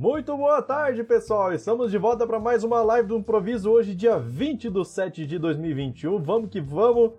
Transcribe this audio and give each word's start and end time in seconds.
Muito 0.00 0.34
boa 0.34 0.62
tarde, 0.62 1.04
pessoal! 1.04 1.52
Estamos 1.52 1.90
de 1.90 1.98
volta 1.98 2.26
para 2.26 2.40
mais 2.40 2.64
uma 2.64 2.82
live 2.82 3.06
do 3.06 3.18
Improviso, 3.18 3.70
hoje, 3.70 3.94
dia 3.94 4.18
20 4.18 4.70
de 4.70 4.82
7 4.82 5.26
de 5.26 5.38
2021. 5.38 6.16
Vamos 6.22 6.48
que 6.48 6.58
vamos! 6.58 7.12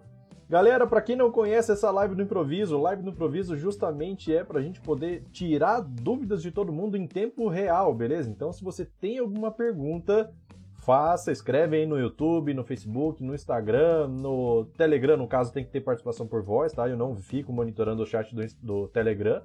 Galera, 0.50 0.88
para 0.88 1.00
quem 1.00 1.16
não 1.16 1.30
conhece 1.30 1.72
essa 1.72 1.92
live 1.92 2.16
do 2.16 2.24
Improviso, 2.24 2.82
live 2.82 3.04
do 3.04 3.12
Improviso 3.12 3.56
justamente 3.56 4.36
é 4.36 4.44
para 4.44 4.58
a 4.58 4.64
gente 4.64 4.82
poder 4.82 5.24
tirar 5.32 5.82
dúvidas 5.82 6.42
de 6.42 6.50
todo 6.50 6.74
mundo 6.74 6.98
em 6.98 7.06
tempo 7.06 7.48
real, 7.48 7.94
beleza? 7.94 8.32
Então, 8.32 8.52
se 8.52 8.64
você 8.64 8.84
tem 8.84 9.20
alguma 9.20 9.52
pergunta, 9.52 10.34
faça, 10.74 11.32
escreve 11.32 11.78
aí 11.78 11.86
no 11.86 12.00
YouTube, 12.00 12.52
no 12.52 12.64
Facebook, 12.64 13.24
no 13.24 13.36
Instagram, 13.36 14.08
no 14.08 14.66
Telegram, 14.76 15.18
no 15.18 15.28
caso 15.28 15.54
tem 15.54 15.64
que 15.64 15.70
ter 15.70 15.82
participação 15.82 16.26
por 16.26 16.42
voz, 16.42 16.74
tá? 16.74 16.90
Eu 16.90 16.98
não 16.98 17.16
fico 17.16 17.54
monitorando 17.54 18.02
o 18.02 18.08
chat 18.08 18.34
do, 18.34 18.42
do 18.60 18.88
Telegram. 18.88 19.44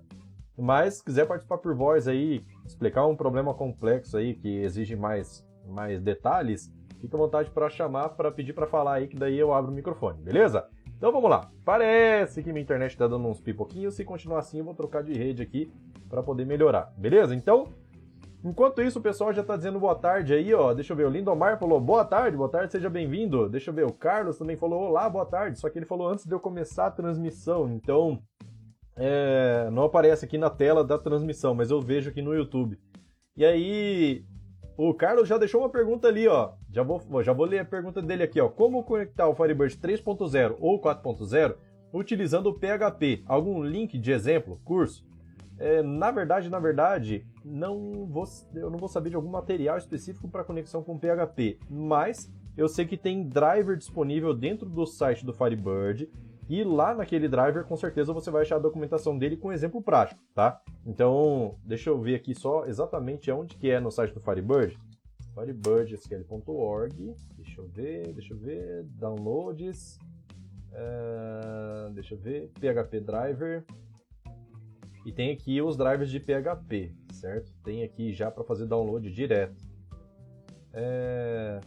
Mas 0.56 0.94
se 0.94 1.04
quiser 1.04 1.26
participar 1.26 1.58
por 1.58 1.74
voz 1.74 2.08
aí, 2.08 2.44
explicar 2.64 3.06
um 3.06 3.16
problema 3.16 3.52
complexo 3.52 4.16
aí 4.16 4.34
que 4.34 4.62
exige 4.62 4.96
mais, 4.96 5.46
mais 5.66 6.00
detalhes, 6.00 6.72
fica 7.00 7.16
à 7.16 7.20
vontade 7.20 7.50
para 7.50 7.68
chamar, 7.68 8.10
para 8.10 8.32
pedir 8.32 8.52
para 8.52 8.66
falar 8.66 8.94
aí, 8.94 9.06
que 9.06 9.16
daí 9.16 9.38
eu 9.38 9.52
abro 9.52 9.70
o 9.70 9.74
microfone, 9.74 10.22
beleza? 10.22 10.66
Então 10.96 11.12
vamos 11.12 11.28
lá. 11.28 11.50
Parece 11.62 12.42
que 12.42 12.52
minha 12.52 12.62
internet 12.62 12.92
está 12.92 13.06
dando 13.06 13.28
uns 13.28 13.40
pipoquinhos. 13.40 13.94
Se 13.94 14.04
continuar 14.04 14.38
assim, 14.38 14.58
eu 14.58 14.64
vou 14.64 14.74
trocar 14.74 15.02
de 15.02 15.12
rede 15.12 15.42
aqui 15.42 15.70
para 16.08 16.22
poder 16.22 16.46
melhorar, 16.46 16.90
beleza? 16.96 17.34
Então, 17.34 17.68
enquanto 18.42 18.80
isso, 18.80 18.98
o 18.98 19.02
pessoal 19.02 19.30
já 19.30 19.42
está 19.42 19.56
dizendo 19.58 19.78
boa 19.78 19.94
tarde 19.94 20.32
aí, 20.32 20.54
ó. 20.54 20.72
Deixa 20.72 20.94
eu 20.94 20.96
ver. 20.96 21.06
O 21.06 21.10
Lindomar 21.10 21.58
falou 21.58 21.78
boa 21.78 22.02
tarde, 22.02 22.34
boa 22.36 22.48
tarde, 22.48 22.72
seja 22.72 22.88
bem-vindo. 22.88 23.46
Deixa 23.46 23.68
eu 23.70 23.74
ver. 23.74 23.84
O 23.84 23.92
Carlos 23.92 24.38
também 24.38 24.56
falou 24.56 24.84
olá, 24.84 25.06
boa 25.10 25.26
tarde. 25.26 25.58
Só 25.58 25.68
que 25.68 25.78
ele 25.78 25.84
falou 25.84 26.08
antes 26.08 26.24
de 26.24 26.32
eu 26.32 26.40
começar 26.40 26.86
a 26.86 26.90
transmissão. 26.90 27.70
Então, 27.70 28.18
é, 28.96 29.68
não 29.70 29.84
aparece 29.84 30.24
aqui 30.24 30.38
na 30.38 30.48
tela 30.48 30.82
da 30.82 30.98
transmissão, 30.98 31.54
mas 31.54 31.70
eu 31.70 31.80
vejo 31.80 32.10
aqui 32.10 32.22
no 32.22 32.34
YouTube. 32.34 32.78
E 33.36 33.44
aí, 33.44 34.24
o 34.76 34.94
Carlos 34.94 35.28
já 35.28 35.36
deixou 35.36 35.60
uma 35.60 35.68
pergunta 35.68 36.08
ali, 36.08 36.26
ó. 36.26 36.52
Já 36.70 36.82
vou, 36.82 37.22
já 37.22 37.32
vou 37.32 37.46
ler 37.46 37.60
a 37.60 37.64
pergunta 37.64 38.00
dele 38.00 38.22
aqui, 38.22 38.40
ó. 38.40 38.48
Como 38.48 38.82
conectar 38.84 39.28
o 39.28 39.34
Firebird 39.34 39.76
3.0 39.76 40.56
ou 40.58 40.80
4.0 40.80 41.56
utilizando 41.92 42.46
o 42.48 42.54
PHP? 42.54 43.22
Algum 43.26 43.62
link 43.62 43.98
de 43.98 44.10
exemplo, 44.10 44.60
curso? 44.64 45.04
É, 45.58 45.82
na 45.82 46.10
verdade, 46.10 46.50
na 46.50 46.58
verdade, 46.58 47.26
não 47.44 48.06
vou, 48.06 48.24
eu 48.54 48.70
não 48.70 48.78
vou 48.78 48.88
saber 48.88 49.10
de 49.10 49.16
algum 49.16 49.30
material 49.30 49.78
específico 49.78 50.28
para 50.28 50.44
conexão 50.44 50.82
com 50.82 50.98
PHP, 50.98 51.58
mas 51.68 52.30
eu 52.56 52.68
sei 52.68 52.84
que 52.84 52.96
tem 52.96 53.26
driver 53.26 53.76
disponível 53.76 54.34
dentro 54.34 54.68
do 54.68 54.86
site 54.86 55.24
do 55.24 55.32
Firebird 55.32 56.10
e 56.48 56.62
lá 56.62 56.94
naquele 56.94 57.28
driver, 57.28 57.64
com 57.64 57.76
certeza, 57.76 58.12
você 58.12 58.30
vai 58.30 58.42
achar 58.42 58.56
a 58.56 58.60
documentação 58.60 59.18
dele 59.18 59.36
com 59.36 59.52
exemplo 59.52 59.82
prático, 59.82 60.20
tá? 60.34 60.60
Então, 60.84 61.56
deixa 61.64 61.90
eu 61.90 62.00
ver 62.00 62.14
aqui 62.14 62.34
só 62.34 62.66
exatamente 62.66 63.30
onde 63.30 63.56
que 63.56 63.70
é 63.70 63.80
no 63.80 63.90
site 63.90 64.14
do 64.14 64.20
Firebird. 64.20 64.78
firebirdsql.org, 65.34 67.14
deixa 67.36 67.60
eu 67.60 67.66
ver, 67.66 68.12
deixa 68.12 68.32
eu 68.32 68.38
ver, 68.38 68.84
downloads, 68.84 69.98
uh, 70.70 71.90
deixa 71.92 72.14
eu 72.14 72.18
ver, 72.18 72.50
PHP 72.60 73.00
driver, 73.00 73.64
e 75.04 75.12
tem 75.12 75.30
aqui 75.30 75.62
os 75.62 75.76
drivers 75.76 76.10
de 76.10 76.18
PHP, 76.18 76.92
certo? 77.12 77.52
Tem 77.62 77.84
aqui 77.84 78.12
já 78.12 78.28
para 78.28 78.42
fazer 78.42 78.66
download 78.66 79.08
direto. 79.10 79.56
É... 80.72 81.60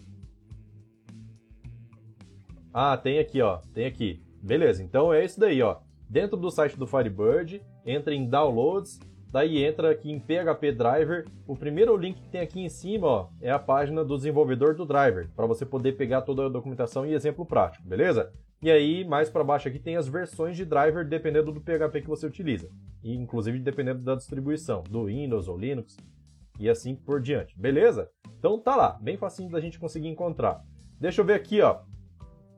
Ah, 2.74 2.98
tem 2.98 3.18
aqui, 3.18 3.42
ó, 3.42 3.58
tem 3.74 3.86
aqui. 3.86 4.22
Beleza, 4.42 4.84
então 4.84 5.14
é 5.14 5.24
isso 5.24 5.40
daí, 5.40 5.62
ó. 5.62 5.78
Dentro 6.10 6.38
do 6.38 6.50
site 6.50 6.78
do 6.78 6.88
Firebird, 6.88 7.62
entra 7.86 8.14
em 8.14 8.28
Downloads, 8.28 9.00
daí 9.32 9.64
entra 9.64 9.92
aqui 9.92 10.12
em 10.12 10.20
PHP 10.20 10.72
Driver. 10.72 11.26
O 11.46 11.56
primeiro 11.56 11.96
link 11.96 12.20
que 12.20 12.30
tem 12.30 12.42
aqui 12.42 12.62
em 12.62 12.70
cima, 12.70 13.08
ó, 13.08 13.30
é 13.40 13.52
a 13.52 13.60
página 13.60 14.04
do 14.04 14.18
desenvolvedor 14.18 14.76
do 14.76 14.86
driver, 14.86 15.30
para 15.36 15.46
você 15.46 15.66
poder 15.66 15.94
pegar 15.94 16.22
toda 16.22 16.46
a 16.46 16.50
documentação 16.50 17.06
e 17.06 17.14
exemplo 17.14 17.46
prático, 17.46 17.88
beleza? 17.88 18.32
E 18.62 18.70
aí, 18.70 19.06
mais 19.06 19.30
para 19.30 19.44
baixo 19.44 19.68
aqui 19.68 19.80
tem 19.80 19.96
as 19.96 20.08
versões 20.08 20.58
de 20.58 20.66
driver 20.66 21.08
dependendo 21.08 21.52
do 21.52 21.62
PHP 21.62 22.02
que 22.02 22.10
você 22.10 22.26
utiliza, 22.26 22.70
e 23.04 23.16
inclusive 23.16 23.60
dependendo 23.60 24.04
da 24.04 24.16
distribuição, 24.16 24.84
do 24.90 25.06
Windows 25.06 25.48
ou 25.48 25.58
Linux 25.58 25.96
e 26.60 26.70
assim 26.70 26.94
por 26.94 27.22
diante, 27.22 27.58
beleza? 27.58 28.10
Então 28.38 28.60
tá 28.60 28.76
lá, 28.76 28.98
bem 29.02 29.16
facinho 29.16 29.50
da 29.50 29.62
gente 29.62 29.80
conseguir 29.80 30.10
encontrar. 30.10 30.62
Deixa 31.00 31.22
eu 31.22 31.26
ver 31.26 31.36
aqui, 31.36 31.62
ó. 31.62 31.80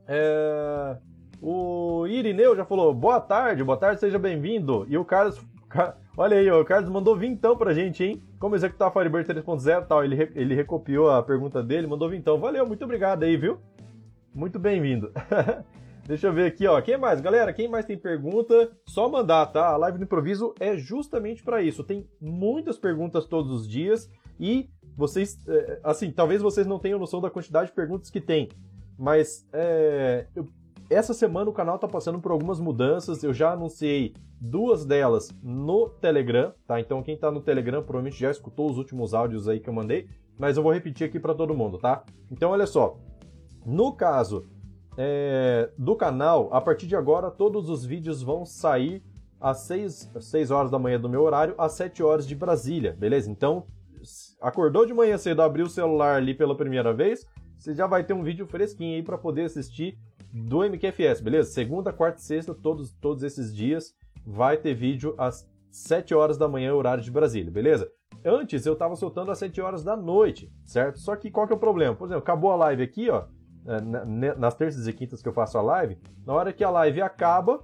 É... 0.07 0.97
O 1.41 2.05
Irineu 2.05 2.55
já 2.55 2.63
falou, 2.63 2.93
boa 2.93 3.19
tarde, 3.19 3.63
boa 3.63 3.75
tarde, 3.75 3.99
seja 3.99 4.19
bem-vindo. 4.19 4.85
E 4.87 4.95
o 4.95 5.03
Carlos, 5.03 5.41
olha 6.15 6.37
aí, 6.37 6.51
o 6.51 6.63
Carlos 6.63 6.87
mandou 6.87 7.17
vintão 7.17 7.57
pra 7.57 7.73
gente, 7.73 8.03
hein? 8.03 8.21
Como 8.37 8.55
executar 8.55 8.93
Firebird 8.93 9.27
3.0 9.27 9.83
e 9.83 9.85
tal, 9.87 10.05
ele, 10.05 10.31
ele 10.35 10.53
recopiou 10.53 11.09
a 11.09 11.23
pergunta 11.23 11.63
dele, 11.63 11.87
mandou 11.87 12.07
vintão. 12.07 12.37
Valeu, 12.37 12.67
muito 12.67 12.85
obrigado 12.85 13.23
aí, 13.23 13.35
viu? 13.35 13.57
Muito 14.31 14.59
bem-vindo. 14.59 15.11
Deixa 16.05 16.27
eu 16.27 16.33
ver 16.33 16.45
aqui, 16.45 16.67
ó. 16.67 16.79
Quem 16.79 16.95
mais? 16.95 17.19
Galera, 17.21 17.51
quem 17.51 17.67
mais 17.67 17.85
tem 17.85 17.97
pergunta, 17.97 18.69
só 18.85 19.09
mandar, 19.09 19.47
tá? 19.47 19.69
A 19.69 19.77
live 19.77 19.97
do 19.97 20.03
improviso 20.03 20.53
é 20.59 20.77
justamente 20.77 21.41
para 21.41 21.63
isso. 21.63 21.83
Tem 21.83 22.07
muitas 22.21 22.77
perguntas 22.77 23.25
todos 23.25 23.51
os 23.51 23.67
dias 23.67 24.07
e 24.39 24.69
vocês, 24.95 25.39
é, 25.47 25.79
assim, 25.83 26.11
talvez 26.11 26.39
vocês 26.39 26.67
não 26.67 26.77
tenham 26.77 26.99
noção 26.99 27.19
da 27.19 27.31
quantidade 27.31 27.69
de 27.69 27.75
perguntas 27.75 28.11
que 28.11 28.21
tem, 28.21 28.49
mas 28.95 29.47
é, 29.53 30.27
eu 30.35 30.47
essa 30.91 31.13
semana 31.13 31.49
o 31.49 31.53
canal 31.53 31.75
está 31.75 31.87
passando 31.87 32.19
por 32.19 32.31
algumas 32.31 32.59
mudanças. 32.59 33.23
Eu 33.23 33.33
já 33.33 33.53
anunciei 33.53 34.13
duas 34.39 34.85
delas 34.85 35.29
no 35.41 35.89
Telegram, 35.89 36.53
tá? 36.67 36.79
Então 36.79 37.01
quem 37.01 37.15
está 37.15 37.31
no 37.31 37.41
Telegram 37.41 37.81
provavelmente 37.81 38.19
já 38.19 38.29
escutou 38.29 38.69
os 38.69 38.77
últimos 38.77 39.13
áudios 39.13 39.47
aí 39.47 39.59
que 39.59 39.69
eu 39.69 39.73
mandei, 39.73 40.07
mas 40.37 40.57
eu 40.57 40.63
vou 40.63 40.73
repetir 40.73 41.07
aqui 41.07 41.19
para 41.19 41.33
todo 41.33 41.55
mundo, 41.55 41.77
tá? 41.77 42.03
Então 42.29 42.51
olha 42.51 42.67
só, 42.67 42.97
no 43.65 43.93
caso 43.93 44.45
é, 44.97 45.69
do 45.77 45.95
canal, 45.95 46.49
a 46.51 46.59
partir 46.59 46.87
de 46.87 46.95
agora 46.95 47.31
todos 47.31 47.69
os 47.69 47.85
vídeos 47.85 48.21
vão 48.21 48.45
sair 48.45 49.01
às 49.39 49.59
6, 49.61 50.11
6 50.19 50.51
horas 50.51 50.69
da 50.69 50.77
manhã 50.77 50.99
do 50.99 51.09
meu 51.09 51.21
horário, 51.21 51.55
às 51.57 51.71
7 51.73 52.03
horas 52.03 52.27
de 52.27 52.35
Brasília, 52.35 52.93
beleza? 52.99 53.31
Então, 53.31 53.65
acordou 54.41 54.85
de 54.85 54.93
manhã 54.93 55.17
cedo, 55.17 55.41
abriu 55.41 55.65
o 55.65 55.69
celular 55.69 56.17
ali 56.17 56.33
pela 56.33 56.55
primeira 56.55 56.93
vez, 56.93 57.25
você 57.57 57.75
já 57.75 57.85
vai 57.85 58.03
ter 58.03 58.13
um 58.13 58.23
vídeo 58.23 58.47
fresquinho 58.47 58.95
aí 58.95 59.03
para 59.03 59.19
poder 59.19 59.43
assistir 59.43 59.95
do 60.31 60.63
MQFS, 60.63 61.21
beleza? 61.21 61.51
Segunda, 61.51 61.91
quarta 61.91 62.19
e 62.19 62.23
sexta, 62.23 62.53
todos, 62.53 62.93
todos 62.93 63.23
esses 63.23 63.53
dias, 63.53 63.93
vai 64.25 64.57
ter 64.57 64.73
vídeo 64.73 65.13
às 65.17 65.49
7 65.69 66.13
horas 66.13 66.37
da 66.37 66.47
manhã, 66.47 66.73
horário 66.73 67.03
de 67.03 67.11
Brasília, 67.11 67.51
beleza? 67.51 67.91
Antes 68.23 68.65
eu 68.65 68.75
tava 68.75 68.95
soltando 68.95 69.31
às 69.31 69.39
7 69.39 69.59
horas 69.61 69.83
da 69.83 69.95
noite, 69.95 70.51
certo? 70.65 70.99
Só 70.99 71.15
que 71.15 71.31
qual 71.31 71.47
que 71.47 71.53
é 71.53 71.55
o 71.55 71.59
problema? 71.59 71.95
Por 71.95 72.05
exemplo, 72.05 72.21
acabou 72.21 72.51
a 72.51 72.55
live 72.55 72.83
aqui, 72.83 73.09
ó, 73.09 73.25
é, 73.65 73.81
nas 74.35 74.55
terças 74.55 74.87
e 74.87 74.93
quintas 74.93 75.21
que 75.21 75.29
eu 75.29 75.33
faço 75.33 75.57
a 75.57 75.61
live, 75.61 75.97
na 76.25 76.33
hora 76.33 76.53
que 76.53 76.63
a 76.63 76.69
live 76.69 77.01
acaba, 77.01 77.63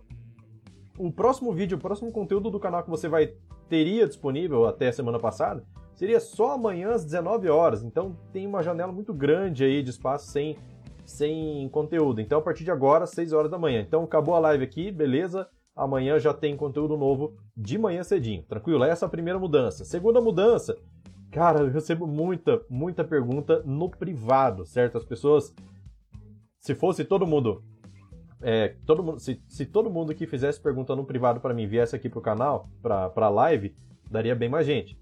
o 0.98 1.12
próximo 1.12 1.54
vídeo, 1.54 1.78
o 1.78 1.82
próximo 1.82 2.12
conteúdo 2.12 2.50
do 2.50 2.60
canal 2.60 2.84
que 2.84 2.90
você 2.90 3.08
vai 3.08 3.34
teria 3.70 4.08
disponível 4.08 4.66
até 4.66 4.88
a 4.88 4.94
semana 4.94 5.20
passada, 5.20 5.64
seria 5.94 6.20
só 6.20 6.54
amanhã 6.54 6.92
às 6.92 7.04
19 7.04 7.50
horas. 7.50 7.84
Então 7.84 8.18
tem 8.32 8.48
uma 8.48 8.64
janela 8.64 8.92
muito 8.92 9.14
grande 9.14 9.64
aí 9.64 9.84
de 9.84 9.90
espaço 9.90 10.28
sem 10.32 10.58
sem 11.08 11.70
conteúdo. 11.70 12.20
Então, 12.20 12.40
a 12.40 12.42
partir 12.42 12.66
de 12.66 12.72
agora, 12.72 13.08
6 13.08 13.32
horas 13.32 13.50
da 13.50 13.58
manhã. 13.58 13.80
Então, 13.80 14.04
acabou 14.04 14.36
a 14.36 14.40
live 14.40 14.66
aqui, 14.66 14.92
beleza? 14.92 15.48
Amanhã 15.74 16.20
já 16.20 16.34
tem 16.34 16.58
conteúdo 16.58 16.98
novo 16.98 17.38
de 17.56 17.78
manhã 17.78 18.04
cedinho. 18.04 18.44
Tranquilo? 18.44 18.84
Essa 18.84 19.06
é 19.06 19.08
a 19.08 19.10
primeira 19.10 19.40
mudança. 19.40 19.86
Segunda 19.86 20.20
mudança, 20.20 20.78
cara, 21.32 21.62
eu 21.62 21.72
recebo 21.72 22.06
muita, 22.06 22.62
muita 22.70 23.06
pergunta 23.06 23.64
no 23.66 23.90
privado, 23.90 24.66
certo? 24.66 24.98
As 24.98 25.06
pessoas, 25.06 25.56
se 26.60 26.76
fosse 26.76 27.06
todo 27.06 27.26
mundo, 27.26 27.64
é, 28.42 28.76
todo 28.86 29.02
mundo 29.02 29.20
se, 29.20 29.42
se 29.48 29.66
todo 29.66 29.90
mundo 29.90 30.14
que 30.14 30.28
fizesse 30.28 30.60
pergunta 30.60 30.94
no 30.94 31.06
privado 31.06 31.40
para 31.40 31.54
mim 31.54 31.68
viesse 31.68 31.96
aqui 31.96 32.10
pro 32.10 32.20
canal, 32.20 32.68
pra, 32.82 33.10
pra 33.10 33.30
live, 33.30 33.74
daria 34.12 34.36
bem 34.36 34.50
mais 34.50 34.66
gente. 34.66 35.00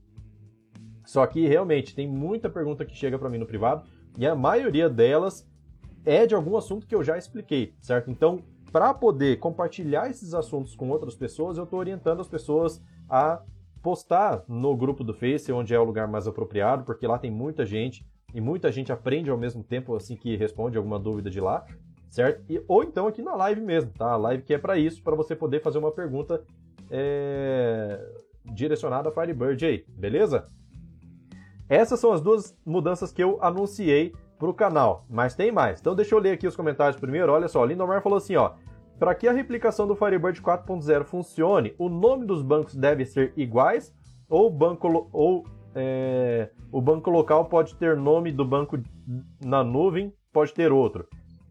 Só 1.04 1.25
que 1.25 1.48
realmente 1.48 1.96
tem 1.96 2.08
muita 2.08 2.48
pergunta 2.48 2.86
que 2.86 2.96
chega 2.96 3.18
para 3.18 3.30
mim 3.30 3.40
no 3.40 3.48
privado 3.48 3.88
e 4.19 4.28
a 4.28 4.36
maioria 4.36 4.88
delas 4.88 5.50
é 6.06 6.25
de 6.25 6.36
algum 6.36 6.56
assunto 6.56 6.86
que 6.86 6.94
eu 6.94 7.04
já 7.04 7.18
expliquei, 7.18 7.74
certo? 7.81 8.12
Então, 8.12 8.44
para 8.72 8.94
poder 8.94 9.40
compartilhar 9.40 10.10
esses 10.10 10.34
assuntos 10.34 10.75
com 10.75 10.90
outras 10.90 11.16
pessoas, 11.16 11.57
eu 11.57 11.63
estou 11.63 11.80
orientando 11.80 12.19
as 12.19 12.28
pessoas 12.28 12.81
a 13.10 13.42
postar 13.81 14.44
no 14.48 14.75
grupo 14.75 15.04
do 15.04 15.13
Face, 15.13 15.52
onde 15.52 15.74
é 15.74 15.80
o 15.80 15.84
lugar 15.84 16.07
mais 16.07 16.28
apropriado, 16.28 16.84
porque 16.84 17.07
lá 17.07 17.18
tem 17.18 17.31
muita 17.31 17.66
gente 17.66 18.06
e 18.34 18.42
muita 18.42 18.72
gente 18.72 18.92
aprende 18.92 19.30
ao 19.30 19.38
mesmo 19.38 19.63
tempo 19.63 19.96
assim 19.96 20.16
que 20.16 20.36
responde 20.36 20.78
alguma 20.78 21.00
dúvida 21.00 21.30
de 21.30 21.40
lá, 21.40 21.66
certo? 22.10 22.44
E, 22.50 22.62
ou 22.68 22.84
então 22.84 23.08
aqui 23.08 23.22
na 23.22 23.36
live 23.36 23.62
mesmo, 23.62 23.92
tá? 23.92 24.12
A 24.12 24.18
live 24.18 24.44
que 24.44 24.54
é 24.54 24.58
para 24.58 24.78
isso, 24.78 25.01
para 25.01 25.16
você 25.16 25.36
poder 25.36 25.62
fazer 25.62 25.78
uma 25.78 25.92
pergunta 25.92 26.44
é, 26.90 28.04
direcionada 28.54 29.10
a 29.10 29.12
Firebird 29.12 29.66
aí, 29.66 29.86
beleza? 29.88 30.50
Essas 31.69 32.00
são 32.00 32.12
as 32.12 32.22
duas 32.22 32.56
mudanças 32.66 33.12
que 33.12 33.24
eu 33.24 33.42
anunciei 33.42 34.13
para 34.38 34.50
o 34.50 34.54
canal, 34.54 35.06
mas 35.10 35.36
tem 35.36 35.52
mais. 35.52 35.80
Então 35.80 35.96
deixa 35.96 36.14
eu 36.14 36.20
ler 36.20 36.32
aqui 36.32 36.48
os 36.48 36.56
comentários 36.56 37.00
primeiro. 37.00 37.32
Olha 37.32 37.48
só, 37.48 37.64
Lindomar 37.64 38.02
falou 38.02 38.18
assim, 38.18 38.36
ó. 38.36 38.54
Para 38.98 39.14
que 39.14 39.28
a 39.28 39.34
replicação 39.34 39.86
do 39.86 39.96
Firebird 39.96 40.42
4.0 40.42 41.04
funcione, 41.04 41.76
o 41.78 41.90
nome 41.90 42.26
dos 42.26 42.42
bancos 42.42 42.76
deve 42.76 43.06
ser 43.06 43.34
iguais 43.36 43.94
ou 44.30 44.50
banco 44.50 45.10
ou 45.12 45.46
é, 45.76 46.50
o 46.72 46.82
banco 46.82 47.10
local 47.10 47.46
pode 47.46 47.76
ter 47.76 47.98
nome 47.98 48.32
do 48.32 48.46
banco 48.46 48.82
na 49.44 49.64
nuvem, 49.64 50.14
pode 50.32 50.54
ter 50.54 50.72
outro. 50.72 51.08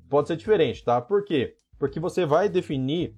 Pode 0.08 0.28
ser 0.28 0.36
diferente, 0.36 0.82
tá? 0.82 1.00
Por 1.00 1.24
quê? 1.24 1.56
Porque 1.78 2.00
você 2.00 2.24
vai 2.24 2.48
definir 2.48 3.14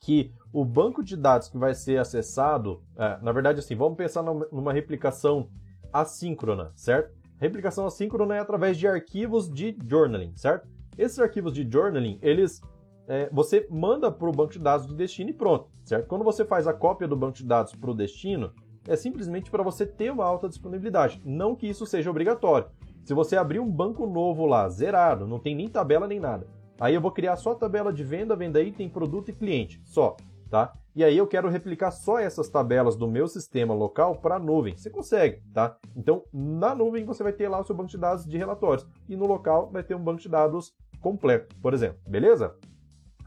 que 0.00 0.32
o 0.52 0.64
banco 0.64 1.02
de 1.02 1.16
dados 1.16 1.48
que 1.48 1.56
vai 1.56 1.74
ser 1.74 1.98
acessado, 1.98 2.82
é, 2.96 3.18
na 3.22 3.32
verdade, 3.32 3.60
assim, 3.60 3.74
vamos 3.74 3.96
pensar 3.96 4.22
numa 4.22 4.72
replicação 4.72 5.48
assíncrona, 5.92 6.72
certo? 6.74 7.17
Replicação 7.40 7.86
assíncrona 7.86 8.36
é 8.36 8.40
através 8.40 8.76
de 8.76 8.86
arquivos 8.88 9.48
de 9.48 9.76
journaling, 9.88 10.32
certo? 10.36 10.68
Esses 10.96 11.18
arquivos 11.18 11.52
de 11.52 11.68
journaling, 11.70 12.18
eles 12.20 12.60
é, 13.06 13.30
você 13.32 13.66
manda 13.70 14.12
para 14.12 14.28
o 14.28 14.32
banco 14.32 14.52
de 14.52 14.58
dados 14.58 14.86
do 14.86 14.94
destino 14.94 15.30
e 15.30 15.32
pronto, 15.32 15.70
certo? 15.84 16.06
Quando 16.06 16.24
você 16.24 16.44
faz 16.44 16.66
a 16.66 16.74
cópia 16.74 17.08
do 17.08 17.16
banco 17.16 17.38
de 17.38 17.44
dados 17.44 17.74
para 17.74 17.90
o 17.90 17.94
destino, 17.94 18.52
é 18.86 18.96
simplesmente 18.96 19.50
para 19.50 19.62
você 19.62 19.86
ter 19.86 20.10
uma 20.10 20.24
alta 20.24 20.48
disponibilidade, 20.48 21.20
não 21.24 21.56
que 21.56 21.66
isso 21.66 21.86
seja 21.86 22.10
obrigatório. 22.10 22.68
Se 23.04 23.14
você 23.14 23.36
abrir 23.36 23.60
um 23.60 23.70
banco 23.70 24.06
novo 24.06 24.44
lá, 24.44 24.68
zerado, 24.68 25.26
não 25.26 25.38
tem 25.38 25.54
nem 25.54 25.68
tabela 25.68 26.06
nem 26.06 26.20
nada, 26.20 26.46
aí 26.78 26.94
eu 26.94 27.00
vou 27.00 27.10
criar 27.10 27.36
só 27.36 27.52
a 27.52 27.54
tabela 27.54 27.92
de 27.92 28.04
venda, 28.04 28.36
venda 28.36 28.60
item, 28.60 28.90
produto 28.90 29.30
e 29.30 29.32
cliente, 29.32 29.80
só, 29.84 30.16
tá? 30.50 30.74
E 30.98 31.04
aí 31.04 31.16
eu 31.16 31.28
quero 31.28 31.48
replicar 31.48 31.92
só 31.92 32.18
essas 32.18 32.48
tabelas 32.48 32.96
do 32.96 33.06
meu 33.06 33.28
sistema 33.28 33.72
local 33.72 34.16
para 34.16 34.34
a 34.34 34.38
nuvem. 34.40 34.76
Você 34.76 34.90
consegue, 34.90 35.40
tá? 35.54 35.76
Então, 35.94 36.24
na 36.32 36.74
nuvem 36.74 37.04
você 37.04 37.22
vai 37.22 37.32
ter 37.32 37.46
lá 37.48 37.60
o 37.60 37.64
seu 37.64 37.72
banco 37.72 37.88
de 37.88 37.96
dados 37.96 38.26
de 38.26 38.36
relatórios 38.36 38.84
e 39.08 39.16
no 39.16 39.24
local 39.24 39.70
vai 39.70 39.84
ter 39.84 39.94
um 39.94 40.02
banco 40.02 40.20
de 40.20 40.28
dados 40.28 40.74
completo, 41.00 41.54
por 41.62 41.72
exemplo, 41.72 42.00
beleza? 42.04 42.52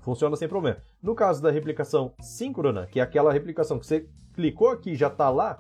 Funciona 0.02 0.36
sem 0.36 0.50
problema. 0.50 0.80
No 1.02 1.16
caso 1.16 1.42
da 1.42 1.50
replicação 1.50 2.14
síncrona, 2.20 2.88
que 2.88 3.00
é 3.00 3.04
aquela 3.04 3.32
replicação 3.32 3.80
que 3.80 3.88
você 3.88 4.06
clicou 4.34 4.68
aqui 4.68 4.94
já 4.94 5.08
está 5.08 5.30
lá 5.30 5.58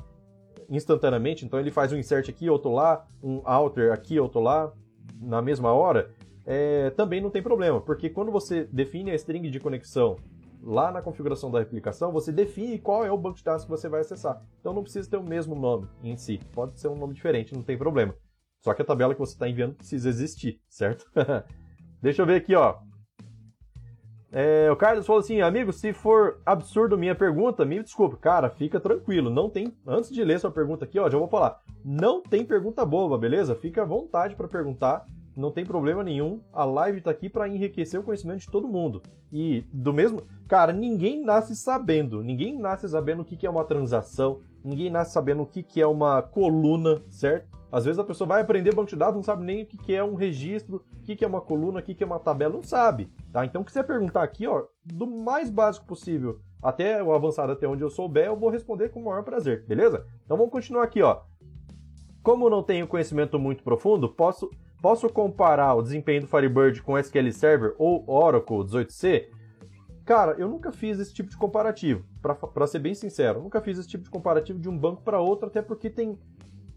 instantaneamente, 0.69 1.45
então 1.45 1.61
ele 1.61 1.71
faz 1.71 1.93
um 1.93 1.97
insert 1.97 2.27
aqui, 2.27 2.49
outro 2.49 2.73
lá, 2.73 3.07
um 3.23 3.41
alter 3.45 3.93
aqui, 3.93 4.19
outro 4.19 4.41
lá, 4.41 4.69
na 5.17 5.41
mesma 5.41 5.71
hora, 5.71 6.11
é, 6.45 6.89
também 6.89 7.21
não 7.21 7.29
tem 7.29 7.41
problema, 7.41 7.79
porque 7.79 8.09
quando 8.09 8.33
você 8.33 8.65
define 8.65 9.11
a 9.11 9.15
string 9.15 9.49
de 9.49 9.61
conexão 9.61 10.17
lá 10.61 10.91
na 10.91 11.01
configuração 11.01 11.49
da 11.49 11.59
replicação, 11.59 12.11
você 12.11 12.31
define 12.31 12.79
qual 12.79 13.03
é 13.05 13.11
o 13.11 13.17
banco 13.17 13.37
de 13.37 13.43
dados 13.43 13.65
que 13.65 13.71
você 13.71 13.89
vai 13.89 14.01
acessar. 14.01 14.41
Então 14.59 14.73
não 14.73 14.83
precisa 14.83 15.09
ter 15.09 15.17
o 15.17 15.23
mesmo 15.23 15.55
nome 15.55 15.87
em 16.03 16.15
si, 16.15 16.39
pode 16.53 16.79
ser 16.79 16.87
um 16.87 16.95
nome 16.95 17.13
diferente, 17.13 17.53
não 17.53 17.63
tem 17.63 17.77
problema. 17.77 18.15
Só 18.61 18.73
que 18.73 18.81
a 18.81 18.85
tabela 18.85 19.13
que 19.13 19.19
você 19.19 19.33
está 19.33 19.49
enviando 19.49 19.75
precisa 19.75 20.07
existir, 20.07 20.61
certo? 20.69 21.05
Deixa 22.01 22.21
eu 22.21 22.25
ver 22.25 22.35
aqui, 22.35 22.55
ó. 22.55 22.79
É, 24.31 24.71
o 24.71 24.77
Carlos 24.77 25.05
falou 25.05 25.19
assim, 25.19 25.41
amigo, 25.41 25.73
se 25.73 25.91
for 25.91 26.39
absurdo 26.45 26.97
minha 26.97 27.13
pergunta, 27.13 27.65
me 27.65 27.83
desculpe. 27.83 28.15
Cara, 28.15 28.49
fica 28.49 28.79
tranquilo, 28.79 29.29
não 29.29 29.49
tem. 29.49 29.75
Antes 29.85 30.09
de 30.09 30.23
ler 30.23 30.39
sua 30.39 30.51
pergunta 30.51 30.85
aqui, 30.85 30.97
ó, 30.97 31.09
já 31.09 31.17
vou 31.17 31.27
falar. 31.27 31.59
Não 31.83 32.21
tem 32.21 32.45
pergunta 32.45 32.85
boba, 32.85 33.17
beleza? 33.17 33.55
Fica 33.55 33.81
à 33.81 33.85
vontade 33.85 34.35
para 34.35 34.47
perguntar, 34.47 35.05
não 35.35 35.51
tem 35.51 35.65
problema 35.65 36.03
nenhum. 36.03 36.41
A 36.51 36.65
live 36.65 37.01
tá 37.01 37.11
aqui 37.11 37.29
para 37.29 37.47
enriquecer 37.47 37.99
o 37.99 38.03
conhecimento 38.03 38.41
de 38.41 38.51
todo 38.51 38.67
mundo. 38.67 39.01
E 39.31 39.65
do 39.71 39.93
mesmo, 39.93 40.23
cara, 40.47 40.73
ninguém 40.73 41.23
nasce 41.23 41.55
sabendo, 41.55 42.23
ninguém 42.23 42.59
nasce 42.59 42.87
sabendo 42.89 43.21
o 43.21 43.25
que 43.25 43.45
é 43.45 43.49
uma 43.49 43.63
transação, 43.63 44.41
ninguém 44.63 44.89
nasce 44.89 45.13
sabendo 45.13 45.43
o 45.43 45.45
que 45.45 45.81
é 45.81 45.87
uma 45.87 46.21
coluna, 46.21 47.01
certo? 47.09 47.49
Às 47.71 47.85
vezes 47.85 47.99
a 47.99 48.03
pessoa 48.03 48.27
vai 48.27 48.41
aprender 48.41 48.75
banco 48.75 48.89
de 48.89 48.97
dados, 48.97 49.15
não 49.15 49.23
sabe 49.23 49.45
nem 49.45 49.63
o 49.63 49.65
que 49.65 49.95
é 49.95 50.03
um 50.03 50.15
registro, 50.15 50.83
o 50.93 51.01
que 51.03 51.23
é 51.23 51.27
uma 51.27 51.39
coluna, 51.39 51.79
o 51.79 51.83
que 51.83 52.03
é 52.03 52.05
uma 52.05 52.19
tabela, 52.19 52.53
não 52.53 52.63
sabe. 52.63 53.09
Tá? 53.31 53.45
Então, 53.45 53.61
o 53.61 53.65
que 53.65 53.71
você 53.71 53.81
perguntar 53.81 54.23
aqui, 54.23 54.45
ó, 54.45 54.65
do 54.83 55.07
mais 55.07 55.49
básico 55.49 55.85
possível 55.85 56.41
até 56.61 57.01
o 57.01 57.13
avançado, 57.13 57.53
até 57.53 57.65
onde 57.65 57.81
eu 57.81 57.89
souber, 57.89 58.25
eu 58.25 58.35
vou 58.35 58.49
responder 58.49 58.89
com 58.89 59.01
o 59.01 59.05
maior 59.05 59.23
prazer, 59.23 59.65
beleza? 59.65 60.05
Então 60.25 60.37
vamos 60.37 60.51
continuar 60.51 60.83
aqui, 60.83 61.01
ó. 61.01 61.21
Como 62.21 62.49
não 62.49 62.61
tenho 62.61 62.87
conhecimento 62.87 63.39
muito 63.39 63.63
profundo, 63.63 64.07
posso, 64.09 64.51
posso 64.81 65.07
comparar 65.09 65.75
o 65.75 65.81
desempenho 65.81 66.21
do 66.21 66.27
Firebird 66.27 66.81
com 66.81 66.97
SQL 66.97 67.31
Server 67.31 67.75
ou 67.77 68.03
Oracle 68.07 68.57
18c? 68.57 69.27
Cara, 70.03 70.33
eu 70.37 70.49
nunca 70.49 70.71
fiz 70.71 70.99
esse 70.99 71.13
tipo 71.13 71.29
de 71.29 71.37
comparativo, 71.37 72.03
para 72.21 72.67
ser 72.67 72.79
bem 72.79 72.93
sincero. 72.93 73.41
Nunca 73.41 73.61
fiz 73.61 73.77
esse 73.77 73.87
tipo 73.87 74.03
de 74.03 74.09
comparativo 74.09 74.59
de 74.59 74.67
um 74.67 74.77
banco 74.77 75.03
para 75.03 75.19
outro, 75.19 75.47
até 75.47 75.61
porque 75.61 75.89
tem 75.89 76.17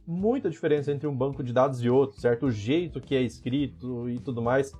muita 0.07 0.51
diferença 0.51 0.93
entre 0.93 1.09
um 1.09 1.17
banco 1.17 1.43
de 1.43 1.53
dados 1.53 1.83
e 1.83 1.89
outro, 1.89 2.21
certo? 2.21 2.47
O 2.47 2.51
jeito 2.51 3.01
que 3.01 3.15
é 3.15 3.23
escrito 3.23 4.09
e 4.09 4.19
tudo 4.21 4.43
mais. 4.43 4.73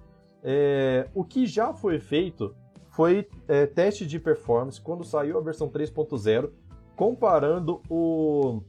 É, 0.43 1.09
o 1.15 1.25
que 1.25 1.47
já 1.47 1.73
foi 1.73 1.99
feito 1.99 2.55
foi 2.91 3.27
é, 3.49 3.65
teste 3.65 4.07
de 4.07 4.21
performance 4.21 4.81
quando 4.81 5.03
saiu 5.03 5.39
a 5.39 5.41
versão 5.41 5.69
3.0, 5.71 6.51
comparando 6.95 7.81
o, 7.89 8.63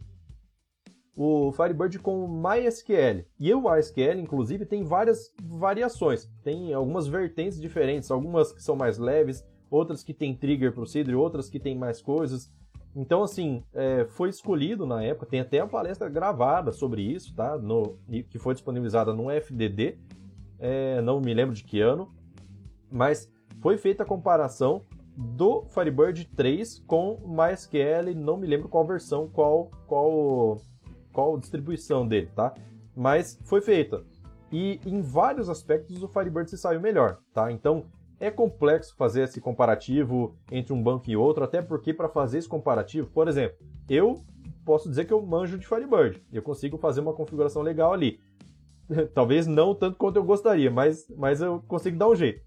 o 1.15 1.51
Firebird 1.51 1.99
com 1.99 2.27
MySQL. 2.27 3.25
E 3.39 3.53
o 3.53 3.61
MySQL, 3.61 4.19
inclusive, 4.19 4.65
tem 4.65 4.83
várias 4.83 5.33
variações, 5.41 6.29
tem 6.43 6.73
algumas 6.73 7.07
vertentes 7.07 7.59
diferentes, 7.59 8.11
algumas 8.11 8.51
que 8.51 8.61
são 8.61 8.75
mais 8.75 8.97
leves, 8.97 9.45
outras 9.69 10.03
que 10.03 10.13
tem 10.13 10.35
trigger 10.35 10.73
procedure, 10.73 11.15
outras 11.15 11.49
que 11.49 11.59
tem 11.59 11.77
mais 11.77 12.01
coisas. 12.01 12.51
Então, 12.95 13.23
assim, 13.23 13.63
é, 13.73 14.05
foi 14.05 14.29
escolhido 14.29 14.85
na 14.85 15.03
época, 15.03 15.25
tem 15.25 15.41
até 15.41 15.59
a 15.59 15.67
palestra 15.67 16.07
gravada 16.07 16.71
sobre 16.71 17.01
isso, 17.01 17.33
tá? 17.35 17.57
No, 17.57 17.97
que 18.29 18.39
foi 18.39 18.53
disponibilizada 18.53 19.13
no 19.13 19.29
FDD, 19.29 19.97
é, 20.59 21.01
não 21.01 21.19
me 21.19 21.33
lembro 21.33 21.53
de 21.53 21.63
que 21.63 21.81
ano, 21.81 22.13
mas 22.89 23.29
foi 23.61 23.77
feita 23.77 24.03
a 24.03 24.05
comparação 24.05 24.81
do 25.17 25.65
Firebird 25.65 26.25
3 26.35 26.79
com 26.87 27.19
MySQL, 27.25 28.13
não 28.15 28.37
me 28.37 28.47
lembro 28.47 28.69
qual 28.69 28.85
versão, 28.85 29.27
qual, 29.27 29.71
qual, 29.87 30.57
qual 31.15 31.37
distribuição 31.37 32.05
dele, 32.05 32.29
tá? 32.35 32.53
Mas 32.93 33.39
foi 33.45 33.61
feita. 33.61 34.03
E 34.51 34.81
em 34.85 35.01
vários 35.01 35.49
aspectos 35.49 36.03
o 36.03 36.09
Firebird 36.09 36.49
se 36.49 36.57
saiu 36.57 36.81
melhor, 36.81 37.19
tá? 37.33 37.49
Então, 37.51 37.85
é 38.19 38.29
complexo 38.29 38.95
fazer 38.97 39.23
esse 39.23 39.39
comparativo 39.39 40.35
entre 40.51 40.73
um 40.73 40.83
banco 40.83 41.09
e 41.09 41.15
outro, 41.15 41.43
até 41.43 41.61
porque 41.61 41.93
para 41.93 42.09
fazer 42.09 42.39
esse 42.39 42.49
comparativo, 42.49 43.09
por 43.11 43.27
exemplo, 43.27 43.57
eu 43.89 44.21
posso 44.65 44.89
dizer 44.89 45.05
que 45.05 45.13
eu 45.13 45.25
manjo 45.25 45.57
de 45.57 45.65
Firebird, 45.65 46.21
eu 46.31 46.41
consigo 46.41 46.77
fazer 46.77 46.99
uma 46.99 47.13
configuração 47.13 47.61
legal 47.61 47.93
ali. 47.93 48.19
Talvez 49.15 49.47
não 49.47 49.73
tanto 49.73 49.97
quanto 49.97 50.17
eu 50.17 50.23
gostaria, 50.23 50.69
mas, 50.69 51.07
mas 51.17 51.41
eu 51.41 51.63
consigo 51.67 51.97
dar 51.97 52.09
um 52.09 52.15
jeito. 52.15 52.41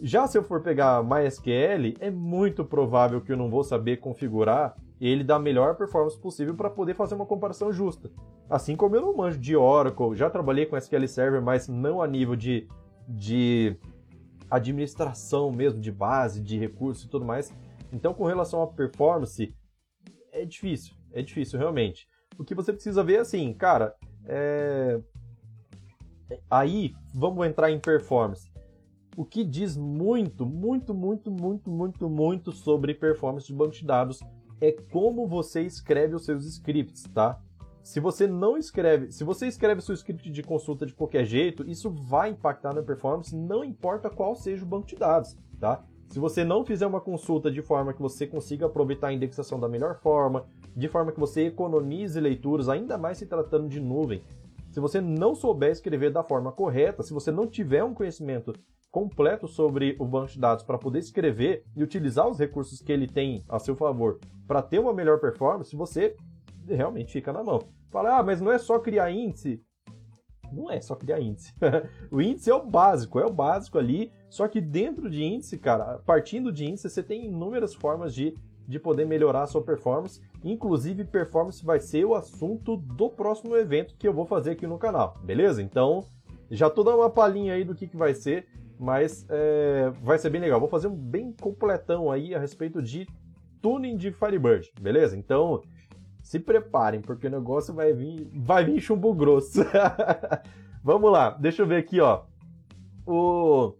Já 0.00 0.26
se 0.26 0.38
eu 0.38 0.42
for 0.42 0.62
pegar 0.62 1.02
MySQL, 1.02 1.96
é 2.00 2.10
muito 2.10 2.64
provável 2.64 3.20
que 3.20 3.32
eu 3.32 3.36
não 3.36 3.50
vou 3.50 3.62
saber 3.62 3.98
configurar 3.98 4.74
ele 5.00 5.24
da 5.24 5.38
melhor 5.38 5.76
performance 5.76 6.18
possível 6.18 6.54
para 6.54 6.68
poder 6.68 6.94
fazer 6.94 7.14
uma 7.14 7.24
comparação 7.24 7.72
justa. 7.72 8.10
Assim 8.48 8.76
como 8.76 8.94
eu 8.94 9.00
não 9.00 9.16
manjo 9.16 9.38
de 9.38 9.56
Oracle, 9.56 10.14
já 10.14 10.28
trabalhei 10.28 10.66
com 10.66 10.76
SQL 10.76 11.08
Server, 11.08 11.40
mas 11.40 11.68
não 11.68 12.02
a 12.02 12.06
nível 12.06 12.36
de, 12.36 12.68
de 13.08 13.76
administração 14.50 15.50
mesmo 15.50 15.80
de 15.80 15.90
base, 15.90 16.42
de 16.42 16.58
recursos 16.58 17.04
e 17.04 17.08
tudo 17.08 17.24
mais. 17.24 17.54
Então, 17.92 18.12
com 18.12 18.24
relação 18.26 18.62
à 18.62 18.66
performance, 18.66 19.54
é 20.32 20.44
difícil, 20.44 20.94
é 21.12 21.22
difícil 21.22 21.58
realmente. 21.58 22.06
O 22.38 22.44
que 22.44 22.54
você 22.54 22.72
precisa 22.72 23.02
ver 23.02 23.14
é 23.14 23.20
assim, 23.20 23.52
cara, 23.54 23.94
é... 24.26 25.00
aí 26.50 26.92
vamos 27.14 27.46
entrar 27.46 27.70
em 27.70 27.80
performance. 27.80 28.50
O 29.16 29.24
que 29.24 29.44
diz 29.44 29.76
muito, 29.76 30.46
muito, 30.46 30.94
muito, 30.94 31.30
muito, 31.30 31.70
muito, 31.70 32.08
muito 32.08 32.52
sobre 32.52 32.94
performance 32.94 33.46
de 33.46 33.54
banco 33.54 33.72
de 33.72 33.84
dados 33.84 34.20
é 34.60 34.72
como 34.72 35.26
você 35.26 35.62
escreve 35.62 36.14
os 36.14 36.24
seus 36.24 36.44
scripts, 36.44 37.04
tá? 37.14 37.40
Se 37.82 37.98
você 37.98 38.26
não 38.26 38.58
escreve, 38.58 39.10
se 39.10 39.24
você 39.24 39.46
escreve 39.46 39.80
seu 39.80 39.94
script 39.94 40.30
de 40.30 40.42
consulta 40.42 40.84
de 40.84 40.92
qualquer 40.92 41.24
jeito, 41.24 41.68
isso 41.68 41.90
vai 41.90 42.30
impactar 42.30 42.74
na 42.74 42.82
performance, 42.82 43.34
não 43.34 43.64
importa 43.64 44.10
qual 44.10 44.34
seja 44.34 44.62
o 44.62 44.68
banco 44.68 44.86
de 44.86 44.96
dados, 44.96 45.36
tá? 45.58 45.82
Se 46.08 46.18
você 46.18 46.44
não 46.44 46.64
fizer 46.64 46.86
uma 46.86 47.00
consulta 47.00 47.50
de 47.50 47.62
forma 47.62 47.94
que 47.94 48.02
você 48.02 48.26
consiga 48.26 48.66
aproveitar 48.66 49.08
a 49.08 49.12
indexação 49.12 49.58
da 49.58 49.68
melhor 49.68 49.98
forma, 50.00 50.44
de 50.76 50.88
forma 50.88 51.12
que 51.12 51.20
você 51.20 51.46
economize 51.46 52.20
leituras, 52.20 52.68
ainda 52.68 52.98
mais 52.98 53.18
se 53.18 53.26
tratando 53.26 53.68
de 53.68 53.80
nuvem, 53.80 54.22
se 54.70 54.78
você 54.78 55.00
não 55.00 55.34
souber 55.34 55.70
escrever 55.70 56.12
da 56.12 56.22
forma 56.22 56.52
correta, 56.52 57.02
se 57.02 57.12
você 57.12 57.30
não 57.30 57.46
tiver 57.46 57.82
um 57.82 57.94
conhecimento 57.94 58.54
completo 58.90 59.46
sobre 59.46 59.96
o 59.98 60.04
banco 60.04 60.32
de 60.32 60.38
dados 60.38 60.64
para 60.64 60.78
poder 60.78 60.98
escrever 60.98 61.64
e 61.76 61.82
utilizar 61.82 62.28
os 62.28 62.38
recursos 62.38 62.80
que 62.80 62.92
ele 62.92 63.06
tem 63.06 63.42
a 63.48 63.58
seu 63.58 63.76
favor 63.76 64.18
para 64.46 64.62
ter 64.62 64.80
uma 64.80 64.92
melhor 64.92 65.20
performance, 65.20 65.76
você 65.76 66.16
realmente 66.66 67.12
fica 67.12 67.32
na 67.32 67.42
mão. 67.42 67.60
Fala, 67.90 68.18
ah, 68.18 68.22
mas 68.22 68.40
não 68.40 68.52
é 68.52 68.58
só 68.58 68.78
criar 68.78 69.10
índice. 69.10 69.62
Não 70.52 70.70
é 70.70 70.80
só 70.80 70.96
criar 70.96 71.20
índice. 71.20 71.54
o 72.10 72.20
índice 72.20 72.50
é 72.50 72.54
o 72.54 72.64
básico, 72.66 73.20
é 73.20 73.24
o 73.24 73.32
básico 73.32 73.78
ali. 73.78 74.12
Só 74.28 74.48
que 74.48 74.60
dentro 74.60 75.08
de 75.08 75.22
índice, 75.22 75.58
cara, 75.58 76.00
partindo 76.04 76.52
de 76.52 76.64
índice, 76.64 76.90
você 76.90 77.02
tem 77.02 77.26
inúmeras 77.26 77.74
formas 77.74 78.12
de, 78.12 78.34
de 78.66 78.78
poder 78.80 79.04
melhorar 79.04 79.42
a 79.42 79.46
sua 79.46 79.62
performance. 79.62 80.20
Inclusive, 80.42 81.04
performance 81.04 81.64
vai 81.64 81.78
ser 81.78 82.04
o 82.04 82.14
assunto 82.14 82.76
do 82.76 83.08
próximo 83.08 83.56
evento 83.56 83.94
que 83.96 84.08
eu 84.08 84.12
vou 84.12 84.26
fazer 84.26 84.52
aqui 84.52 84.66
no 84.66 84.78
canal, 84.78 85.16
beleza? 85.22 85.62
Então, 85.62 86.04
já 86.50 86.68
tô 86.68 86.82
dando 86.82 86.98
uma 86.98 87.10
palhinha 87.10 87.54
aí 87.54 87.62
do 87.62 87.74
que, 87.74 87.86
que 87.86 87.96
vai 87.96 88.14
ser, 88.14 88.48
mas 88.80 89.26
é, 89.28 89.92
vai 90.02 90.18
ser 90.18 90.30
bem 90.30 90.40
legal. 90.40 90.58
Vou 90.58 90.68
fazer 90.68 90.88
um 90.88 90.96
bem 90.96 91.32
completão 91.38 92.10
aí 92.10 92.34
a 92.34 92.38
respeito 92.38 92.80
de 92.80 93.06
tuning 93.60 93.94
de 93.94 94.10
Firebird, 94.10 94.72
beleza? 94.80 95.18
Então, 95.18 95.60
se 96.22 96.40
preparem, 96.40 97.02
porque 97.02 97.26
o 97.26 97.30
negócio 97.30 97.74
vai 97.74 97.92
vir, 97.92 98.30
vai 98.32 98.64
vir 98.64 98.80
chumbo 98.80 99.12
grosso. 99.12 99.60
Vamos 100.82 101.12
lá, 101.12 101.30
deixa 101.30 101.60
eu 101.60 101.66
ver 101.66 101.76
aqui, 101.76 102.00
ó. 102.00 102.22
O 103.06 103.74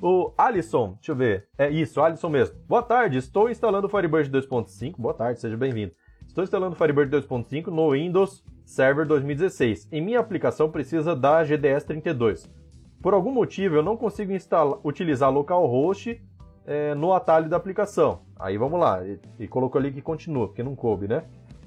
o 0.00 0.32
Alisson, 0.36 0.94
deixa 0.94 1.12
eu 1.12 1.16
ver. 1.16 1.48
É 1.58 1.68
isso, 1.68 2.00
Alisson 2.00 2.28
mesmo. 2.28 2.56
Boa 2.68 2.82
tarde, 2.82 3.18
estou 3.18 3.50
instalando 3.50 3.88
o 3.88 3.90
Firebird 3.90 4.30
2.5. 4.30 4.94
Boa 4.96 5.14
tarde, 5.14 5.40
seja 5.40 5.56
bem-vindo. 5.56 5.92
Estou 6.26 6.44
instalando 6.44 6.74
o 6.74 6.78
Firebird 6.78 7.16
2.5 7.16 7.66
no 7.66 7.90
Windows 7.90 8.44
Server 8.64 9.06
2016. 9.06 9.88
Em 9.90 10.00
minha 10.00 10.20
aplicação 10.20 10.70
precisa 10.70 11.16
da 11.16 11.44
GDS 11.44 11.84
32. 11.84 12.61
Por 13.02 13.14
algum 13.14 13.32
motivo 13.32 13.74
eu 13.74 13.82
não 13.82 13.96
consigo 13.96 14.32
instalar, 14.32 14.78
utilizar 14.84 15.28
localhost 15.28 16.22
é, 16.64 16.94
no 16.94 17.12
atalho 17.12 17.48
da 17.48 17.56
aplicação. 17.56 18.20
Aí 18.38 18.56
vamos 18.56 18.78
lá, 18.78 19.04
e, 19.04 19.18
e 19.40 19.48
colocou 19.48 19.80
ali 19.80 19.92
que 19.92 20.00
continua, 20.00 20.46
porque 20.46 20.62
não 20.62 20.76
coube, 20.76 21.08
né? 21.08 21.24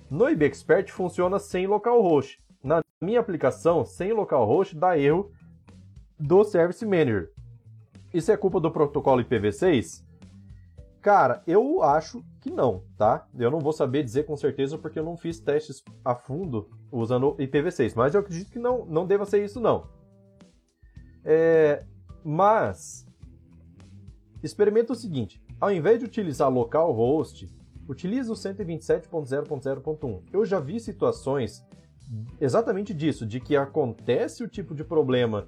No 0.10 0.30
IBExpert 0.30 0.89
funciona 0.92 1.38
sem 1.38 1.68
localhost. 1.68 2.42
Na 2.63 2.80
minha 3.04 3.20
aplicação, 3.20 3.84
sem 3.84 4.13
localhost, 4.13 4.77
dá 4.77 4.98
erro 4.98 5.30
do 6.18 6.44
Service 6.46 6.86
Manager. 6.86 7.30
Isso 8.13 8.32
é 8.32 8.38
culpa 8.38 8.62
do 8.62 8.72
protocolo 8.72 9.22
IPv6? 9.22 10.06
Cara, 11.01 11.44
eu 11.46 11.84
acho 11.84 12.24
que 12.39 12.50
não, 12.50 12.84
tá? 12.98 13.27
Eu 13.38 13.51
não 13.51 13.60
vou 13.60 13.74
saber 13.74 14.04
dizer 14.04 14.24
com 14.24 14.38
certeza 14.38 14.77
porque 14.77 14.98
eu 14.98 15.04
não 15.04 15.18
fiz 15.18 15.39
testes 15.39 15.84
a 16.04 16.15
fundo 16.15 16.70
usando 16.89 17.36
IPv6, 17.36 17.94
mas 17.94 18.15
eu 18.15 18.22
acredito 18.22 18.50
que 18.50 18.58
não, 18.58 18.86
não 18.86 19.06
deva 19.06 19.25
ser 19.25 19.44
isso 19.44 19.60
não. 19.60 19.88
É, 21.25 21.84
mas 22.24 23.05
experimenta 24.44 24.94
o 24.94 24.96
seguinte: 24.96 25.41
ao 25.60 25.72
invés 25.72 26.00
de 26.00 26.05
utilizar 26.05 26.50
localhost, 26.50 27.50
utilize 27.89 28.32
o 28.32 28.36
127.0.0.1. 28.36 30.24
Eu 30.32 30.46
já 30.46 30.60
vi 30.60 30.79
situações 30.79 31.65
exatamente 32.39 32.94
disso, 32.94 33.25
de 33.25 33.39
que 33.39 33.55
acontece 33.55 34.44
o 34.44 34.48
tipo 34.48 34.75
de 34.75 34.84
problema 34.84 35.48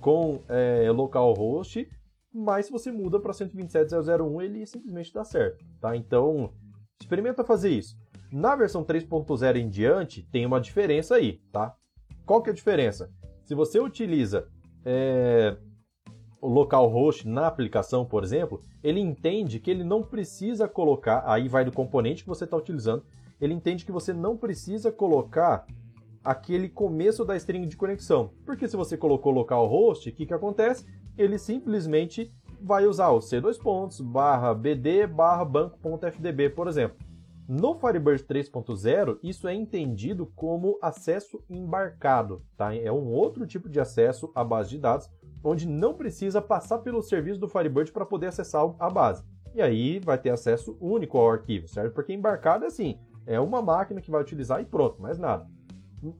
com 0.00 0.40
é, 0.48 0.90
localhost 0.90 1.88
mas 2.32 2.66
se 2.66 2.72
você 2.72 2.90
muda 2.90 3.20
para 3.20 3.32
127.001, 3.32 4.42
ele 4.42 4.66
simplesmente 4.66 5.12
dá 5.12 5.22
certo, 5.22 5.62
tá? 5.78 5.94
Então, 5.94 6.50
experimenta 6.98 7.44
fazer 7.44 7.68
isso. 7.68 7.96
Na 8.32 8.56
versão 8.56 8.82
3.0 8.82 9.56
em 9.56 9.68
diante, 9.68 10.22
tem 10.32 10.46
uma 10.46 10.60
diferença 10.60 11.16
aí, 11.16 11.42
tá? 11.52 11.76
Qual 12.24 12.42
que 12.42 12.48
é 12.48 12.52
a 12.52 12.56
diferença? 12.56 13.12
Se 13.44 13.54
você 13.54 13.78
utiliza 13.78 14.48
é, 14.84 15.56
o 16.40 16.48
localhost 16.48 17.26
na 17.28 17.46
aplicação, 17.46 18.04
por 18.04 18.24
exemplo, 18.24 18.62
ele 18.82 19.00
entende 19.00 19.58
que 19.58 19.70
ele 19.70 19.84
não 19.84 20.02
precisa 20.02 20.68
colocar, 20.68 21.22
aí 21.26 21.48
vai 21.48 21.64
do 21.64 21.72
componente 21.72 22.22
que 22.22 22.28
você 22.28 22.44
está 22.44 22.56
utilizando, 22.56 23.04
ele 23.40 23.54
entende 23.54 23.84
que 23.84 23.92
você 23.92 24.12
não 24.12 24.36
precisa 24.36 24.92
colocar 24.92 25.66
aquele 26.24 26.68
começo 26.68 27.24
da 27.24 27.36
string 27.36 27.66
de 27.66 27.76
conexão. 27.76 28.30
Porque 28.46 28.68
se 28.68 28.76
você 28.76 28.96
colocou 28.96 29.32
localhost, 29.32 30.08
o 30.08 30.12
que, 30.12 30.26
que 30.26 30.34
acontece? 30.34 30.84
ele 31.16 31.38
simplesmente 31.38 32.32
vai 32.60 32.86
usar 32.86 33.10
o 33.10 33.18
C2 33.18 33.58
pontos, 33.60 34.00
barra 34.00 34.54
BD, 34.54 35.06
barra 35.06 35.44
banco.fdb, 35.44 36.50
por 36.50 36.68
exemplo. 36.68 36.96
No 37.48 37.74
Firebird 37.74 38.22
3.0, 38.24 39.18
isso 39.22 39.48
é 39.48 39.54
entendido 39.54 40.26
como 40.36 40.78
acesso 40.80 41.42
embarcado, 41.50 42.42
tá? 42.56 42.74
É 42.74 42.90
um 42.90 43.08
outro 43.12 43.46
tipo 43.46 43.68
de 43.68 43.80
acesso 43.80 44.30
à 44.34 44.44
base 44.44 44.70
de 44.70 44.78
dados, 44.78 45.10
onde 45.42 45.66
não 45.66 45.94
precisa 45.94 46.40
passar 46.40 46.78
pelo 46.78 47.02
serviço 47.02 47.40
do 47.40 47.48
Firebird 47.48 47.90
para 47.92 48.06
poder 48.06 48.28
acessar 48.28 48.62
a 48.78 48.88
base. 48.88 49.24
E 49.54 49.60
aí 49.60 49.98
vai 49.98 50.16
ter 50.16 50.30
acesso 50.30 50.78
único 50.80 51.18
ao 51.18 51.30
arquivo, 51.30 51.68
certo? 51.68 51.92
Porque 51.92 52.12
embarcado 52.12 52.64
é 52.64 52.68
assim, 52.68 52.98
é 53.26 53.38
uma 53.40 53.60
máquina 53.60 54.00
que 54.00 54.10
vai 54.10 54.22
utilizar 54.22 54.60
e 54.60 54.64
pronto, 54.64 55.02
mais 55.02 55.18
nada. 55.18 55.46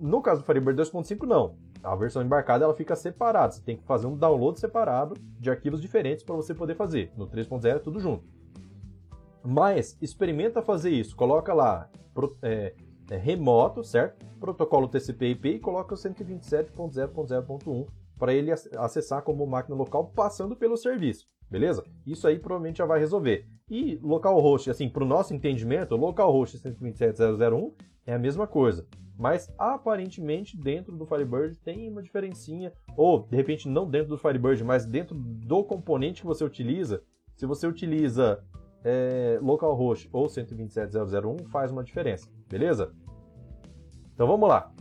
No 0.00 0.20
caso 0.20 0.42
do 0.42 0.46
Firebird 0.46 0.80
2.5, 0.80 1.26
não. 1.26 1.56
A 1.82 1.96
versão 1.96 2.22
embarcada 2.22 2.64
ela 2.64 2.74
fica 2.74 2.94
separada. 2.94 3.52
Você 3.52 3.62
tem 3.62 3.76
que 3.76 3.84
fazer 3.84 4.06
um 4.06 4.16
download 4.16 4.58
separado 4.60 5.14
de 5.40 5.50
arquivos 5.50 5.80
diferentes 5.80 6.24
para 6.24 6.36
você 6.36 6.54
poder 6.54 6.76
fazer. 6.76 7.12
No 7.16 7.26
3.0 7.26 7.66
é 7.66 7.78
tudo 7.78 7.98
junto. 7.98 8.24
Mas 9.44 9.96
experimenta 10.00 10.62
fazer 10.62 10.90
isso. 10.90 11.16
Coloca 11.16 11.52
lá 11.52 11.90
é, 12.42 12.74
é, 13.10 13.16
remoto, 13.16 13.82
certo? 13.82 14.24
Protocolo 14.38 14.88
TCP/IP 14.88 15.48
e 15.48 15.58
coloca 15.58 15.94
o 15.94 15.98
127.0.0.1 15.98 17.86
para 18.18 18.34
ele 18.34 18.52
acessar 18.52 19.22
como 19.22 19.46
máquina 19.46 19.76
local 19.76 20.12
passando 20.14 20.56
pelo 20.56 20.76
serviço. 20.76 21.26
Beleza? 21.50 21.84
Isso 22.06 22.26
aí 22.26 22.38
provavelmente 22.38 22.78
já 22.78 22.86
vai 22.86 22.98
resolver. 22.98 23.46
E 23.68 23.98
localhost, 24.02 24.70
assim, 24.70 24.88
para 24.88 25.04
o 25.04 25.06
nosso 25.06 25.34
entendimento, 25.34 25.96
localhost 25.96 26.58
127.0.0.1 26.58 27.72
é 28.06 28.14
a 28.14 28.18
mesma 28.18 28.46
coisa 28.46 28.86
mas 29.22 29.52
aparentemente 29.56 30.56
dentro 30.56 30.96
do 30.96 31.06
Firebird 31.06 31.56
tem 31.64 31.88
uma 31.88 32.02
diferencinha, 32.02 32.72
ou 32.96 33.22
de 33.22 33.36
repente 33.36 33.68
não 33.68 33.88
dentro 33.88 34.08
do 34.08 34.18
Firebird, 34.18 34.64
mas 34.64 34.84
dentro 34.84 35.14
do 35.14 35.62
componente 35.62 36.22
que 36.22 36.26
você 36.26 36.44
utiliza, 36.44 37.04
se 37.36 37.46
você 37.46 37.66
utiliza 37.66 38.42
é, 38.84 39.38
localhost 39.40 40.08
ou 40.12 40.26
127.0.0.1 40.26 41.48
faz 41.48 41.70
uma 41.70 41.84
diferença, 41.84 42.28
beleza? 42.48 42.92
Então 44.14 44.26
vamos 44.26 44.48
lá. 44.48 44.72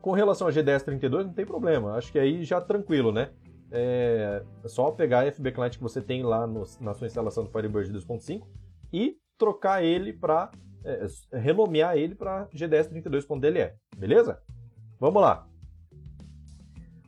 Com 0.00 0.12
relação 0.12 0.46
a 0.46 0.50
G1032 0.50 1.24
não 1.24 1.32
tem 1.32 1.44
problema, 1.44 1.94
acho 1.94 2.12
que 2.12 2.18
aí 2.18 2.44
já 2.44 2.60
tranquilo, 2.60 3.12
né? 3.12 3.30
É, 3.70 4.42
é 4.64 4.68
só 4.68 4.92
pegar 4.92 5.26
a 5.26 5.32
FB 5.32 5.52
Client 5.52 5.76
que 5.76 5.82
você 5.82 6.00
tem 6.00 6.22
lá 6.22 6.46
no, 6.46 6.62
na 6.80 6.94
sua 6.94 7.06
instalação 7.06 7.44
do 7.44 7.50
Firebird 7.50 7.92
2.5 7.92 8.46
e 8.92 9.16
trocar 9.36 9.82
ele 9.82 10.12
para 10.12 10.50
é, 10.84 11.06
é, 11.32 11.38
renomear 11.38 11.96
ele 11.96 12.14
para 12.14 12.48
GDS32.dle, 12.50 13.72
beleza? 13.96 14.40
Vamos 15.00 15.20
lá. 15.20 15.46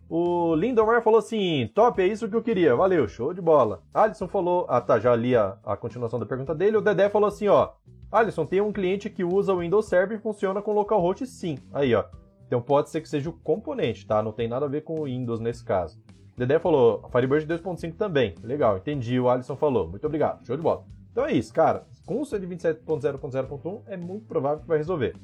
O 0.09 0.55
Lindomar 0.55 1.03
falou 1.03 1.19
assim: 1.19 1.71
top, 1.75 2.01
é 2.01 2.07
isso 2.07 2.29
que 2.29 2.35
eu 2.35 2.43
queria, 2.43 2.75
valeu, 2.75 3.07
show 3.07 3.35
de 3.35 3.43
bola. 3.43 3.83
Alisson 3.93 4.27
falou, 4.27 4.65
ah 4.69 4.81
tá, 4.81 4.99
já 4.99 5.15
li 5.15 5.37
a, 5.37 5.59
a 5.65 5.77
continuação 5.77 6.19
da 6.19 6.25
pergunta 6.25 6.55
dele. 6.55 6.79
O 6.79 6.81
Dedé 6.81 7.11
falou 7.11 7.29
assim: 7.29 7.49
ó, 7.49 7.73
Alisson, 8.11 8.47
tem 8.47 8.61
um 8.61 8.73
cliente 8.73 9.11
que 9.11 9.23
usa 9.23 9.53
o 9.53 9.59
Windows 9.59 9.87
Server 9.87 10.19
e 10.19 10.23
funciona 10.23 10.63
com 10.63 10.73
localhost 10.73 11.27
sim. 11.27 11.59
Aí, 11.73 11.95
ó. 11.95 12.05
Então 12.47 12.63
pode 12.63 12.89
ser 12.89 13.03
que 13.03 13.09
seja 13.09 13.29
o 13.29 13.35
componente, 13.35 14.07
tá? 14.07 14.23
Não 14.23 14.33
tem 14.33 14.49
nada 14.49 14.65
a 14.65 14.69
ver 14.69 14.81
com 14.81 15.01
o 15.01 15.05
Windows 15.05 15.39
nesse 15.39 15.63
caso. 15.63 16.01
Dedé 16.35 16.59
falou, 16.59 17.07
Firebird 17.13 17.47
2.5 17.47 17.97
também. 17.97 18.35
Legal, 18.43 18.79
entendi, 18.79 19.21
o 19.21 19.29
Alisson 19.29 19.57
falou. 19.57 19.89
Muito 19.89 20.07
obrigado, 20.07 20.47
show 20.47 20.57
de 20.57 20.63
bola. 20.63 20.85
Então 21.13 21.27
é 21.27 21.33
isso, 21.33 21.53
cara. 21.53 21.85
Com 22.07 22.23
o 22.23 22.25
127.0.0.1 22.25 23.83
é 23.87 23.97
muito 23.99 24.25
provável 24.25 24.61
que 24.61 24.69
vai 24.69 24.79
resolver. 24.79 25.15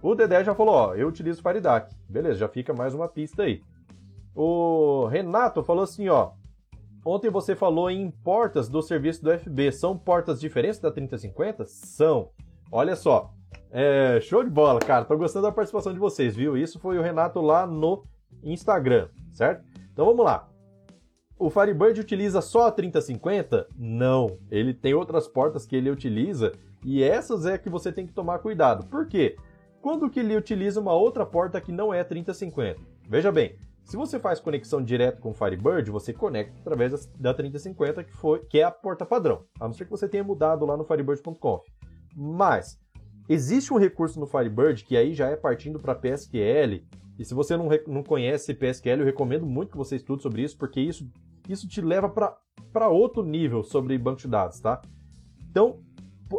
O 0.00 0.14
Dedé 0.14 0.44
já 0.44 0.54
falou, 0.54 0.74
ó, 0.74 0.94
eu 0.94 1.08
utilizo 1.08 1.42
Faridac. 1.42 1.92
Beleza, 2.08 2.38
já 2.38 2.48
fica 2.48 2.72
mais 2.72 2.94
uma 2.94 3.08
pista 3.08 3.42
aí. 3.42 3.62
O 4.42 5.04
Renato 5.04 5.62
falou 5.62 5.84
assim, 5.84 6.08
ó. 6.08 6.30
Ontem 7.04 7.28
você 7.28 7.54
falou 7.54 7.90
em 7.90 8.10
portas 8.10 8.70
do 8.70 8.80
serviço 8.80 9.22
do 9.22 9.38
FB. 9.38 9.70
São 9.70 9.98
portas 9.98 10.40
diferentes 10.40 10.80
da 10.80 10.90
3050? 10.90 11.66
São. 11.66 12.30
Olha 12.72 12.96
só. 12.96 13.34
É, 13.70 14.18
show 14.22 14.42
de 14.42 14.48
bola, 14.48 14.80
cara. 14.80 15.04
Tô 15.04 15.14
gostando 15.14 15.44
da 15.44 15.52
participação 15.52 15.92
de 15.92 15.98
vocês, 15.98 16.34
viu? 16.34 16.56
Isso 16.56 16.78
foi 16.78 16.96
o 16.96 17.02
Renato 17.02 17.42
lá 17.42 17.66
no 17.66 18.02
Instagram, 18.42 19.10
certo? 19.30 19.62
Então 19.92 20.06
vamos 20.06 20.24
lá. 20.24 20.48
O 21.38 21.50
Firebird 21.50 22.00
utiliza 22.00 22.40
só 22.40 22.68
a 22.68 22.72
3050? 22.72 23.68
Não. 23.76 24.38
Ele 24.50 24.72
tem 24.72 24.94
outras 24.94 25.28
portas 25.28 25.66
que 25.66 25.76
ele 25.76 25.90
utiliza 25.90 26.52
e 26.82 27.02
essas 27.02 27.44
é 27.44 27.58
que 27.58 27.68
você 27.68 27.92
tem 27.92 28.06
que 28.06 28.14
tomar 28.14 28.38
cuidado. 28.38 28.86
Por 28.86 29.06
quê? 29.06 29.36
Quando 29.82 30.08
que 30.08 30.20
ele 30.20 30.34
utiliza 30.34 30.80
uma 30.80 30.94
outra 30.94 31.26
porta 31.26 31.60
que 31.60 31.72
não 31.72 31.92
é 31.92 32.02
3050? 32.02 32.80
Veja 33.06 33.30
bem, 33.30 33.58
se 33.90 33.96
você 33.96 34.20
faz 34.20 34.38
conexão 34.38 34.80
direto 34.80 35.20
com 35.20 35.30
o 35.30 35.34
Firebird, 35.34 35.90
você 35.90 36.12
conecta 36.12 36.56
através 36.60 37.08
da 37.18 37.34
3050, 37.34 38.04
que, 38.04 38.12
foi, 38.12 38.38
que 38.44 38.60
é 38.60 38.62
a 38.62 38.70
porta 38.70 39.04
padrão. 39.04 39.42
A 39.58 39.66
não 39.66 39.74
ser 39.74 39.84
que 39.84 39.90
você 39.90 40.08
tenha 40.08 40.22
mudado 40.22 40.64
lá 40.64 40.76
no 40.76 40.84
firebird.conf. 40.84 41.66
Mas, 42.14 42.78
existe 43.28 43.74
um 43.74 43.78
recurso 43.78 44.20
no 44.20 44.28
Firebird 44.28 44.84
que 44.84 44.96
aí 44.96 45.12
já 45.12 45.26
é 45.26 45.34
partindo 45.34 45.80
para 45.80 45.96
PSQL. 45.96 46.84
E 47.18 47.24
se 47.24 47.34
você 47.34 47.56
não, 47.56 47.68
não 47.88 48.04
conhece 48.04 48.54
PSQL, 48.54 49.00
eu 49.00 49.04
recomendo 49.04 49.44
muito 49.44 49.72
que 49.72 49.76
você 49.76 49.96
estude 49.96 50.22
sobre 50.22 50.42
isso, 50.42 50.56
porque 50.56 50.80
isso 50.80 51.10
isso 51.48 51.66
te 51.66 51.80
leva 51.80 52.08
para 52.08 52.88
outro 52.88 53.24
nível 53.24 53.64
sobre 53.64 53.98
banco 53.98 54.20
de 54.20 54.28
dados, 54.28 54.60
tá? 54.60 54.80
Então, 55.50 55.80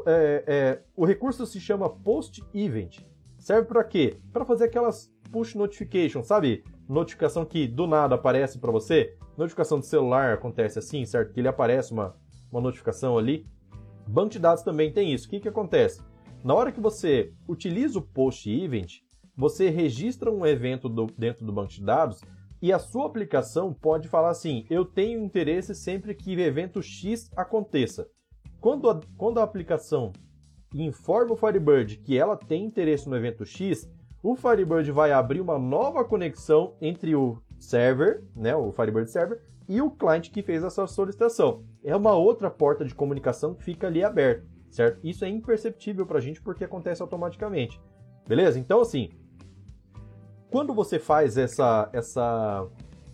é, 0.06 0.44
é, 0.48 0.84
o 0.96 1.04
recurso 1.04 1.46
se 1.46 1.60
chama 1.60 1.90
Post 1.90 2.42
Event. 2.54 3.00
Serve 3.38 3.68
para 3.68 3.84
quê? 3.84 4.22
Para 4.32 4.46
fazer 4.46 4.66
aquelas 4.66 5.12
push 5.32 5.56
notifications, 5.56 6.28
sabe? 6.28 6.64
Notificação 6.92 7.46
que 7.46 7.70
do 7.70 7.88
nada 7.88 8.16
aparece 8.16 8.60
para 8.60 8.70
você. 8.70 9.16
Notificação 9.38 9.80
de 9.80 9.86
celular 9.86 10.34
acontece 10.34 10.78
assim, 10.78 11.06
certo? 11.06 11.32
Que 11.32 11.40
ele 11.40 11.48
aparece 11.48 11.94
uma, 11.94 12.18
uma 12.52 12.60
notificação 12.60 13.18
ali. 13.18 13.48
Banco 14.06 14.32
de 14.32 14.40
dados 14.40 14.62
também 14.62 14.92
tem 14.92 15.14
isso. 15.14 15.26
O 15.26 15.30
que, 15.30 15.40
que 15.40 15.48
acontece? 15.48 16.02
Na 16.44 16.54
hora 16.54 16.70
que 16.70 16.82
você 16.82 17.32
utiliza 17.48 17.98
o 17.98 18.02
Post 18.02 18.52
Event, 18.52 18.96
você 19.38 19.70
registra 19.70 20.30
um 20.30 20.46
evento 20.46 20.90
do, 20.90 21.06
dentro 21.18 21.46
do 21.46 21.54
banco 21.54 21.72
de 21.72 21.82
dados 21.82 22.20
e 22.62 22.74
a 22.74 22.80
sua 22.80 23.06
aplicação 23.06 23.74
pode 23.74 24.10
falar 24.10 24.32
assim: 24.32 24.66
eu 24.70 24.84
tenho 24.84 25.24
interesse 25.24 25.74
sempre 25.74 26.14
que 26.14 26.38
evento 26.42 26.82
X 26.82 27.32
aconteça. 27.38 28.06
Quando 28.60 28.90
a, 28.90 29.00
quando 29.16 29.40
a 29.40 29.44
aplicação 29.44 30.12
informa 30.76 31.36
o 31.36 31.38
Firebird 31.38 32.00
que 32.00 32.18
ela 32.18 32.36
tem 32.36 32.66
interesse 32.66 33.08
no 33.08 33.16
evento 33.16 33.46
X, 33.46 33.90
o 34.24 34.36
Firebird 34.36 34.92
vai 34.92 35.12
abrir 35.12 35.42
uma 35.42 35.58
nova 35.58 36.04
conexão 36.04 36.76
entre 36.80 37.16
o 37.16 37.42
server, 37.60 38.24
né, 38.36 38.56
o 38.56 38.72
Firebird 38.72 39.10
server, 39.10 39.42
e 39.68 39.82
o 39.82 39.90
cliente 39.90 40.32
que 40.32 40.44
fez 40.44 40.64
essa 40.64 40.86
solicitação. 40.86 41.64
É 41.84 41.96
uma 41.96 42.14
outra 42.14 42.50
porta 42.50 42.84
de 42.84 42.94
comunicação 42.94 43.54
que 43.54 43.64
fica 43.64 43.88
ali 43.88 44.04
aberta, 44.04 44.46
certo? 44.70 45.00
Isso 45.04 45.24
é 45.24 45.30
imperceptível 45.30 46.06
para 46.06 46.18
a 46.18 46.22
gente 46.22 46.42
porque 46.42 46.64
acontece 46.64 47.02
automaticamente. 47.02 47.82
Beleza? 48.28 48.60
Então, 48.60 48.82
assim, 48.82 49.10
quando 50.50 50.74
você 50.74 51.00
faz 51.00 51.38
essa, 51.38 51.90
essa 51.94 52.68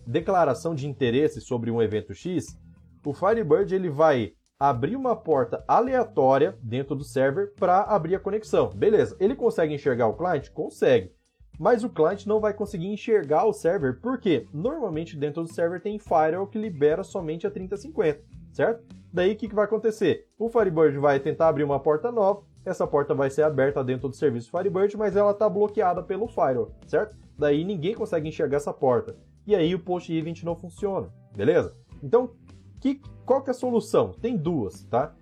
declaração 0.05 0.73
de 0.73 0.87
interesse 0.87 1.39
sobre 1.39 1.69
um 1.69 1.81
evento 1.81 2.13
X, 2.13 2.57
o 3.05 3.13
Firebird 3.13 3.73
ele 3.73 3.89
vai 3.89 4.33
abrir 4.59 4.95
uma 4.95 5.15
porta 5.15 5.63
aleatória 5.67 6.57
dentro 6.61 6.95
do 6.95 7.03
server 7.03 7.53
para 7.59 7.81
abrir 7.81 8.15
a 8.15 8.19
conexão. 8.19 8.69
Beleza, 8.69 9.15
ele 9.19 9.35
consegue 9.35 9.73
enxergar 9.73 10.07
o 10.07 10.15
cliente? 10.15 10.51
Consegue. 10.51 11.11
Mas 11.59 11.83
o 11.83 11.89
cliente 11.89 12.27
não 12.27 12.39
vai 12.39 12.53
conseguir 12.53 12.87
enxergar 12.87 13.45
o 13.45 13.53
server, 13.53 13.99
porque 14.01 14.47
normalmente 14.53 15.17
dentro 15.17 15.43
do 15.43 15.51
server 15.51 15.81
tem 15.81 15.97
firewall 15.97 16.47
que 16.47 16.57
libera 16.57 17.03
somente 17.03 17.47
a 17.47 17.51
3050, 17.51 18.21
certo? 18.51 18.83
Daí 19.11 19.33
o 19.33 19.35
que, 19.35 19.47
que 19.47 19.55
vai 19.55 19.65
acontecer? 19.65 20.27
O 20.37 20.49
Firebird 20.49 20.97
vai 20.99 21.19
tentar 21.19 21.47
abrir 21.47 21.63
uma 21.63 21.79
porta 21.79 22.11
nova, 22.11 22.43
essa 22.63 22.85
porta 22.85 23.15
vai 23.15 23.29
ser 23.29 23.43
aberta 23.43 23.83
dentro 23.83 24.09
do 24.09 24.15
serviço 24.15 24.51
Firebird, 24.51 24.95
mas 24.97 25.15
ela 25.15 25.31
está 25.31 25.49
bloqueada 25.49 26.03
pelo 26.03 26.27
firewall, 26.27 26.71
certo? 26.85 27.17
Daí 27.37 27.63
ninguém 27.63 27.95
consegue 27.95 28.27
enxergar 28.27 28.57
essa 28.57 28.73
porta. 28.73 29.15
E 29.47 29.55
aí 29.55 29.73
o 29.73 29.79
post 29.79 30.13
event 30.13 30.43
não 30.43 30.55
funciona, 30.55 31.09
beleza? 31.35 31.75
Então 32.03 32.31
que, 32.79 33.01
qual 33.25 33.41
que 33.41 33.50
é 33.50 33.51
a 33.51 33.53
solução? 33.53 34.13
Tem 34.13 34.36
duas, 34.36 34.84
tá? 34.86 35.13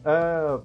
Uh, 0.00 0.64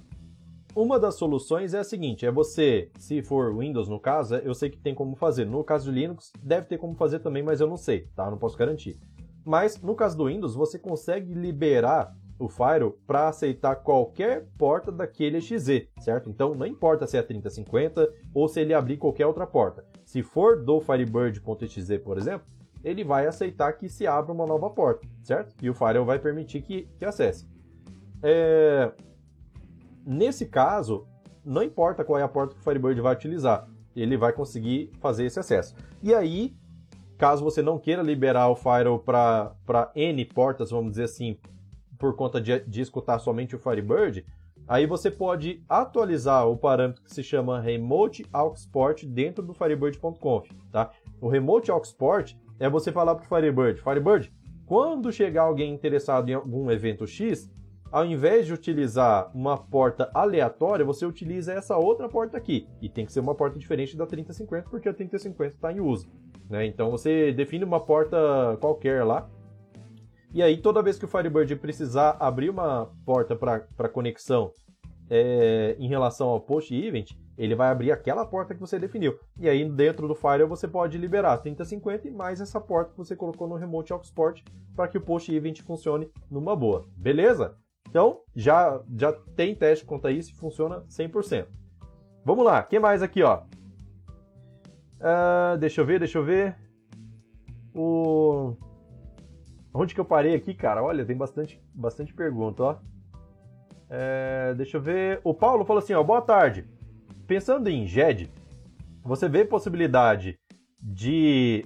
uma 0.75 1.00
das 1.00 1.16
soluções 1.16 1.74
é 1.74 1.80
a 1.80 1.84
seguinte: 1.84 2.25
é 2.25 2.32
você, 2.32 2.90
se 2.98 3.22
for 3.22 3.56
Windows 3.58 3.88
no 3.88 4.00
caso, 4.00 4.36
eu 4.36 4.54
sei 4.54 4.70
que 4.70 4.78
tem 4.78 4.94
como 4.94 5.16
fazer. 5.16 5.46
No 5.46 5.64
caso 5.64 5.92
de 5.92 6.00
Linux, 6.00 6.32
deve 6.44 6.68
ter 6.68 6.78
como 6.78 6.96
fazer 6.96 7.20
também, 7.20 7.42
mas 7.42 7.62
eu 7.62 7.68
não 7.68 7.78
sei, 7.78 8.10
tá? 8.16 8.30
Não 8.30 8.38
posso 8.38 8.58
garantir. 8.58 9.00
Mas 9.46 9.82
no 9.82 9.96
caso 9.96 10.18
do 10.18 10.25
Windows, 10.25 10.56
você 10.56 10.78
consegue 10.78 11.34
liberar 11.34 12.14
o 12.38 12.50
Firewall 12.50 12.98
para 13.08 13.30
aceitar 13.30 13.78
qualquer 13.78 14.48
porta 14.58 14.92
daquele 14.92 15.40
XZ, 15.40 15.88
certo? 16.00 16.30
Então 16.30 16.54
não 16.54 16.66
importa 16.66 17.08
se 17.08 17.18
é 17.18 17.22
3050 17.22 18.12
ou 18.34 18.48
se 18.48 18.60
ele 18.60 18.74
abrir 18.74 18.98
qualquer 18.98 19.25
outra 19.25 19.48
porta. 19.48 19.86
Se 20.04 20.22
for 20.22 20.62
do 20.62 20.82
Firebird.exe, 20.82 22.00
por 22.00 22.18
exemplo, 22.18 22.46
ele 22.86 23.04
vai 23.04 23.25
aceitar 23.25 23.74
que 23.74 23.89
se 23.89 24.06
abra 24.06 24.32
uma 24.32 24.46
nova 24.46 24.70
porta, 24.70 25.08
certo? 25.24 25.56
E 25.60 25.68
o 25.68 25.74
firewall 25.74 26.06
vai 26.06 26.20
permitir 26.20 26.62
que, 26.62 26.88
que 27.00 27.04
acesse. 27.04 27.50
É... 28.22 28.92
Nesse 30.06 30.46
caso, 30.46 31.08
não 31.44 31.63
importa 31.63 32.06
qual 32.06 32.20
é 32.20 32.22
a 32.22 32.27
porta 32.27 32.54
que 32.54 32.62
o 32.62 32.63
Firebird 32.63 33.01
vai 33.01 33.15
utilizar, 33.15 33.68
ele 33.96 34.15
vai 34.15 34.32
conseguir 34.32 34.92
fazer 35.00 35.25
esse 35.25 35.39
acesso. 35.39 35.74
E 36.04 36.13
aí, 36.13 36.56
caso 37.18 37.44
você 37.44 37.60
não 37.63 37.80
queira 37.80 38.04
liberar 38.04 38.50
o 38.50 38.56
firewall 38.56 39.00
para 39.00 39.92
N 39.96 40.24
portas, 40.25 40.70
vamos 40.70 40.92
dizer 40.92 41.06
assim, 41.06 41.39
por 41.98 42.15
conta 42.15 42.39
de, 42.39 42.60
de 42.60 42.82
escutar 42.82 43.18
somente 43.18 43.56
o 43.56 43.60
Firebird, 43.60 44.24
aí 44.68 44.86
você 44.86 45.10
pode 45.10 45.63
atualizar 45.68 46.48
o 46.48 46.56
parâmetro 46.56 47.01
que 47.04 47.12
se 47.12 47.24
chama 47.24 47.60
Remote 47.60 48.24
Aux 48.32 48.68
Port 48.68 49.06
dentro 49.06 49.44
do 49.44 49.56
Firebird.conf, 49.56 50.51
tá? 50.72 50.92
O 51.20 51.27
Remote 51.27 51.72
Aux 51.72 51.92
Port 51.92 52.36
é 52.60 52.70
você 52.70 52.92
falar 52.92 53.16
para 53.16 53.26
o 53.26 53.28
Firebird, 53.28 53.82
Firebird, 53.82 54.32
quando 54.66 55.12
chegar 55.12 55.44
alguém 55.44 55.74
interessado 55.74 56.30
em 56.30 56.34
algum 56.34 56.72
evento 56.72 57.06
X, 57.06 57.52
ao 57.92 58.06
invés 58.06 58.48
de 58.48 58.54
utilizar 58.54 59.32
uma 59.34 59.58
porta 59.58 60.10
aleatória, 60.14 60.84
você 60.84 61.06
utiliza 61.06 61.54
essa 61.54 61.78
outra 61.78 62.10
porta 62.10 62.36
aqui. 62.36 62.68
E 62.82 62.89
tem 62.89 63.06
que 63.06 63.13
ser 63.13 63.20
uma 63.20 63.36
porta 63.36 63.60
diferente 63.60 63.96
da 63.96 64.06
3050, 64.06 64.70
porque 64.70 64.89
a 64.89 64.94
3050 64.94 65.56
está 65.56 65.72
em 65.72 65.80
uso. 65.80 66.10
Né? 66.50 66.65
Então 66.65 66.91
você 66.91 67.32
define 67.32 67.63
uma 67.63 67.80
porta 67.80 68.58
qualquer 68.60 69.04
lá. 69.04 69.30
E 70.34 70.44
aí, 70.44 70.58
toda 70.58 70.82
vez 70.82 71.00
que 71.00 71.06
o 71.06 71.08
Firebird 71.08 71.56
precisar 71.56 72.18
abrir 72.20 72.50
uma 72.50 72.91
porta 73.06 73.36
para 73.36 73.88
conexão 73.88 74.52
é, 75.10 75.78
em 75.80 75.88
relação 75.88 76.28
ao 76.28 76.41
post 76.41 76.76
event, 76.76 77.12
ele 77.38 77.56
vai 77.56 77.69
abrir 77.69 77.91
aquela 77.91 78.26
porta 78.26 78.54
que 78.54 78.60
você 78.60 78.80
definiu. 78.80 79.19
E 79.39 79.50
aí 79.50 79.67
dentro 79.69 80.08
do 80.08 80.15
Firewall 80.15 80.48
você 80.48 80.67
pode 80.67 80.98
liberar 80.98 81.38
3050 81.38 82.08
e 82.08 82.12
mais 82.12 82.39
essa 82.39 82.60
porta 82.62 82.91
que 82.91 82.98
você 82.98 83.15
colocou 83.15 83.48
no 83.48 83.56
Remote 83.56 83.91
Aux 83.93 84.10
Port 84.12 84.41
para 84.76 84.88
que 84.88 84.98
o 84.98 85.02
Post 85.02 85.34
Event 85.34 85.62
funcione 85.62 86.10
numa 86.30 86.56
boa. 86.56 86.86
Beleza? 86.95 87.58
Então, 87.89 88.21
já, 88.36 88.82
já 88.98 89.13
tem 89.36 89.56
teste 89.56 89.86
quanto 89.86 90.08
a 90.08 90.12
isso 90.12 90.32
e 90.32 90.36
funciona 90.36 90.82
100%. 90.89 91.48
Vamos 92.26 92.43
lá, 92.43 92.62
que 92.63 92.80
mais 92.80 93.02
aqui, 93.02 93.21
ó? 93.24 93.43
Uh, 95.00 95.58
deixa 95.60 95.82
eu 95.82 95.86
ver, 95.86 96.00
deixa 96.00 96.17
eu 96.17 96.24
ver. 96.24 96.58
O... 97.74 98.56
Onde 99.74 99.93
que 99.93 100.00
eu 100.00 100.06
parei 100.06 100.34
aqui, 100.36 100.54
cara? 100.54 100.82
Olha, 100.84 101.06
tem 101.06 101.15
bastante, 101.15 101.62
bastante 101.74 102.13
pergunta, 102.13 102.63
ó. 102.63 102.78
É, 103.89 104.54
deixa 104.56 104.78
eu 104.78 104.82
ver. 104.82 105.19
O 105.24 105.34
Paulo 105.34 105.65
falou 105.65 105.82
assim, 105.82 105.93
ó, 105.93 106.04
boa 106.04 106.21
tarde. 106.21 106.67
Pensando 107.28 107.68
em 107.70 107.88
GED, 107.88 108.30
você 109.04 109.28
vê 109.28 109.44
possibilidade 109.44 110.40
de 110.80 111.66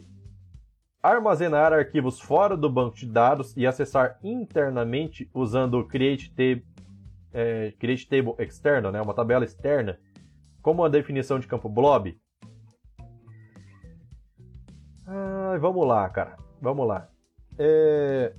armazenar 1.04 1.74
arquivos 1.74 2.20
fora 2.20 2.56
do 2.56 2.70
banco 2.70 2.96
de 2.96 3.06
dados 3.06 3.56
e 3.58 3.68
acessar 3.68 4.18
internamente 4.24 5.30
usando 5.34 5.76
o 5.76 5.86
Create, 5.86 6.30
Table, 6.32 6.66
é, 7.34 7.74
Create 7.78 8.08
Table 8.08 8.36
externo, 8.40 8.92
né, 8.92 9.02
uma 9.02 9.14
tabela 9.14 9.44
externa, 9.44 10.00
como 10.62 10.84
a 10.84 10.90
definição 10.90 11.40
de 11.40 11.48
campo 11.48 11.70
blob? 11.70 12.18
Ah, 15.06 15.58
vamos 15.60 15.88
lá, 15.88 16.08
cara. 16.10 16.38
Vamos 16.62 16.88
lá. 16.88 17.10
É, 17.58 18.34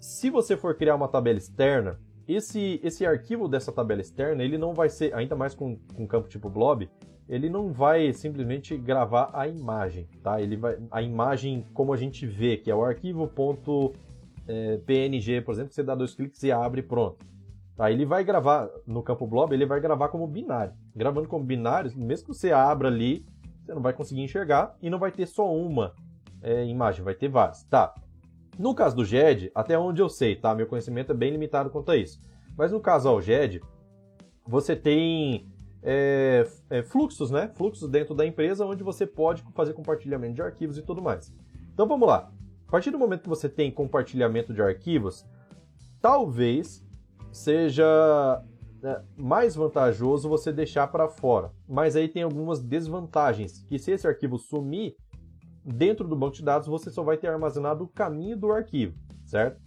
se 0.00 0.28
você 0.28 0.56
for 0.56 0.74
criar 0.76 0.96
uma 0.96 1.08
tabela 1.08 1.38
externa, 1.38 2.00
esse, 2.34 2.80
esse 2.82 3.04
arquivo 3.06 3.48
dessa 3.48 3.72
tabela 3.72 4.00
externa, 4.00 4.42
ele 4.42 4.58
não 4.58 4.74
vai 4.74 4.88
ser, 4.88 5.14
ainda 5.14 5.34
mais 5.36 5.54
com, 5.54 5.76
com 5.94 6.06
campo 6.06 6.28
tipo 6.28 6.48
blob, 6.48 6.88
ele 7.28 7.48
não 7.48 7.72
vai 7.72 8.12
simplesmente 8.12 8.76
gravar 8.76 9.30
a 9.32 9.46
imagem, 9.46 10.08
tá? 10.22 10.40
Ele 10.40 10.56
vai, 10.56 10.78
a 10.90 11.00
imagem 11.00 11.64
como 11.72 11.92
a 11.92 11.96
gente 11.96 12.26
vê, 12.26 12.56
que 12.56 12.70
é 12.70 12.74
o 12.74 12.84
arquivo 12.84 13.28
ponto, 13.28 13.92
é, 14.48 14.78
por 15.44 15.52
exemplo, 15.52 15.68
que 15.68 15.74
você 15.74 15.82
dá 15.82 15.94
dois 15.94 16.14
cliques 16.14 16.42
e 16.42 16.50
abre 16.50 16.82
pronto. 16.82 17.24
Tá? 17.76 17.90
Ele 17.90 18.04
vai 18.04 18.24
gravar, 18.24 18.68
no 18.86 19.02
campo 19.02 19.26
blob, 19.26 19.54
ele 19.54 19.64
vai 19.64 19.80
gravar 19.80 20.08
como 20.08 20.26
binário. 20.26 20.74
Gravando 20.94 21.28
como 21.28 21.44
binário, 21.44 21.90
mesmo 21.96 22.26
que 22.26 22.34
você 22.34 22.52
abra 22.52 22.88
ali, 22.88 23.24
você 23.64 23.72
não 23.72 23.80
vai 23.80 23.92
conseguir 23.92 24.22
enxergar 24.22 24.76
e 24.82 24.90
não 24.90 24.98
vai 24.98 25.12
ter 25.12 25.26
só 25.26 25.50
uma 25.54 25.94
é, 26.42 26.66
imagem, 26.66 27.04
vai 27.04 27.14
ter 27.14 27.28
várias. 27.28 27.62
Tá, 27.64 27.94
no 28.60 28.74
caso 28.74 28.94
do 28.94 29.06
GED, 29.06 29.50
até 29.54 29.78
onde 29.78 30.02
eu 30.02 30.08
sei, 30.10 30.36
tá? 30.36 30.54
Meu 30.54 30.66
conhecimento 30.66 31.12
é 31.12 31.14
bem 31.14 31.30
limitado 31.30 31.70
quanto 31.70 31.90
a 31.90 31.96
isso. 31.96 32.20
Mas 32.58 32.70
no 32.70 32.78
caso 32.78 33.08
ao 33.08 33.20
GED, 33.20 33.62
você 34.46 34.76
tem 34.76 35.50
é, 35.82 36.46
é, 36.68 36.82
fluxos, 36.82 37.30
né? 37.30 37.50
Fluxos 37.54 37.88
dentro 37.88 38.14
da 38.14 38.26
empresa 38.26 38.66
onde 38.66 38.84
você 38.84 39.06
pode 39.06 39.42
fazer 39.54 39.72
compartilhamento 39.72 40.34
de 40.34 40.42
arquivos 40.42 40.76
e 40.76 40.82
tudo 40.82 41.00
mais. 41.00 41.34
Então 41.72 41.88
vamos 41.88 42.06
lá. 42.06 42.30
A 42.68 42.70
partir 42.70 42.90
do 42.90 42.98
momento 42.98 43.22
que 43.22 43.28
você 43.30 43.48
tem 43.48 43.70
compartilhamento 43.70 44.52
de 44.52 44.60
arquivos, 44.60 45.24
talvez 45.98 46.86
seja 47.32 48.44
né, 48.82 49.02
mais 49.16 49.54
vantajoso 49.54 50.28
você 50.28 50.52
deixar 50.52 50.86
para 50.88 51.08
fora. 51.08 51.50
Mas 51.66 51.96
aí 51.96 52.08
tem 52.08 52.22
algumas 52.22 52.60
desvantagens, 52.60 53.64
que 53.66 53.78
se 53.78 53.92
esse 53.92 54.06
arquivo 54.06 54.36
sumir, 54.36 54.96
dentro 55.64 56.06
do 56.06 56.16
banco 56.16 56.36
de 56.36 56.44
dados 56.44 56.68
você 56.68 56.90
só 56.90 57.02
vai 57.02 57.16
ter 57.16 57.28
armazenado 57.28 57.84
o 57.84 57.88
caminho 57.88 58.36
do 58.36 58.52
arquivo, 58.52 58.96
certo? 59.24 59.60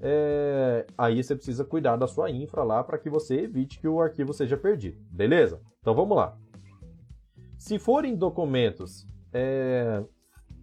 É... 0.00 0.84
Aí 0.98 1.22
você 1.22 1.36
precisa 1.36 1.64
cuidar 1.64 1.96
da 1.96 2.08
sua 2.08 2.30
infra 2.30 2.64
lá 2.64 2.82
para 2.82 2.98
que 2.98 3.08
você 3.08 3.40
evite 3.40 3.78
que 3.78 3.86
o 3.86 4.00
arquivo 4.00 4.32
seja 4.32 4.56
perdido, 4.56 4.98
beleza? 5.10 5.60
Então 5.80 5.94
vamos 5.94 6.16
lá. 6.16 6.36
Se 7.56 7.78
forem 7.78 8.16
documentos, 8.16 9.06
é... 9.32 10.02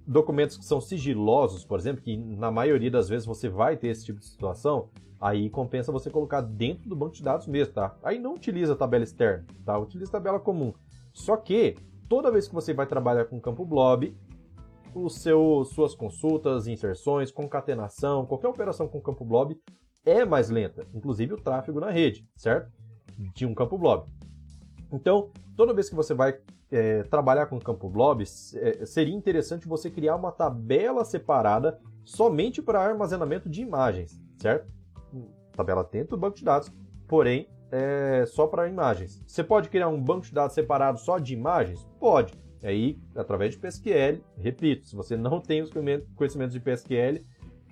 documentos 0.05 0.57
que 0.57 0.65
são 0.65 0.81
sigilosos, 0.81 1.63
por 1.63 1.79
exemplo, 1.79 2.01
que 2.03 2.17
na 2.17 2.51
maioria 2.51 2.91
das 2.91 3.07
vezes 3.07 3.25
você 3.25 3.47
vai 3.47 3.77
ter 3.77 3.87
esse 3.87 4.05
tipo 4.05 4.19
de 4.19 4.25
situação, 4.25 4.89
aí 5.21 5.49
compensa 5.49 5.91
você 5.91 6.09
colocar 6.09 6.41
dentro 6.41 6.89
do 6.89 6.95
banco 6.95 7.15
de 7.15 7.23
dados 7.23 7.47
mesmo, 7.47 7.73
tá? 7.73 7.95
Aí 8.03 8.19
não 8.19 8.33
utiliza 8.33 8.75
tabela 8.75 9.05
externa, 9.05 9.45
tá? 9.65 9.77
Utiliza 9.77 10.11
tabela 10.11 10.39
comum. 10.39 10.73
Só 11.13 11.37
que 11.37 11.75
toda 12.09 12.31
vez 12.31 12.47
que 12.47 12.53
você 12.53 12.73
vai 12.73 12.87
trabalhar 12.87 13.25
com 13.25 13.39
campo 13.39 13.63
blob, 13.65 14.13
o 14.93 15.09
seu, 15.09 15.63
suas 15.65 15.93
consultas, 15.95 16.67
inserções, 16.67 17.31
concatenação, 17.31 18.25
qualquer 18.25 18.47
operação 18.47 18.87
com 18.87 19.01
campo 19.01 19.23
blob 19.23 19.59
é 20.05 20.25
mais 20.25 20.49
lenta, 20.49 20.87
inclusive 20.93 21.33
o 21.33 21.41
tráfego 21.41 21.79
na 21.79 21.89
rede, 21.89 22.27
certo? 22.35 22.71
De 23.35 23.45
um 23.45 23.53
campo 23.53 23.77
blob. 23.77 24.07
Então, 24.91 25.31
toda 25.55 25.73
vez 25.73 25.89
que 25.89 25.95
você 25.95 26.13
vai 26.13 26.39
é, 26.71 27.03
trabalhar 27.03 27.47
com 27.47 27.59
campo 27.59 27.89
blob, 27.89 28.23
é, 28.23 28.85
seria 28.85 29.13
interessante 29.13 29.67
você 29.67 29.89
criar 29.89 30.15
uma 30.15 30.31
tabela 30.31 31.03
separada 31.03 31.79
somente 32.03 32.61
para 32.61 32.81
armazenamento 32.81 33.49
de 33.49 33.61
imagens, 33.61 34.19
certo? 34.37 34.67
Tabela 35.51 35.83
dentro 35.83 36.15
do 36.15 36.19
banco 36.19 36.37
de 36.37 36.43
dados, 36.43 36.71
porém 37.07 37.47
é, 37.71 38.25
só 38.25 38.47
para 38.47 38.67
imagens. 38.67 39.21
Você 39.27 39.43
pode 39.43 39.69
criar 39.69 39.89
um 39.89 40.01
banco 40.01 40.25
de 40.25 40.33
dados 40.33 40.55
separado 40.55 40.99
só 40.99 41.19
de 41.19 41.33
imagens? 41.33 41.85
Pode. 41.99 42.33
Aí, 42.61 42.99
através 43.15 43.53
de 43.53 43.59
PSQL, 43.59 44.21
repito, 44.37 44.87
se 44.87 44.95
você 44.95 45.15
não 45.15 45.39
tem 45.39 45.61
os 45.61 45.71
conhecimentos 46.15 46.53
de 46.53 46.59
PSQL, 46.59 47.23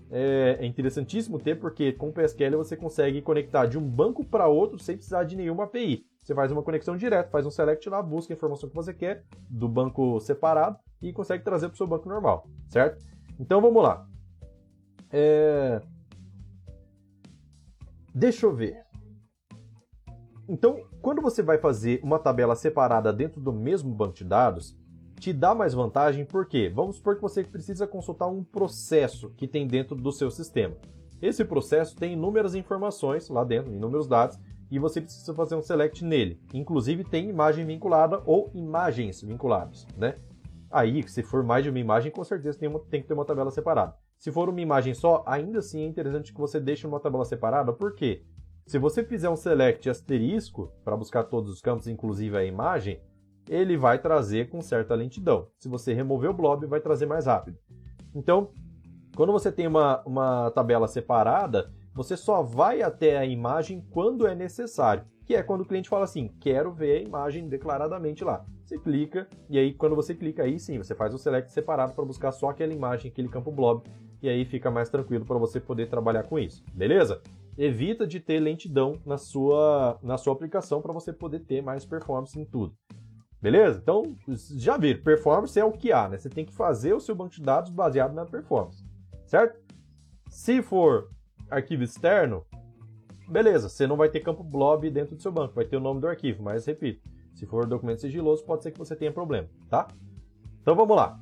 é, 0.09 0.57
é 0.61 0.65
interessantíssimo 0.65 1.39
ter, 1.39 1.59
porque 1.59 1.91
com 1.91 2.11
PSQL 2.11 2.57
você 2.57 2.77
consegue 2.77 3.21
conectar 3.21 3.65
de 3.65 3.77
um 3.77 3.87
banco 3.87 4.23
para 4.23 4.47
outro 4.47 4.79
sem 4.79 4.95
precisar 4.95 5.23
de 5.25 5.35
nenhuma 5.35 5.65
API. 5.65 6.05
Você 6.23 6.33
faz 6.33 6.51
uma 6.51 6.63
conexão 6.63 6.95
direta, 6.95 7.29
faz 7.29 7.45
um 7.45 7.51
select 7.51 7.87
lá, 7.89 8.01
busca 8.01 8.33
a 8.33 8.35
informação 8.35 8.69
que 8.69 8.75
você 8.75 8.93
quer 8.93 9.23
do 9.49 9.67
banco 9.67 10.19
separado 10.19 10.77
e 11.01 11.13
consegue 11.13 11.43
trazer 11.43 11.67
para 11.67 11.73
o 11.73 11.77
seu 11.77 11.87
banco 11.87 12.07
normal, 12.07 12.47
certo? 12.69 13.03
Então 13.39 13.61
vamos 13.61 13.83
lá. 13.83 14.07
É... 15.11 15.81
Deixa 18.13 18.45
eu 18.45 18.53
ver. 18.53 18.83
Então, 20.49 20.81
quando 21.07 21.21
você 21.21 21.41
vai 21.41 21.57
fazer 21.57 22.01
uma 22.03 22.19
tabela 22.19 22.53
separada 22.53 23.13
dentro 23.13 23.39
do 23.39 23.53
mesmo 23.53 23.89
banco 23.89 24.15
de 24.15 24.25
dados, 24.25 24.77
te 25.17 25.31
dá 25.31 25.55
mais 25.55 25.73
vantagem 25.73 26.25
porque 26.25 26.67
vamos 26.67 26.97
supor 26.97 27.15
que 27.15 27.21
você 27.21 27.45
precisa 27.45 27.87
consultar 27.87 28.27
um 28.27 28.43
processo 28.43 29.29
que 29.37 29.47
tem 29.47 29.65
dentro 29.65 29.95
do 29.95 30.11
seu 30.11 30.29
sistema. 30.29 30.75
Esse 31.21 31.45
processo 31.45 31.95
tem 31.95 32.11
inúmeras 32.11 32.55
informações 32.55 33.29
lá 33.29 33.45
dentro, 33.45 33.71
inúmeros 33.71 34.05
dados, 34.05 34.37
e 34.69 34.77
você 34.77 34.99
precisa 34.99 35.33
fazer 35.33 35.55
um 35.55 35.61
select 35.61 36.03
nele. 36.03 36.41
Inclusive 36.53 37.05
tem 37.05 37.29
imagem 37.29 37.65
vinculada 37.65 38.21
ou 38.25 38.51
imagens 38.53 39.21
vinculadas, 39.21 39.87
né? 39.95 40.15
Aí, 40.69 41.07
se 41.07 41.23
for 41.23 41.41
mais 41.41 41.63
de 41.63 41.69
uma 41.69 41.79
imagem, 41.79 42.11
com 42.11 42.25
certeza 42.25 42.59
tem, 42.59 42.67
uma, 42.67 42.81
tem 42.81 43.01
que 43.01 43.07
ter 43.07 43.13
uma 43.13 43.23
tabela 43.23 43.49
separada. 43.49 43.95
Se 44.17 44.29
for 44.29 44.49
uma 44.49 44.59
imagem 44.59 44.93
só, 44.93 45.23
ainda 45.25 45.59
assim 45.59 45.83
é 45.83 45.85
interessante 45.85 46.33
que 46.33 46.39
você 46.41 46.59
deixe 46.59 46.85
uma 46.85 46.99
tabela 46.99 47.23
separada, 47.23 47.71
por 47.71 47.95
quê? 47.95 48.25
Se 48.67 48.77
você 48.77 49.01
fizer 49.01 49.29
um 49.29 49.35
select 49.37 49.89
asterisco 49.89 50.69
para 50.83 50.97
buscar 50.97 51.23
todos 51.23 51.49
os 51.49 51.61
campos, 51.61 51.87
inclusive 51.87 52.35
a 52.37 52.43
imagem, 52.43 52.99
ele 53.47 53.77
vai 53.77 53.97
trazer 53.97 54.49
com 54.49 54.61
certa 54.61 54.93
lentidão. 54.93 55.47
Se 55.57 55.69
você 55.69 55.93
remover 55.93 56.31
o 56.31 56.33
blob, 56.33 56.65
vai 56.65 56.81
trazer 56.81 57.05
mais 57.05 57.27
rápido. 57.27 57.57
Então, 58.13 58.51
quando 59.15 59.31
você 59.31 59.53
tem 59.53 59.67
uma, 59.67 60.03
uma 60.05 60.51
tabela 60.51 60.85
separada, 60.85 61.71
você 61.93 62.17
só 62.17 62.43
vai 62.43 62.81
até 62.81 63.17
a 63.17 63.25
imagem 63.25 63.87
quando 63.89 64.27
é 64.27 64.35
necessário, 64.35 65.05
que 65.25 65.33
é 65.33 65.41
quando 65.41 65.61
o 65.61 65.65
cliente 65.65 65.87
fala 65.87 66.03
assim, 66.03 66.27
quero 66.37 66.69
ver 66.69 66.97
a 66.97 67.01
imagem 67.01 67.47
declaradamente 67.47 68.21
lá. 68.25 68.45
Você 68.65 68.77
clica, 68.77 69.29
e 69.49 69.57
aí 69.57 69.73
quando 69.73 69.95
você 69.95 70.13
clica 70.13 70.43
aí 70.43 70.59
sim, 70.59 70.77
você 70.77 70.93
faz 70.93 71.13
o 71.13 71.17
select 71.17 71.53
separado 71.53 71.93
para 71.93 72.03
buscar 72.03 72.33
só 72.33 72.49
aquela 72.49 72.73
imagem, 72.73 73.09
aquele 73.09 73.29
campo 73.29 73.49
blob, 73.49 73.83
e 74.21 74.27
aí 74.27 74.43
fica 74.43 74.69
mais 74.69 74.89
tranquilo 74.89 75.23
para 75.23 75.37
você 75.37 75.57
poder 75.57 75.87
trabalhar 75.87 76.23
com 76.23 76.37
isso, 76.37 76.65
beleza? 76.73 77.21
Evita 77.57 78.05
de 78.05 78.19
ter 78.19 78.39
lentidão 78.39 78.99
na 79.05 79.17
sua, 79.17 79.97
na 80.03 80.17
sua 80.17 80.33
aplicação 80.33 80.81
para 80.81 80.93
você 80.93 81.11
poder 81.11 81.39
ter 81.39 81.61
mais 81.61 81.85
performance 81.85 82.39
em 82.39 82.45
tudo. 82.45 82.75
Beleza? 83.41 83.79
Então, 83.81 84.15
já 84.55 84.77
viram, 84.77 85.01
performance 85.03 85.59
é 85.59 85.63
o 85.63 85.71
que 85.71 85.91
há, 85.91 86.09
né? 86.09 86.17
Você 86.17 86.29
tem 86.29 86.45
que 86.45 86.53
fazer 86.53 86.93
o 86.93 86.99
seu 86.99 87.15
banco 87.15 87.35
de 87.35 87.41
dados 87.41 87.71
baseado 87.71 88.13
na 88.13 88.25
performance, 88.25 88.83
certo? 89.25 89.59
Se 90.29 90.61
for 90.61 91.09
arquivo 91.49 91.83
externo, 91.83 92.45
beleza, 93.27 93.69
você 93.69 93.85
não 93.85 93.95
vai 93.95 94.09
ter 94.09 94.21
campo 94.21 94.43
blob 94.43 94.89
dentro 94.89 95.15
do 95.15 95.21
seu 95.21 95.31
banco, 95.31 95.53
vai 95.53 95.65
ter 95.65 95.77
o 95.77 95.79
nome 95.79 96.01
do 96.01 96.07
arquivo, 96.07 96.43
mas 96.43 96.65
repito, 96.65 97.07
se 97.33 97.45
for 97.45 97.65
documento 97.65 98.01
sigiloso, 98.01 98.43
pode 98.43 98.63
ser 98.63 98.71
que 98.71 98.79
você 98.79 98.95
tenha 98.95 99.11
problema, 99.11 99.47
tá? 99.69 99.87
Então 100.61 100.75
vamos 100.75 100.95
lá. 100.95 101.19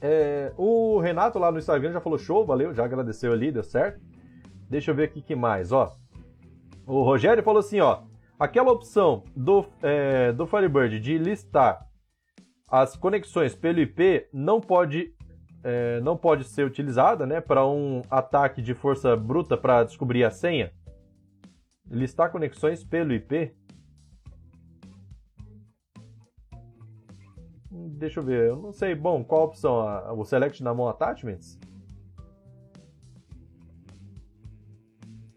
É, 0.00 0.52
o 0.58 0.98
Renato 0.98 1.38
lá 1.38 1.50
no 1.50 1.58
Instagram 1.58 1.92
já 1.92 2.00
falou 2.00 2.18
show, 2.18 2.44
valeu, 2.44 2.74
já 2.74 2.84
agradeceu 2.84 3.32
ali, 3.32 3.50
deu 3.50 3.62
certo. 3.62 4.00
Deixa 4.68 4.90
eu 4.90 4.94
ver 4.94 5.04
aqui 5.04 5.22
que 5.22 5.34
mais, 5.34 5.72
ó. 5.72 5.94
O 6.86 7.02
Rogério 7.02 7.42
falou 7.42 7.60
assim, 7.60 7.80
ó. 7.80 8.02
Aquela 8.38 8.72
opção 8.72 9.24
do, 9.34 9.64
é, 9.82 10.32
do 10.32 10.46
Firebird 10.46 10.98
de 11.00 11.18
listar 11.18 11.86
as 12.68 12.96
conexões 12.96 13.54
pelo 13.54 13.80
IP 13.80 14.28
não 14.32 14.60
pode, 14.60 15.14
é, 15.62 16.00
não 16.00 16.16
pode 16.16 16.44
ser 16.44 16.66
utilizada 16.66 17.24
né, 17.26 17.40
para 17.40 17.66
um 17.66 18.02
ataque 18.10 18.60
de 18.60 18.74
força 18.74 19.16
bruta 19.16 19.56
para 19.56 19.84
descobrir 19.84 20.24
a 20.24 20.30
senha. 20.30 20.72
Listar 21.88 22.32
conexões 22.32 22.82
pelo 22.82 23.12
IP 23.12 23.54
Deixa 28.04 28.20
eu 28.20 28.24
ver, 28.24 28.48
eu 28.48 28.56
não 28.56 28.72
sei. 28.72 28.94
Bom, 28.94 29.24
qual 29.24 29.42
a 29.42 29.44
opção? 29.46 29.76
O 30.16 30.24
Select 30.24 30.62
na 30.62 30.72
mão 30.72 30.88
Attachments? 30.88 31.58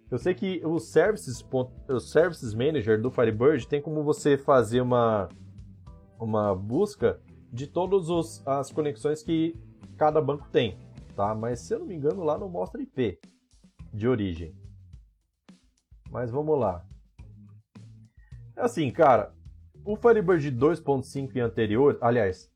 Eu 0.10 0.18
sei 0.18 0.34
que 0.34 0.62
o 0.66 0.80
Services, 0.80 1.46
o 1.90 2.00
Services 2.00 2.54
Manager 2.54 3.02
do 3.02 3.12
Firebird 3.12 3.68
tem 3.68 3.82
como 3.82 4.04
você 4.04 4.38
fazer 4.38 4.80
uma, 4.80 5.28
uma 6.18 6.56
busca 6.56 7.20
de 7.52 7.68
todas 7.68 8.42
as 8.46 8.72
conexões 8.72 9.22
que 9.22 9.54
cada 9.98 10.22
banco 10.22 10.48
tem, 10.50 10.78
tá? 11.16 11.36
Mas 11.36 11.60
se 11.60 11.74
eu 11.74 11.80
não 11.80 11.86
me 11.88 11.96
engano 11.96 12.24
lá 12.24 12.38
não 12.38 12.48
mostra 12.48 12.82
IP 12.82 13.20
de 13.94 14.08
origem. 14.08 14.56
Mas 16.10 16.32
vamos 16.32 16.58
lá. 16.58 16.86
É 18.56 18.62
assim, 18.62 18.90
cara, 18.90 19.34
o 19.84 19.98
Firebird 19.98 20.52
2.5 20.52 21.36
e 21.36 21.40
anterior, 21.42 21.98
aliás, 22.00 22.50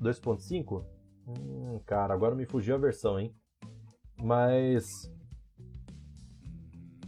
2.5? 0.00 0.84
Hum, 1.26 1.80
cara, 1.84 2.14
agora 2.14 2.34
me 2.34 2.46
fugiu 2.46 2.74
a 2.74 2.78
versão, 2.78 3.20
hein? 3.20 3.34
Mas 4.16 5.12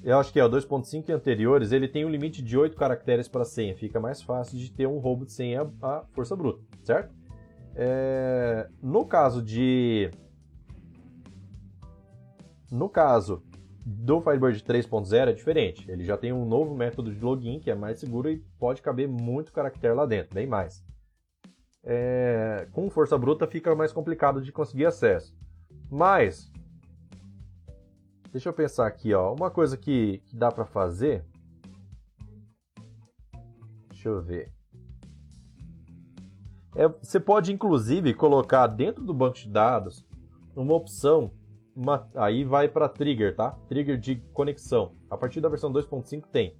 eu 0.03 0.19
acho 0.19 0.33
que 0.33 0.41
é 0.41 0.45
o 0.45 0.49
2.5 0.49 1.09
e 1.09 1.13
anteriores, 1.13 1.73
ele 1.73 1.87
tem 1.87 2.05
um 2.05 2.09
limite 2.09 2.43
de 2.43 2.57
8 2.57 2.77
caracteres 2.77 3.29
para 3.29 3.45
senha. 3.45 3.77
Fica 3.77 4.01
mais 4.01 4.23
fácil 4.23 4.59
de 4.59 4.71
ter 4.73 4.87
um 4.87 4.99
roubo 4.99 5.27
de 5.27 5.33
senha 5.33 5.71
à 5.83 6.05
força 6.13 6.35
bruta, 6.35 6.63
certo? 6.83 7.15
É... 7.75 8.69
No 8.83 9.05
caso 9.05 9.43
de... 9.43 10.11
No 12.71 12.89
caso 12.89 13.43
do 13.85 14.21
Firebird 14.21 14.63
3.0 14.63 15.29
é 15.29 15.33
diferente. 15.33 15.91
Ele 15.91 16.05
já 16.05 16.17
tem 16.17 16.33
um 16.33 16.47
novo 16.47 16.75
método 16.75 17.13
de 17.13 17.23
login 17.23 17.59
que 17.59 17.71
é 17.71 17.75
mais 17.75 17.99
seguro 17.99 18.31
e 18.31 18.39
pode 18.59 18.81
caber 18.81 19.09
muito 19.09 19.53
caractere 19.53 19.93
lá 19.95 20.07
dentro, 20.07 20.35
bem 20.35 20.47
mais. 20.47 20.83
É... 21.85 22.69
Com 22.73 22.89
força 22.89 23.19
bruta 23.19 23.47
fica 23.47 23.75
mais 23.75 23.93
complicado 23.93 24.41
de 24.41 24.51
conseguir 24.51 24.87
acesso. 24.87 25.37
Mas 25.91 26.51
Deixa 28.33 28.49
eu 28.49 28.53
pensar 28.53 28.87
aqui, 28.87 29.13
ó. 29.13 29.35
Uma 29.35 29.51
coisa 29.51 29.77
que, 29.77 30.19
que 30.27 30.37
dá 30.37 30.51
para 30.53 30.65
fazer. 30.65 31.25
Deixa 33.89 34.09
eu 34.09 34.23
ver. 34.23 34.53
É, 36.77 36.89
você 36.89 37.19
pode 37.19 37.53
inclusive 37.53 38.15
colocar 38.15 38.67
dentro 38.69 39.05
do 39.05 39.13
banco 39.13 39.37
de 39.37 39.49
dados 39.49 40.07
uma 40.55 40.75
opção, 40.75 41.33
uma, 41.75 42.09
aí 42.15 42.45
vai 42.45 42.69
para 42.69 42.89
trigger, 42.89 43.35
tá? 43.35 43.51
Trigger 43.69 43.99
de 43.99 44.17
conexão. 44.33 44.93
A 45.11 45.17
partir 45.17 45.41
da 45.41 45.49
versão 45.49 45.73
2.5 45.73 46.27
tem. 46.31 46.57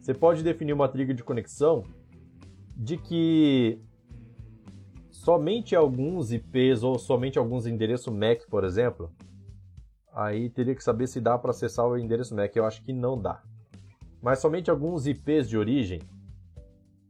Você 0.00 0.14
pode 0.14 0.42
definir 0.42 0.72
uma 0.72 0.88
trigger 0.88 1.14
de 1.14 1.24
conexão 1.24 1.84
de 2.76 2.96
que 2.96 3.80
somente 5.10 5.74
alguns 5.74 6.32
IPs 6.32 6.82
ou 6.82 6.98
somente 6.98 7.38
alguns 7.38 7.66
endereços 7.66 8.12
MAC, 8.12 8.46
por 8.48 8.64
exemplo, 8.64 9.10
aí 10.16 10.48
teria 10.48 10.74
que 10.74 10.82
saber 10.82 11.06
se 11.06 11.20
dá 11.20 11.36
para 11.36 11.50
acessar 11.50 11.86
o 11.86 11.98
endereço 11.98 12.34
MAC. 12.34 12.56
Eu 12.56 12.64
acho 12.64 12.82
que 12.82 12.92
não 12.92 13.20
dá. 13.20 13.42
Mas 14.22 14.38
somente 14.38 14.70
alguns 14.70 15.06
IPs 15.06 15.46
de 15.46 15.58
origem, 15.58 16.00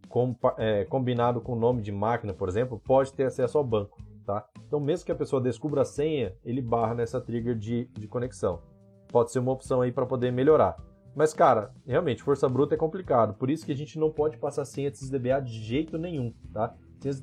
com, 0.09 0.35
é, 0.59 0.85
combinado 0.85 1.41
com 1.41 1.53
o 1.53 1.59
nome 1.59 1.81
de 1.81 1.93
máquina, 1.93 2.35
por 2.35 2.49
exemplo, 2.49 2.81
pode 2.85 3.13
ter 3.13 3.25
acesso 3.25 3.57
ao 3.57 3.65
banco. 3.65 4.03
Tá? 4.27 4.45
Então, 4.67 4.81
mesmo 4.81 5.07
que 5.07 5.13
a 5.13 5.17
pessoa 5.17 5.41
descubra 5.41 5.83
a 5.83 5.85
senha, 5.85 6.35
ele 6.45 6.61
barra 6.61 6.95
nessa 6.95 7.21
trigger 7.21 7.57
de, 7.57 7.85
de 7.93 8.09
conexão. 8.09 8.61
Pode 9.07 9.31
ser 9.31 9.39
uma 9.39 9.53
opção 9.53 9.81
aí 9.81 9.93
para 9.93 10.05
poder 10.05 10.33
melhorar. 10.33 10.77
Mas, 11.15 11.33
cara, 11.33 11.73
realmente, 11.87 12.25
força 12.25 12.49
bruta 12.49 12.75
é 12.75 12.79
complicado. 12.79 13.35
Por 13.35 13.49
isso 13.49 13.65
que 13.65 13.71
a 13.73 13.77
gente 13.77 13.99
não 14.01 14.11
pode 14.11 14.37
passar 14.37 14.65
senha 14.65 14.91
DBA 14.91 15.41
de 15.43 15.53
jeito 15.53 15.97
nenhum, 15.97 16.35
tá? 16.53 16.75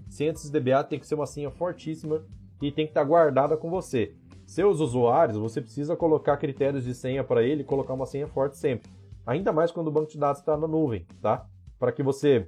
Senha 0.09 0.33
DBA 0.33 0.83
tem 0.85 0.97
que 0.97 1.05
ser 1.05 1.15
uma 1.15 1.25
senha 1.25 1.51
fortíssima 1.51 2.23
e 2.61 2.71
tem 2.71 2.85
que 2.85 2.91
estar 2.91 3.03
guardada 3.03 3.57
com 3.57 3.69
você. 3.69 4.15
Seus 4.45 4.79
usuários, 4.79 5.37
você 5.37 5.61
precisa 5.61 5.95
colocar 5.95 6.37
critérios 6.37 6.83
de 6.83 6.93
senha 6.93 7.23
para 7.23 7.43
ele, 7.43 7.63
colocar 7.63 7.93
uma 7.93 8.05
senha 8.05 8.27
forte 8.27 8.57
sempre. 8.57 8.91
Ainda 9.25 9.51
mais 9.51 9.71
quando 9.71 9.87
o 9.87 9.91
banco 9.91 10.11
de 10.11 10.17
dados 10.17 10.39
está 10.39 10.57
na 10.57 10.67
nuvem, 10.67 11.05
tá? 11.21 11.45
Para 11.79 11.91
que 11.91 12.03
você 12.03 12.47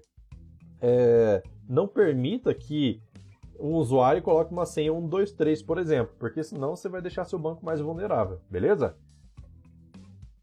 é, 0.82 1.42
não 1.68 1.88
permita 1.88 2.54
que 2.54 3.02
um 3.60 3.76
usuário 3.76 4.22
coloque 4.22 4.52
uma 4.52 4.66
senha 4.66 4.92
123, 4.92 5.62
por 5.64 5.78
exemplo, 5.78 6.14
porque 6.20 6.44
senão 6.44 6.76
você 6.76 6.90
vai 6.90 7.02
deixar 7.02 7.24
seu 7.26 7.40
banco 7.40 7.66
mais 7.66 7.80
vulnerável, 7.80 8.40
beleza? 8.50 8.96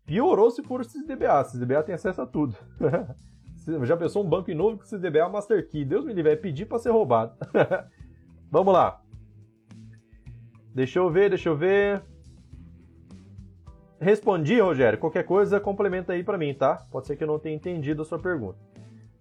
Piorou 0.06 0.50
se 0.50 0.62
for 0.62 0.80
o 0.80 0.84
SysDBA. 0.84 1.44
SysDBA 1.44 1.82
tem 1.82 1.94
acesso 1.94 2.22
a 2.22 2.26
tudo. 2.26 2.56
Já 3.84 3.96
pensou 3.96 4.24
um 4.24 4.28
banco 4.28 4.50
em 4.50 4.54
nuvem 4.54 4.76
com 4.76 4.84
SysDBA 4.84 5.28
Master 5.28 5.68
Key? 5.68 5.84
Deus 5.84 6.04
me 6.04 6.12
livre, 6.12 6.32
é 6.32 6.36
pedir 6.36 6.66
para 6.66 6.78
ser 6.78 6.90
roubado. 6.90 7.34
Vamos 8.50 8.74
lá. 8.74 9.01
Deixa 10.74 10.98
eu 10.98 11.10
ver, 11.10 11.28
deixa 11.28 11.48
eu 11.48 11.56
ver. 11.56 12.02
Respondi, 14.00 14.58
Rogério. 14.60 14.98
Qualquer 14.98 15.24
coisa, 15.24 15.60
complementa 15.60 16.12
aí 16.12 16.24
para 16.24 16.36
mim, 16.36 16.52
tá? 16.52 16.84
Pode 16.90 17.06
ser 17.06 17.16
que 17.16 17.22
eu 17.22 17.28
não 17.28 17.38
tenha 17.38 17.54
entendido 17.54 18.02
a 18.02 18.04
sua 18.04 18.18
pergunta. 18.18 18.58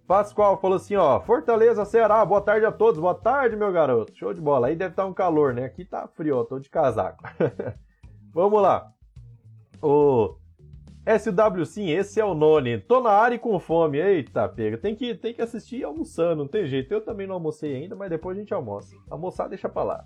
Pascoal 0.07 0.59
falou 0.59 0.75
assim, 0.75 0.95
ó, 0.95 1.21
Fortaleza, 1.21 1.85
Ceará, 1.85 2.25
boa 2.25 2.41
tarde 2.41 2.65
a 2.65 2.71
todos. 2.71 2.99
Boa 2.99 3.13
tarde, 3.15 3.55
meu 3.55 3.71
garoto. 3.71 4.13
Show 4.15 4.33
de 4.33 4.41
bola. 4.41 4.67
Aí 4.67 4.75
deve 4.75 4.93
estar 4.93 5.03
tá 5.03 5.09
um 5.09 5.13
calor, 5.13 5.53
né? 5.53 5.65
Aqui 5.65 5.85
tá 5.85 6.07
frio, 6.07 6.37
ó, 6.37 6.43
tô 6.43 6.59
de 6.59 6.69
casaco. 6.69 7.23
Vamos 8.33 8.61
lá. 8.61 8.91
O 9.81 10.35
SW, 11.05 11.65
sim, 11.65 11.89
esse 11.89 12.19
é 12.19 12.25
o 12.25 12.35
Noni. 12.35 12.77
Tô 12.77 13.01
na 13.01 13.09
área 13.09 13.35
e 13.35 13.39
com 13.39 13.59
fome. 13.59 13.97
Eita, 13.97 14.47
pega. 14.47 14.77
Tem 14.77 14.95
que, 14.95 15.15
tem 15.15 15.33
que 15.33 15.41
assistir 15.41 15.83
almoçando, 15.83 16.43
não 16.43 16.47
tem 16.47 16.67
jeito. 16.67 16.93
Eu 16.93 17.01
também 17.01 17.25
não 17.25 17.35
almocei 17.35 17.75
ainda, 17.75 17.95
mas 17.95 18.09
depois 18.09 18.37
a 18.37 18.39
gente 18.39 18.53
almoça. 18.53 18.95
Almoçar, 19.09 19.47
deixa 19.47 19.67
pra 19.67 19.83
lá. 19.83 20.05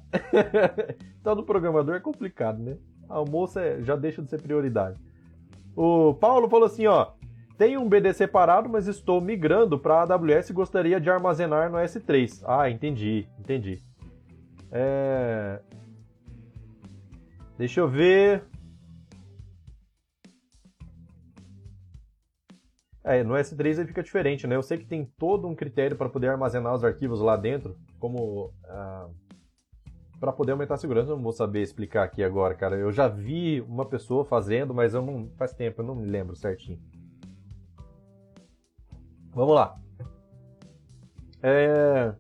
então, 1.20 1.36
do 1.36 1.44
programador 1.44 1.96
é 1.96 2.00
complicado, 2.00 2.60
né? 2.60 2.78
Almoço 3.10 3.60
é, 3.60 3.82
já 3.82 3.96
deixa 3.96 4.22
de 4.22 4.30
ser 4.30 4.42
prioridade. 4.42 4.98
O 5.76 6.14
Paulo 6.14 6.50
falou 6.50 6.66
assim, 6.66 6.88
ó. 6.88 7.12
Tenho 7.58 7.82
um 7.82 7.88
BD 7.88 8.14
separado, 8.14 8.70
mas 8.70 8.88
estou 8.88 9.22
migrando 9.22 9.80
para 9.80 10.02
AWS 10.02 10.50
e 10.50 10.54
gostaria 10.54 11.00
de 11.00 11.10
armazenar 11.10 11.70
no 11.70 11.78
S3. 11.78 12.42
Ah, 12.46 12.70
entendi, 12.70 13.28
entendi. 13.40 13.82
É... 14.72 15.62
Deixa 17.58 17.80
eu 17.80 17.88
ver. 17.88 18.44
É, 23.08 23.24
no 23.24 23.36
S3 23.36 23.78
aí 23.80 23.86
fica 23.86 24.02
diferente, 24.02 24.48
né? 24.48 24.56
Eu 24.56 24.64
sei 24.64 24.80
que 24.80 24.86
tem 24.86 25.06
todo 25.06 25.48
um 25.48 25.54
critério 25.54 25.96
para 25.96 26.10
poder 26.10 26.28
armazenar 26.28 26.74
os 26.74 26.84
arquivos 26.84 27.22
lá 27.22 27.38
dentro, 27.38 27.78
como 28.00 28.52
ah, 28.64 29.08
para 30.20 30.34
poder 30.34 30.54
aumentar 30.54 30.74
a 30.74 30.78
segurança. 30.78 31.12
Eu 31.12 31.16
não 31.16 31.24
vou 31.24 31.32
saber 31.32 31.62
explicar 31.62 32.04
aqui 32.04 32.24
agora, 32.24 32.56
cara. 32.56 32.76
Eu 32.76 32.92
já 32.92 33.08
vi 33.08 33.62
uma 33.62 33.86
pessoa 33.86 34.26
fazendo, 34.26 34.74
mas 34.74 34.96
eu 34.96 35.04
não 35.04 35.30
faz 35.38 35.54
tempo, 35.54 35.82
eu 35.82 35.86
não 35.86 35.94
me 35.94 36.08
lembro 36.08 36.36
certinho. 36.36 36.80
Vamos 39.36 39.54
lá. 39.54 39.80
É... 41.44 42.12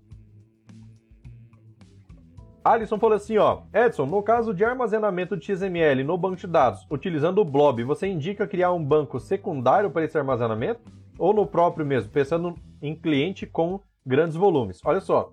Alisson 2.65 2.97
falou 2.97 3.15
assim, 3.15 3.37
ó. 3.37 3.61
Edson, 3.71 4.07
no 4.07 4.23
caso 4.23 4.51
de 4.51 4.65
armazenamento 4.65 5.37
de 5.37 5.45
XML 5.45 6.03
no 6.03 6.17
banco 6.17 6.35
de 6.35 6.47
dados, 6.47 6.83
utilizando 6.89 7.37
o 7.39 7.45
Blob, 7.45 7.83
você 7.83 8.07
indica 8.07 8.47
criar 8.47 8.73
um 8.73 8.83
banco 8.83 9.19
secundário 9.19 9.91
para 9.91 10.03
esse 10.03 10.17
armazenamento? 10.17 10.81
Ou 11.19 11.31
no 11.31 11.45
próprio 11.45 11.85
mesmo, 11.85 12.09
pensando 12.11 12.55
em 12.81 12.95
cliente 12.95 13.45
com 13.45 13.79
grandes 14.03 14.35
volumes? 14.35 14.81
Olha 14.83 14.99
só, 14.99 15.31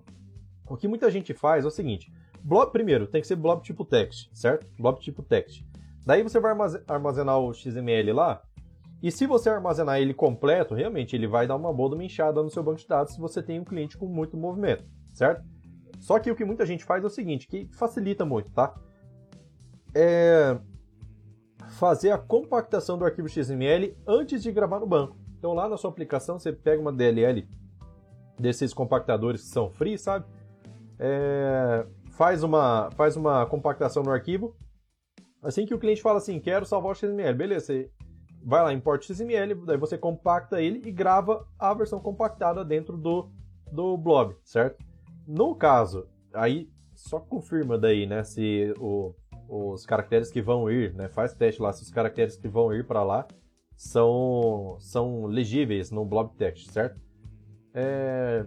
o 0.69 0.77
que 0.77 0.87
muita 0.87 1.09
gente 1.09 1.33
faz 1.33 1.65
é 1.65 1.67
o 1.67 1.71
seguinte. 1.71 2.13
Blob, 2.43 2.71
primeiro, 2.71 3.07
tem 3.07 3.19
que 3.19 3.25
ser 3.25 3.35
blob 3.35 3.63
tipo 3.63 3.83
text, 3.83 4.29
certo? 4.31 4.67
Blob 4.77 4.99
tipo 4.99 5.23
text. 5.23 5.65
Daí 6.05 6.21
você 6.21 6.39
vai 6.39 6.53
armazenar 6.87 7.39
o 7.39 7.51
XML 7.51 8.13
lá, 8.13 8.43
e 9.01 9.11
se 9.11 9.25
você 9.25 9.49
armazenar 9.49 9.99
ele 9.99 10.13
completo, 10.13 10.75
realmente 10.75 11.15
ele 11.15 11.25
vai 11.25 11.47
dar 11.47 11.55
uma 11.55 11.73
boa 11.73 12.01
inchada 12.03 12.43
no 12.43 12.51
seu 12.51 12.61
banco 12.61 12.77
de 12.77 12.87
dados 12.87 13.15
se 13.15 13.19
você 13.19 13.41
tem 13.41 13.59
um 13.59 13.63
cliente 13.63 13.97
com 13.97 14.05
muito 14.05 14.37
movimento, 14.37 14.85
certo? 15.15 15.43
Só 16.03 16.19
que 16.19 16.29
o 16.29 16.35
que 16.35 16.43
muita 16.43 16.65
gente 16.65 16.83
faz 16.83 17.01
é 17.01 17.07
o 17.07 17.09
seguinte, 17.09 17.47
que 17.47 17.69
facilita 17.71 18.25
muito, 18.25 18.51
tá? 18.51 18.75
É 19.95 20.59
fazer 21.69 22.11
a 22.11 22.17
compactação 22.17 22.97
do 22.97 23.05
arquivo 23.05 23.29
XML 23.29 23.95
antes 24.05 24.43
de 24.43 24.51
gravar 24.51 24.81
no 24.81 24.85
banco. 24.85 25.15
Então 25.37 25.53
lá 25.53 25.69
na 25.69 25.77
sua 25.77 25.89
aplicação 25.89 26.37
você 26.37 26.51
pega 26.51 26.81
uma 26.81 26.91
DLL 26.91 27.47
desses 28.37 28.73
compactadores 28.73 29.43
que 29.43 29.47
são 29.47 29.69
free, 29.69 29.97
sabe? 29.97 30.25
É, 30.99 31.87
faz, 32.11 32.43
uma, 32.43 32.91
faz 32.91 33.15
uma 33.15 33.45
compactação 33.45 34.03
no 34.03 34.11
arquivo. 34.11 34.57
Assim 35.41 35.65
que 35.65 35.73
o 35.73 35.79
cliente 35.79 36.01
fala 36.01 36.17
assim, 36.17 36.37
quero 36.37 36.65
salvar 36.65 36.91
o 36.91 36.95
XML, 36.95 37.33
beleza, 37.33 37.67
você 37.67 37.91
vai 38.43 38.61
lá, 38.61 38.73
importa 38.73 39.05
o 39.05 39.15
XML, 39.15 39.55
daí 39.65 39.77
você 39.77 39.97
compacta 39.97 40.61
ele 40.61 40.81
e 40.85 40.91
grava 40.91 41.47
a 41.57 41.73
versão 41.73 42.01
compactada 42.01 42.65
dentro 42.65 42.97
do, 42.97 43.31
do 43.71 43.97
blob, 43.97 44.35
certo? 44.43 44.83
No 45.27 45.55
caso, 45.55 46.07
aí 46.33 46.69
só 46.93 47.19
confirma 47.19 47.77
daí, 47.77 48.05
né, 48.05 48.23
se 48.23 48.73
o, 48.79 49.13
os 49.47 49.85
caracteres 49.85 50.31
que 50.31 50.41
vão 50.41 50.69
ir, 50.69 50.93
né, 50.93 51.09
faz 51.09 51.33
teste 51.33 51.61
lá 51.61 51.71
se 51.73 51.83
os 51.83 51.89
caracteres 51.89 52.35
que 52.37 52.47
vão 52.47 52.73
ir 52.73 52.85
para 52.85 53.03
lá 53.03 53.27
são, 53.75 54.77
são 54.79 55.25
legíveis 55.25 55.91
no 55.91 56.05
blob 56.05 56.35
text, 56.37 56.71
certo? 56.71 56.99
É, 57.73 58.45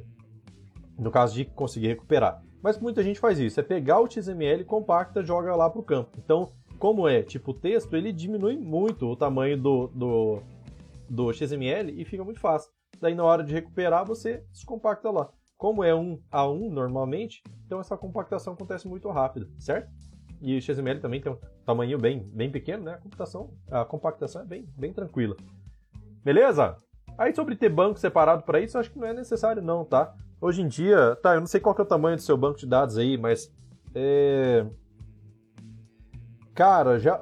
no 0.98 1.10
caso 1.10 1.34
de 1.34 1.44
conseguir 1.44 1.88
recuperar. 1.88 2.42
Mas 2.62 2.78
muita 2.78 3.02
gente 3.02 3.20
faz 3.20 3.38
isso, 3.38 3.60
é 3.60 3.62
pegar 3.62 4.00
o 4.00 4.10
XML, 4.10 4.64
compacta, 4.64 5.22
joga 5.22 5.54
lá 5.54 5.68
para 5.68 5.80
o 5.80 5.84
campo. 5.84 6.18
Então, 6.18 6.52
como 6.78 7.08
é 7.08 7.22
tipo 7.22 7.54
texto, 7.54 7.94
ele 7.94 8.12
diminui 8.12 8.56
muito 8.56 9.06
o 9.06 9.16
tamanho 9.16 9.56
do, 9.56 9.88
do, 9.88 10.42
do 11.08 11.32
XML 11.32 12.00
e 12.00 12.04
fica 12.04 12.24
muito 12.24 12.40
fácil. 12.40 12.70
Daí 13.00 13.14
na 13.14 13.24
hora 13.24 13.44
de 13.44 13.52
recuperar, 13.52 14.04
você 14.06 14.44
descompacta 14.52 15.10
lá. 15.10 15.30
Como 15.56 15.82
é 15.82 15.94
um 15.94 16.20
a 16.30 16.46
um 16.48 16.70
normalmente, 16.70 17.42
então 17.64 17.80
essa 17.80 17.96
compactação 17.96 18.52
acontece 18.52 18.86
muito 18.86 19.08
rápido, 19.10 19.48
certo? 19.58 19.90
E 20.40 20.56
o 20.56 20.60
XML 20.60 21.00
também 21.00 21.20
tem 21.20 21.32
um 21.32 21.38
tamanho 21.64 21.98
bem, 21.98 22.20
bem 22.32 22.50
pequeno, 22.50 22.84
né? 22.84 22.94
A 22.94 22.98
computação, 22.98 23.54
a 23.70 23.84
compactação 23.84 24.42
é 24.42 24.44
bem, 24.44 24.68
bem 24.76 24.92
tranquila. 24.92 25.34
Beleza? 26.22 26.76
Aí 27.16 27.34
sobre 27.34 27.56
ter 27.56 27.70
banco 27.70 27.98
separado 27.98 28.42
para 28.42 28.60
isso, 28.60 28.76
acho 28.76 28.90
que 28.90 28.98
não 28.98 29.06
é 29.06 29.14
necessário 29.14 29.62
não, 29.62 29.84
tá? 29.84 30.14
Hoje 30.38 30.60
em 30.60 30.68
dia, 30.68 31.16
tá, 31.22 31.34
eu 31.34 31.40
não 31.40 31.46
sei 31.46 31.60
qual 31.60 31.74
que 31.74 31.80
é 31.80 31.84
o 31.84 31.88
tamanho 31.88 32.16
do 32.16 32.22
seu 32.22 32.36
banco 32.36 32.58
de 32.58 32.66
dados 32.66 32.98
aí, 32.98 33.16
mas 33.16 33.50
é... 33.94 34.66
Cara, 36.54 36.98
já 36.98 37.18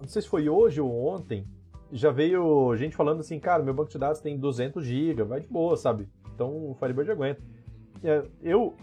não 0.00 0.08
sei 0.08 0.22
se 0.22 0.28
foi 0.28 0.48
hoje 0.48 0.80
ou 0.80 1.06
ontem, 1.06 1.46
já 1.92 2.10
veio 2.10 2.74
gente 2.76 2.96
falando 2.96 3.20
assim, 3.20 3.38
cara, 3.38 3.62
meu 3.62 3.74
banco 3.74 3.90
de 3.90 3.98
dados 3.98 4.20
tem 4.20 4.38
200 4.38 4.84
GB, 4.84 5.24
vai 5.24 5.40
de 5.40 5.48
boa, 5.48 5.76
sabe? 5.76 6.08
Então 6.34 6.70
o 6.70 6.74
Firebird 6.74 7.10
aguenta. 7.10 7.42
É, 8.02 8.22
eu, 8.42 8.74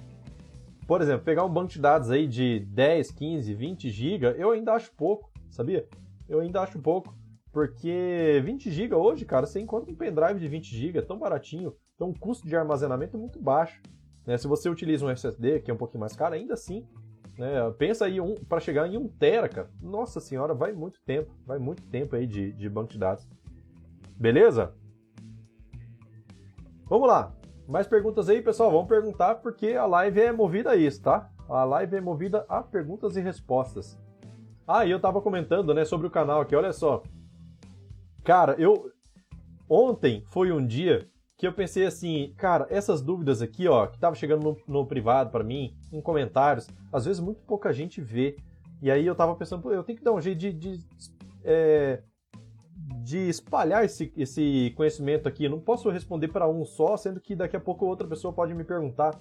por 0.88 1.02
exemplo, 1.02 1.24
pegar 1.24 1.46
um 1.46 1.50
banco 1.50 1.70
de 1.70 1.80
dados 1.80 2.10
aí 2.12 2.28
de 2.28 2.60
10, 2.60 3.12
15, 3.12 3.54
20 3.54 3.90
GB, 3.90 4.36
eu 4.38 4.52
ainda 4.52 4.74
acho 4.74 4.92
pouco, 4.96 5.32
sabia? 5.50 5.88
Eu 6.28 6.40
ainda 6.40 6.62
acho 6.62 6.80
pouco. 6.80 7.16
Porque 7.52 8.42
20 8.44 8.72
GB 8.72 8.96
hoje, 8.96 9.26
cara, 9.26 9.46
você 9.46 9.60
encontra 9.60 9.92
um 9.92 9.96
pendrive 9.96 10.40
de 10.40 10.48
20 10.48 10.76
GB, 10.76 11.02
tão 11.04 11.20
baratinho, 11.20 11.76
então 11.94 12.10
o 12.10 12.20
custo 12.20 12.48
de 12.48 12.56
armazenamento 12.56 13.16
é 13.16 13.20
muito 13.20 13.40
baixo. 13.40 13.80
Né? 14.26 14.38
Se 14.38 14.48
você 14.48 14.68
utiliza 14.70 15.06
um 15.06 15.10
SSD, 15.10 15.60
que 15.60 15.70
é 15.70 15.74
um 15.74 15.78
pouquinho 15.78 16.00
mais 16.00 16.16
caro, 16.16 16.34
ainda 16.34 16.56
assim, 16.56 16.88
né? 17.38 17.72
pensa 17.78 18.06
aí 18.06 18.20
um, 18.20 18.36
para 18.36 18.60
chegar 18.60 18.88
em 18.88 18.98
1 18.98 19.08
tera, 19.20 19.48
cara. 19.48 19.70
Nossa 19.80 20.20
senhora, 20.20 20.56
vai 20.56 20.72
muito 20.72 21.00
tempo, 21.06 21.32
vai 21.46 21.60
muito 21.60 21.84
tempo 21.84 22.16
aí 22.16 22.26
de, 22.26 22.52
de 22.54 22.68
banco 22.68 22.92
de 22.92 22.98
dados. 22.98 23.28
Beleza? 24.18 24.74
Vamos 26.86 27.08
lá. 27.08 27.36
Mais 27.68 27.88
perguntas 27.88 28.30
aí, 28.30 28.42
pessoal? 28.42 28.72
Vamos 28.72 28.88
perguntar 28.88 29.36
porque 29.36 29.74
a 29.74 29.86
live 29.86 30.20
é 30.20 30.32
movida 30.32 30.72
a 30.72 30.76
isso, 30.76 31.02
tá? 31.02 31.30
A 31.48 31.64
live 31.64 31.96
é 31.96 32.02
movida 32.02 32.46
a 32.50 32.62
perguntas 32.62 33.16
e 33.16 33.22
respostas. 33.22 33.98
Ah, 34.68 34.86
e 34.86 34.92
eu 34.92 35.00
tava 35.00 35.22
comentando, 35.22 35.74
né, 35.74 35.86
sobre 35.86 36.08
o 36.08 36.12
canal 36.12 36.42
aqui, 36.42 36.56
olha 36.56 36.74
só. 36.74 37.04
Cara, 38.24 38.56
eu. 38.58 38.92
Ontem 39.70 40.24
foi 40.28 40.52
um 40.52 40.66
dia 40.66 41.10
que 41.38 41.48
eu 41.48 41.54
pensei 41.54 41.86
assim, 41.86 42.34
cara, 42.38 42.68
essas 42.70 43.02
dúvidas 43.02 43.42
aqui, 43.42 43.68
ó, 43.68 43.88
que 43.88 44.00
tava 44.00 44.16
chegando 44.16 44.44
no, 44.44 44.58
no 44.68 44.86
privado 44.86 45.30
para 45.30 45.44
mim, 45.44 45.76
em 45.92 46.02
comentários, 46.02 46.70
às 46.92 47.06
vezes 47.06 47.22
muito 47.22 47.42
pouca 47.42 47.74
gente 47.74 48.00
vê. 48.00 48.38
E 48.82 48.92
aí 48.92 49.06
eu 49.06 49.16
tava 49.16 49.36
pensando, 49.36 49.72
eu 49.72 49.84
tenho 49.84 49.98
que 49.98 50.04
dar 50.04 50.14
um 50.14 50.22
jeito 50.22 50.38
de, 50.38 50.54
de 50.54 50.80
é, 51.44 52.02
de 53.04 53.30
espalhar 53.30 53.84
esse, 53.84 54.12
esse 54.16 54.74
conhecimento 54.76 55.28
aqui. 55.28 55.46
Eu 55.46 55.52
não 55.52 55.60
posso 55.60 55.90
responder 55.90 56.30
para 56.30 56.48
um 56.48 56.66
só, 56.66 56.98
sendo 56.98 57.20
que 57.20 57.36
daqui 57.36 57.56
a 57.56 57.60
pouco 57.60 57.86
outra 57.86 58.08
pessoa 58.08 58.34
pode 58.34 58.54
me 58.54 58.64
perguntar, 58.64 59.20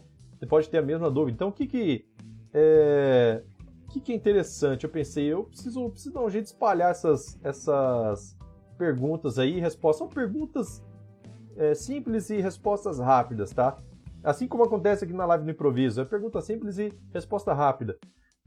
pode 0.48 0.68
ter 0.68 0.78
a 0.78 0.82
mesma 0.82 1.10
dúvida. 1.10 1.34
Então, 1.34 1.48
o 1.48 1.52
que 1.52 1.66
que 1.66 2.04
é, 2.52 3.42
o 3.86 3.92
que, 3.92 4.00
que 4.00 4.12
é 4.12 4.14
interessante? 4.14 4.84
Eu 4.84 4.90
pensei, 4.90 5.26
eu 5.26 5.44
preciso, 5.44 5.90
preciso 5.90 6.14
dar 6.14 6.22
um 6.22 6.30
jeito 6.30 6.44
de 6.44 6.50
espalhar 6.50 6.90
essas, 6.90 7.38
essas 7.42 8.36
perguntas 8.76 9.38
aí, 9.38 9.60
respostas. 9.60 9.98
São 9.98 10.08
perguntas 10.08 10.82
é, 11.56 11.74
simples 11.74 12.30
e 12.30 12.40
respostas 12.40 12.98
rápidas, 12.98 13.52
tá? 13.52 13.76
Assim 14.22 14.46
como 14.46 14.64
acontece 14.64 15.04
aqui 15.04 15.12
na 15.12 15.26
live 15.26 15.44
do 15.44 15.50
improviso, 15.50 16.00
é 16.00 16.04
pergunta 16.04 16.40
simples 16.40 16.78
e 16.78 16.92
resposta 17.12 17.52
rápida. 17.52 17.98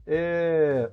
É, 0.06 0.90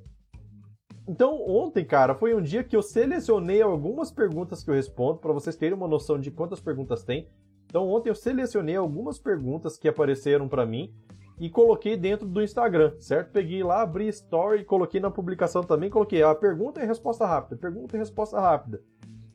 então, 1.07 1.41
ontem, 1.45 1.83
cara, 1.83 2.15
foi 2.15 2.33
um 2.33 2.41
dia 2.41 2.63
que 2.63 2.75
eu 2.75 2.81
selecionei 2.81 3.61
algumas 3.61 4.11
perguntas 4.11 4.63
que 4.63 4.69
eu 4.69 4.75
respondo, 4.75 5.19
para 5.19 5.33
vocês 5.33 5.55
terem 5.55 5.75
uma 5.75 5.87
noção 5.87 6.17
de 6.17 6.31
quantas 6.31 6.61
perguntas 6.61 7.03
tem. 7.03 7.27
Então, 7.65 7.89
ontem 7.89 8.09
eu 8.09 8.15
selecionei 8.15 8.75
algumas 8.75 9.19
perguntas 9.19 9.77
que 9.77 9.87
apareceram 9.87 10.47
para 10.47 10.65
mim 10.65 10.93
e 11.39 11.49
coloquei 11.49 11.97
dentro 11.97 12.25
do 12.25 12.41
Instagram, 12.41 12.93
certo? 12.99 13.31
Peguei 13.31 13.63
lá, 13.63 13.81
abri 13.81 14.07
story, 14.07 14.63
coloquei 14.63 15.01
na 15.01 15.11
publicação 15.11 15.61
também, 15.61 15.89
coloquei 15.89 16.23
a 16.23 16.33
pergunta 16.33 16.81
e 16.81 16.85
resposta 16.85 17.25
rápida, 17.25 17.57
pergunta 17.57 17.97
e 17.97 17.99
resposta 17.99 18.39
rápida. 18.39 18.81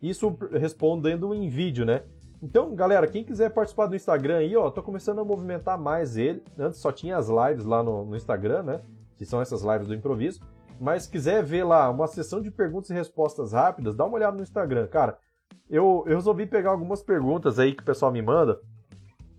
Isso 0.00 0.38
respondendo 0.52 1.34
em 1.34 1.48
vídeo, 1.48 1.84
né? 1.84 2.02
Então, 2.40 2.74
galera, 2.74 3.08
quem 3.08 3.24
quiser 3.24 3.50
participar 3.50 3.86
do 3.86 3.96
Instagram 3.96 4.38
aí, 4.38 4.56
ó, 4.56 4.70
tô 4.70 4.82
começando 4.82 5.18
a 5.18 5.24
movimentar 5.24 5.76
mais 5.76 6.16
ele. 6.16 6.42
Antes 6.56 6.78
só 6.78 6.92
tinha 6.92 7.16
as 7.16 7.28
lives 7.28 7.64
lá 7.64 7.82
no, 7.82 8.04
no 8.04 8.16
Instagram, 8.16 8.62
né? 8.62 8.80
Que 9.16 9.26
são 9.26 9.42
essas 9.42 9.62
lives 9.62 9.88
do 9.88 9.94
improviso. 9.94 10.40
Mas 10.80 11.06
quiser 11.06 11.42
ver 11.42 11.64
lá 11.64 11.90
uma 11.90 12.06
sessão 12.06 12.40
de 12.40 12.50
perguntas 12.50 12.90
e 12.90 12.94
respostas 12.94 13.52
rápidas, 13.52 13.96
dá 13.96 14.04
uma 14.04 14.16
olhada 14.16 14.36
no 14.36 14.42
Instagram. 14.42 14.86
Cara, 14.88 15.18
eu, 15.68 16.04
eu 16.06 16.16
resolvi 16.16 16.46
pegar 16.46 16.70
algumas 16.70 17.02
perguntas 17.02 17.58
aí 17.58 17.74
que 17.74 17.82
o 17.82 17.86
pessoal 17.86 18.12
me 18.12 18.22
manda 18.22 18.60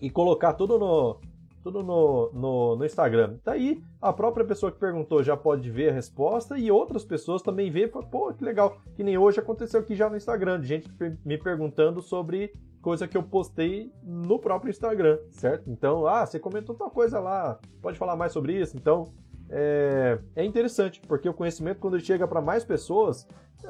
e 0.02 0.10
colocar 0.10 0.54
tudo 0.54 0.78
no, 0.78 1.20
tudo 1.64 1.84
no, 1.84 2.32
no, 2.34 2.76
no 2.76 2.86
Instagram. 2.86 3.38
Daí 3.44 3.82
a 4.02 4.14
própria 4.14 4.46
pessoa 4.46 4.72
que 4.72 4.80
perguntou 4.80 5.24
já 5.24 5.36
pode 5.36 5.70
ver 5.70 5.90
a 5.90 5.94
resposta 5.94 6.58
e 6.58 6.72
outras 6.72 7.04
pessoas 7.04 7.42
também 7.42 7.70
vê 7.72 7.88
pô, 7.88 8.34
que 8.34 8.44
legal. 8.44 8.78
Que 8.96 9.04
nem 9.04 9.18
hoje 9.18 9.40
aconteceu 9.40 9.80
aqui 9.80 9.96
já 9.96 10.10
no 10.10 10.18
Instagram, 10.18 10.62
de 10.62 10.68
gente 10.68 10.90
me 11.26 11.38
perguntando 11.38 12.02
sobre 12.02 12.54
coisa 12.82 13.08
que 13.08 13.18
eu 13.18 13.24
postei 13.24 13.92
no 14.04 14.40
próprio 14.40 14.70
Instagram, 14.70 15.20
certo? 15.32 15.70
Então, 15.70 16.08
ah, 16.08 16.26
você 16.26 16.40
comentou 16.40 16.76
tal 16.76 16.90
coisa 16.90 17.20
lá, 17.20 17.60
pode 17.82 17.98
falar 17.98 18.16
mais 18.16 18.32
sobre 18.32 18.54
isso? 18.54 18.78
Então, 18.78 19.06
é, 19.50 20.20
é 20.36 20.46
interessante, 20.46 21.02
porque 21.02 21.28
o 21.28 21.34
conhecimento, 21.34 21.80
quando 21.80 21.96
ele 21.96 22.04
chega 22.04 22.28
para 22.28 22.42
mais 22.42 22.64
pessoas, 22.64 23.28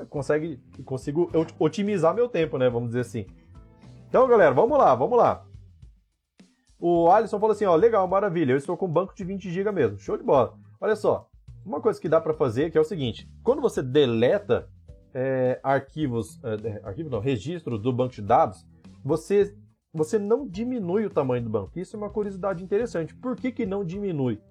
consegue, 0.10 0.60
consigo 0.86 1.30
otimizar 1.58 2.14
meu 2.14 2.28
tempo, 2.28 2.58
né? 2.58 2.70
Vamos 2.70 2.90
dizer 2.90 3.02
assim. 3.02 3.26
Então, 4.08 4.28
galera, 4.28 4.54
vamos 4.54 4.78
lá, 4.78 4.94
vamos 4.96 5.18
lá. 5.18 5.46
O 6.80 7.12
Alisson 7.12 7.40
falou 7.40 7.54
assim, 7.54 7.66
ó, 7.66 7.76
legal, 7.76 8.08
maravilha, 8.08 8.54
eu 8.54 8.58
estou 8.58 8.78
com 8.78 8.86
um 8.86 8.92
banco 8.92 9.14
de 9.14 9.24
20 9.24 9.50
GB 9.52 9.72
mesmo, 9.72 10.00
show 10.00 10.18
de 10.18 10.24
bola. 10.24 10.58
Olha 10.80 10.96
só, 10.96 11.30
uma 11.66 11.82
coisa 11.82 12.00
que 12.00 12.08
dá 12.08 12.22
para 12.22 12.34
fazer 12.34 12.72
que 12.72 12.78
é 12.78 12.82
o 12.82 12.86
seguinte, 12.86 13.30
quando 13.44 13.62
você 13.62 13.82
deleta 13.82 14.70
é, 15.14 15.60
arquivos, 15.62 16.40
é, 16.44 16.68
é 16.68 16.82
arquivos 16.84 17.12
não, 17.12 17.20
registros 17.20 17.82
do 17.82 17.92
banco 17.92 18.14
de 18.14 18.22
dados, 18.22 18.66
você, 19.04 19.56
você 19.94 20.18
não 20.18 20.48
diminui 20.48 21.06
o 21.06 21.10
tamanho 21.10 21.44
do 21.44 21.50
banco. 21.50 21.78
Isso 21.78 21.96
é 21.96 22.00
uma 22.00 22.10
curiosidade 22.10 22.64
interessante. 22.64 23.14
Por 23.14 23.36
que, 23.36 23.52
que 23.52 23.66
não 23.66 23.84
diminui? 23.84 24.42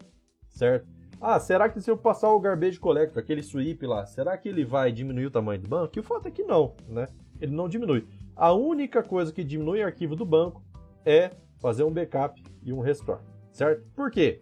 Certo? 0.50 0.86
Ah, 1.20 1.40
será 1.40 1.68
que 1.68 1.80
se 1.80 1.90
eu 1.90 1.96
passar 1.96 2.30
o 2.30 2.38
garbage 2.38 2.78
collector, 2.78 3.20
aquele 3.20 3.42
sweep 3.42 3.84
lá, 3.86 4.06
será 4.06 4.36
que 4.38 4.48
ele 4.48 4.64
vai 4.64 4.92
diminuir 4.92 5.26
o 5.26 5.30
tamanho 5.30 5.60
do 5.60 5.68
banco? 5.68 5.98
E 5.98 6.00
o 6.00 6.04
fato 6.04 6.28
é 6.28 6.30
que 6.30 6.44
não, 6.44 6.76
né? 6.88 7.06
Ele 7.40 7.52
não 7.52 7.68
diminui. 7.68 8.06
A 8.36 8.52
única 8.52 9.02
coisa 9.02 9.32
que 9.32 9.42
diminui 9.42 9.82
o 9.82 9.86
arquivo 9.86 10.14
do 10.14 10.24
banco 10.24 10.62
é 11.04 11.32
fazer 11.58 11.82
um 11.82 11.92
backup 11.92 12.40
e 12.62 12.72
um 12.72 12.80
restore, 12.80 13.20
certo? 13.50 13.84
Por 13.96 14.10
quê? 14.10 14.40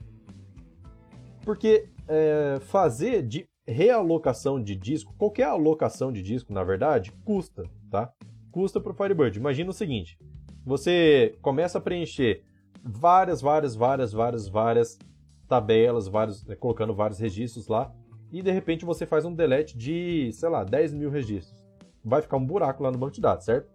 Porque 1.45 1.89
é, 2.07 2.59
fazer 2.61 3.23
de 3.23 3.49
realocação 3.67 4.62
de 4.62 4.77
disco, 4.77 5.15
qualquer 5.17 5.45
alocação 5.45 6.12
de 6.12 6.23
disco, 6.23 6.53
na 6.53 6.62
verdade, 6.62 7.12
custa, 7.25 7.65
tá? 7.91 8.12
Custa 8.53 8.81
para 8.81 8.93
o 8.93 8.95
Firebird. 8.95 9.39
Imagina 9.39 9.71
o 9.71 9.75
seguinte: 9.75 10.19
você 10.65 11.37
começa 11.41 11.79
a 11.79 11.81
preencher 11.81 12.43
várias, 12.83 13.41
várias, 13.41 13.75
várias, 13.75 14.12
várias, 14.12 14.49
várias 14.49 14.99
tabelas, 15.47 16.09
vários, 16.09 16.45
né, 16.45 16.55
colocando 16.55 16.95
vários 16.95 17.19
registros 17.19 17.69
lá, 17.69 17.93
e 18.31 18.43
de 18.43 18.51
repente 18.51 18.85
você 18.85 19.07
faz 19.07 19.25
um 19.25 19.35
delete 19.35 19.77
de, 19.77 20.31
sei 20.33 20.49
lá, 20.49 20.65
10 20.65 20.95
mil 20.95 21.11
registros. 21.11 21.65
Vai 22.05 22.23
ficar 22.23 22.37
um 22.37 22.45
buraco 22.45 22.83
lá 22.83 22.91
no 22.91 22.99
banco 22.99 23.15
de 23.15 23.21
dados, 23.21 23.45
certo? 23.45 23.71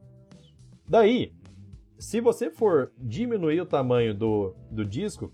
Daí, 0.88 1.34
se 1.98 2.20
você 2.20 2.50
for 2.50 2.92
diminuir 2.98 3.62
o 3.62 3.66
tamanho 3.66 4.14
do, 4.14 4.56
do 4.70 4.86
disco, 4.86 5.32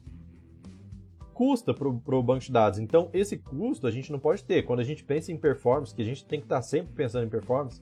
custa 1.34 1.74
para 1.74 1.88
o 1.88 2.24
banco 2.24 2.42
de 2.44 2.52
dados. 2.52 2.80
Então, 2.80 3.10
esse 3.14 3.38
custo 3.38 3.86
a 3.86 3.92
gente 3.92 4.12
não 4.12 4.20
pode 4.20 4.44
ter. 4.44 4.64
Quando 4.64 4.80
a 4.80 4.84
gente 4.84 5.04
pensa 5.04 5.32
em 5.32 5.38
performance, 5.38 5.94
que 5.94 6.02
a 6.02 6.06
gente 6.06 6.26
tem 6.26 6.40
que 6.40 6.46
estar 6.46 6.58
tá 6.58 6.62
sempre 6.62 6.94
pensando 6.94 7.26
em 7.26 7.30
performance, 7.30 7.82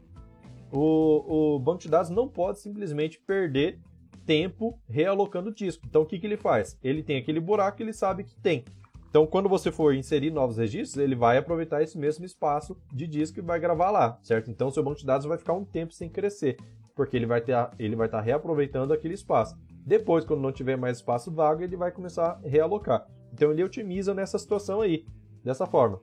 o, 0.71 1.55
o 1.55 1.59
banco 1.59 1.79
de 1.79 1.87
dados 1.87 2.09
não 2.09 2.27
pode 2.27 2.59
simplesmente 2.59 3.17
perder 3.19 3.79
tempo 4.25 4.79
realocando 4.87 5.49
o 5.49 5.53
disco. 5.53 5.85
Então, 5.87 6.01
o 6.01 6.05
que, 6.05 6.19
que 6.19 6.27
ele 6.27 6.37
faz? 6.37 6.77
Ele 6.83 7.03
tem 7.03 7.17
aquele 7.17 7.39
buraco 7.39 7.77
que 7.77 7.83
ele 7.83 7.93
sabe 7.93 8.23
que 8.23 8.35
tem. 8.35 8.63
Então, 9.09 9.25
quando 9.25 9.47
você 9.47 9.71
for 9.71 9.95
inserir 9.95 10.31
novos 10.31 10.57
registros, 10.57 11.01
ele 11.01 11.15
vai 11.15 11.37
aproveitar 11.37 11.81
esse 11.81 11.97
mesmo 11.97 12.25
espaço 12.25 12.77
de 12.93 13.07
disco 13.07 13.39
e 13.39 13.41
vai 13.41 13.59
gravar 13.59 13.91
lá, 13.91 14.19
certo? 14.21 14.51
Então, 14.51 14.69
seu 14.69 14.83
banco 14.83 14.99
de 14.99 15.05
dados 15.05 15.25
vai 15.25 15.37
ficar 15.37 15.53
um 15.53 15.63
tempo 15.63 15.93
sem 15.93 16.09
crescer 16.09 16.57
porque 16.95 17.17
ele 17.17 17.25
vai 17.25 17.41
ter 17.41 17.53
ele 17.77 17.95
vai 17.95 18.07
estar 18.07 18.19
tá 18.19 18.23
reaproveitando 18.23 18.93
aquele 18.93 19.13
espaço. 19.13 19.55
Depois, 19.85 20.25
quando 20.25 20.41
não 20.41 20.51
tiver 20.51 20.77
mais 20.77 20.97
espaço 20.97 21.31
vago, 21.31 21.61
ele 21.61 21.75
vai 21.75 21.91
começar 21.91 22.39
a 22.43 22.47
realocar. 22.47 23.05
Então 23.33 23.51
ele 23.51 23.63
otimiza 23.63 24.13
nessa 24.13 24.39
situação 24.39 24.81
aí, 24.81 25.05
dessa 25.43 25.67
forma. 25.67 25.99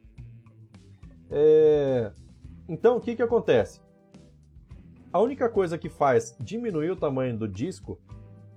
É... 1.31 2.13
Então 2.69 2.99
o 2.99 3.01
que, 3.01 3.17
que 3.17 3.23
acontece? 3.23 3.81
A 5.11 5.19
única 5.19 5.49
coisa 5.49 5.79
que 5.79 5.89
faz 5.89 6.37
diminuir 6.39 6.91
o 6.91 6.97
tamanho 6.97 7.37
do 7.37 7.49
disco, 7.49 7.99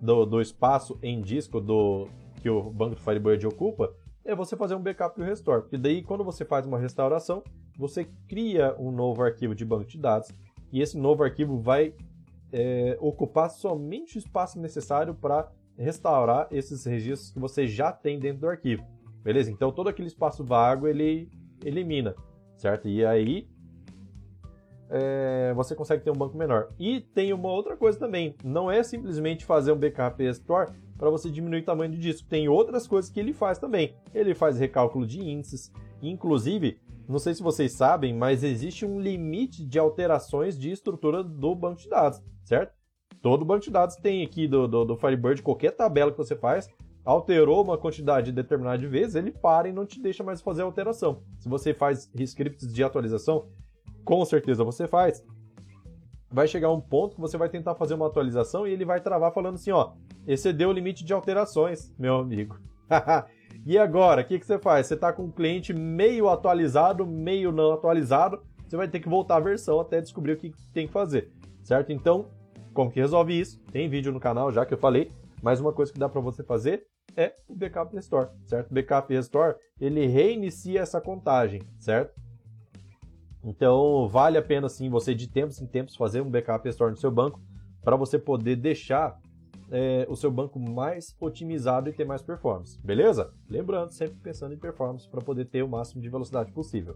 do, 0.05 0.25
do 0.25 0.41
espaço 0.41 0.97
em 1.01 1.21
disco 1.21 1.59
do 1.59 2.07
que 2.41 2.49
o 2.49 2.69
banco 2.69 2.95
do 2.95 3.01
Firebird 3.01 3.45
ocupa, 3.47 3.91
é 4.23 4.35
você 4.35 4.55
fazer 4.55 4.75
um 4.75 4.81
backup 4.81 5.19
e 5.19 5.23
um 5.23 5.25
restore. 5.25 5.61
Porque 5.63 5.77
daí, 5.77 6.01
quando 6.01 6.23
você 6.23 6.45
faz 6.45 6.65
uma 6.65 6.79
restauração, 6.79 7.43
você 7.77 8.07
cria 8.27 8.75
um 8.79 8.91
novo 8.91 9.21
arquivo 9.21 9.53
de 9.53 9.65
banco 9.65 9.85
de 9.85 9.97
dados 9.97 10.29
e 10.71 10.81
esse 10.81 10.97
novo 10.97 11.23
arquivo 11.23 11.57
vai 11.59 11.93
é, 12.51 12.97
ocupar 12.99 13.49
somente 13.49 14.17
o 14.17 14.19
espaço 14.19 14.59
necessário 14.59 15.13
para 15.13 15.51
restaurar 15.77 16.47
esses 16.51 16.85
registros 16.85 17.31
que 17.31 17.39
você 17.39 17.67
já 17.67 17.91
tem 17.91 18.19
dentro 18.19 18.41
do 18.41 18.47
arquivo. 18.47 18.83
Beleza? 19.23 19.51
Então 19.51 19.71
todo 19.71 19.89
aquele 19.89 20.07
espaço 20.07 20.43
vago 20.43 20.87
ele 20.87 21.29
elimina, 21.63 22.15
certo? 22.55 22.87
E 22.87 23.05
aí 23.05 23.47
é, 24.89 25.53
você 25.55 25.75
consegue 25.75 26.03
ter 26.03 26.11
um 26.11 26.15
banco 26.15 26.37
menor. 26.37 26.69
E 26.79 27.01
tem 27.01 27.33
uma 27.33 27.49
outra 27.49 27.75
coisa 27.75 27.97
também, 27.97 28.35
não 28.43 28.69
é 28.69 28.83
simplesmente 28.83 29.45
fazer 29.45 29.71
um 29.71 29.77
backup 29.77 30.21
e 30.21 30.27
restore 30.27 30.71
para 30.97 31.09
você 31.09 31.29
diminuir 31.29 31.61
o 31.61 31.65
tamanho 31.65 31.91
do 31.91 31.97
disco. 31.97 32.27
Tem 32.27 32.47
outras 32.47 32.87
coisas 32.87 33.11
que 33.11 33.19
ele 33.19 33.33
faz 33.33 33.57
também. 33.57 33.95
Ele 34.13 34.33
faz 34.33 34.57
recálculo 34.57 35.05
de 35.05 35.21
índices, 35.21 35.71
inclusive 36.01 36.79
não 37.07 37.19
sei 37.19 37.35
se 37.35 37.43
vocês 37.43 37.71
sabem, 37.73 38.13
mas 38.15 38.43
existe 38.43 38.85
um 38.85 38.99
limite 38.99 39.63
de 39.63 39.77
alterações 39.77 40.57
de 40.57 40.71
estrutura 40.71 41.23
do 41.23 41.53
banco 41.53 41.79
de 41.79 41.87
dados, 41.87 42.21
certo? 42.43 42.73
Todo 43.21 43.45
banco 43.45 43.63
de 43.63 43.71
dados 43.71 43.95
tem 43.95 44.23
aqui 44.23 44.47
do, 44.47 44.67
do, 44.67 44.85
do 44.85 44.97
Firebird, 44.97 45.41
qualquer 45.43 45.71
tabela 45.71 46.11
que 46.11 46.17
você 46.17 46.35
faz, 46.35 46.67
alterou 47.03 47.63
uma 47.63 47.77
quantidade 47.77 48.31
determinada 48.31 48.79
de 48.79 48.87
vezes, 48.87 49.15
ele 49.15 49.31
para 49.31 49.69
e 49.69 49.73
não 49.73 49.85
te 49.85 50.01
deixa 50.01 50.23
mais 50.23 50.41
fazer 50.41 50.63
a 50.63 50.65
alteração. 50.65 51.21
Se 51.37 51.47
você 51.47 51.73
faz 51.73 52.09
scripts 52.15 52.73
de 52.73 52.83
atualização, 52.83 53.47
com 54.05 54.23
certeza 54.23 54.63
você 54.63 54.87
faz. 54.87 55.21
Vai 56.31 56.47
chegar 56.47 56.71
um 56.71 56.79
ponto 56.79 57.15
que 57.15 57.21
você 57.21 57.37
vai 57.37 57.49
tentar 57.49 57.75
fazer 57.75 57.95
uma 57.95 58.07
atualização 58.07 58.67
e 58.67 58.71
ele 58.71 58.85
vai 58.85 59.01
travar 59.01 59.33
falando 59.33 59.55
assim, 59.55 59.71
ó, 59.71 59.93
excedeu 60.27 60.69
o 60.69 60.73
limite 60.73 61.03
de 61.03 61.13
alterações, 61.13 61.93
meu 61.97 62.15
amigo. 62.15 62.57
E 63.65 63.79
agora, 63.79 64.21
o 64.21 64.25
que, 64.25 64.37
que 64.37 64.45
você 64.45 64.59
faz? 64.59 64.85
Você 64.85 64.93
está 64.93 65.11
com 65.11 65.25
o 65.25 65.31
cliente 65.31 65.73
meio 65.73 66.29
atualizado, 66.29 67.03
meio 67.03 67.51
não 67.51 67.73
atualizado, 67.73 68.43
você 68.67 68.77
vai 68.77 68.87
ter 68.87 68.99
que 68.99 69.09
voltar 69.09 69.37
a 69.37 69.39
versão 69.39 69.79
até 69.79 69.99
descobrir 69.99 70.33
o 70.33 70.37
que 70.37 70.53
tem 70.71 70.85
que 70.85 70.93
fazer, 70.93 71.31
certo? 71.63 71.91
Então, 71.91 72.27
como 72.75 72.91
que 72.91 72.99
resolve 72.99 73.39
isso? 73.39 73.59
Tem 73.71 73.89
vídeo 73.89 74.11
no 74.11 74.19
canal 74.19 74.51
já 74.51 74.65
que 74.67 74.73
eu 74.75 74.77
falei, 74.77 75.09
mas 75.41 75.59
uma 75.59 75.73
coisa 75.73 75.91
que 75.91 75.97
dá 75.97 76.07
para 76.07 76.21
você 76.21 76.43
fazer 76.43 76.85
é 77.17 77.33
o 77.47 77.55
backup 77.55 77.95
restore, 77.95 78.29
certo? 78.45 78.71
Backup 78.71 79.11
restore, 79.11 79.55
ele 79.79 80.05
reinicia 80.05 80.81
essa 80.81 81.01
contagem, 81.01 81.61
certo? 81.79 82.13
Então, 83.45 84.07
vale 84.07 84.39
a 84.39 84.41
pena 84.41 84.67
sim 84.67 84.89
você 84.89 85.13
de 85.13 85.27
tempos 85.27 85.61
em 85.61 85.67
tempos 85.67 85.95
fazer 85.95 86.19
um 86.19 86.29
backup 86.29 86.65
restore 86.65 86.89
no 86.89 86.97
seu 86.97 87.11
banco 87.11 87.39
para 87.83 87.95
você 87.95 88.17
poder 88.17 88.55
deixar 88.55 89.19
é, 89.71 90.07
o 90.09 90.15
seu 90.15 90.31
banco 90.31 90.59
mais 90.59 91.15
otimizado 91.19 91.87
e 91.87 91.93
ter 91.93 92.05
mais 92.05 92.23
performance, 92.23 92.79
beleza? 92.83 93.31
Lembrando, 93.47 93.91
sempre 93.91 94.15
pensando 94.15 94.55
em 94.55 94.57
performance 94.57 95.07
para 95.07 95.21
poder 95.21 95.45
ter 95.45 95.61
o 95.61 95.69
máximo 95.69 96.01
de 96.01 96.09
velocidade 96.09 96.51
possível. 96.51 96.95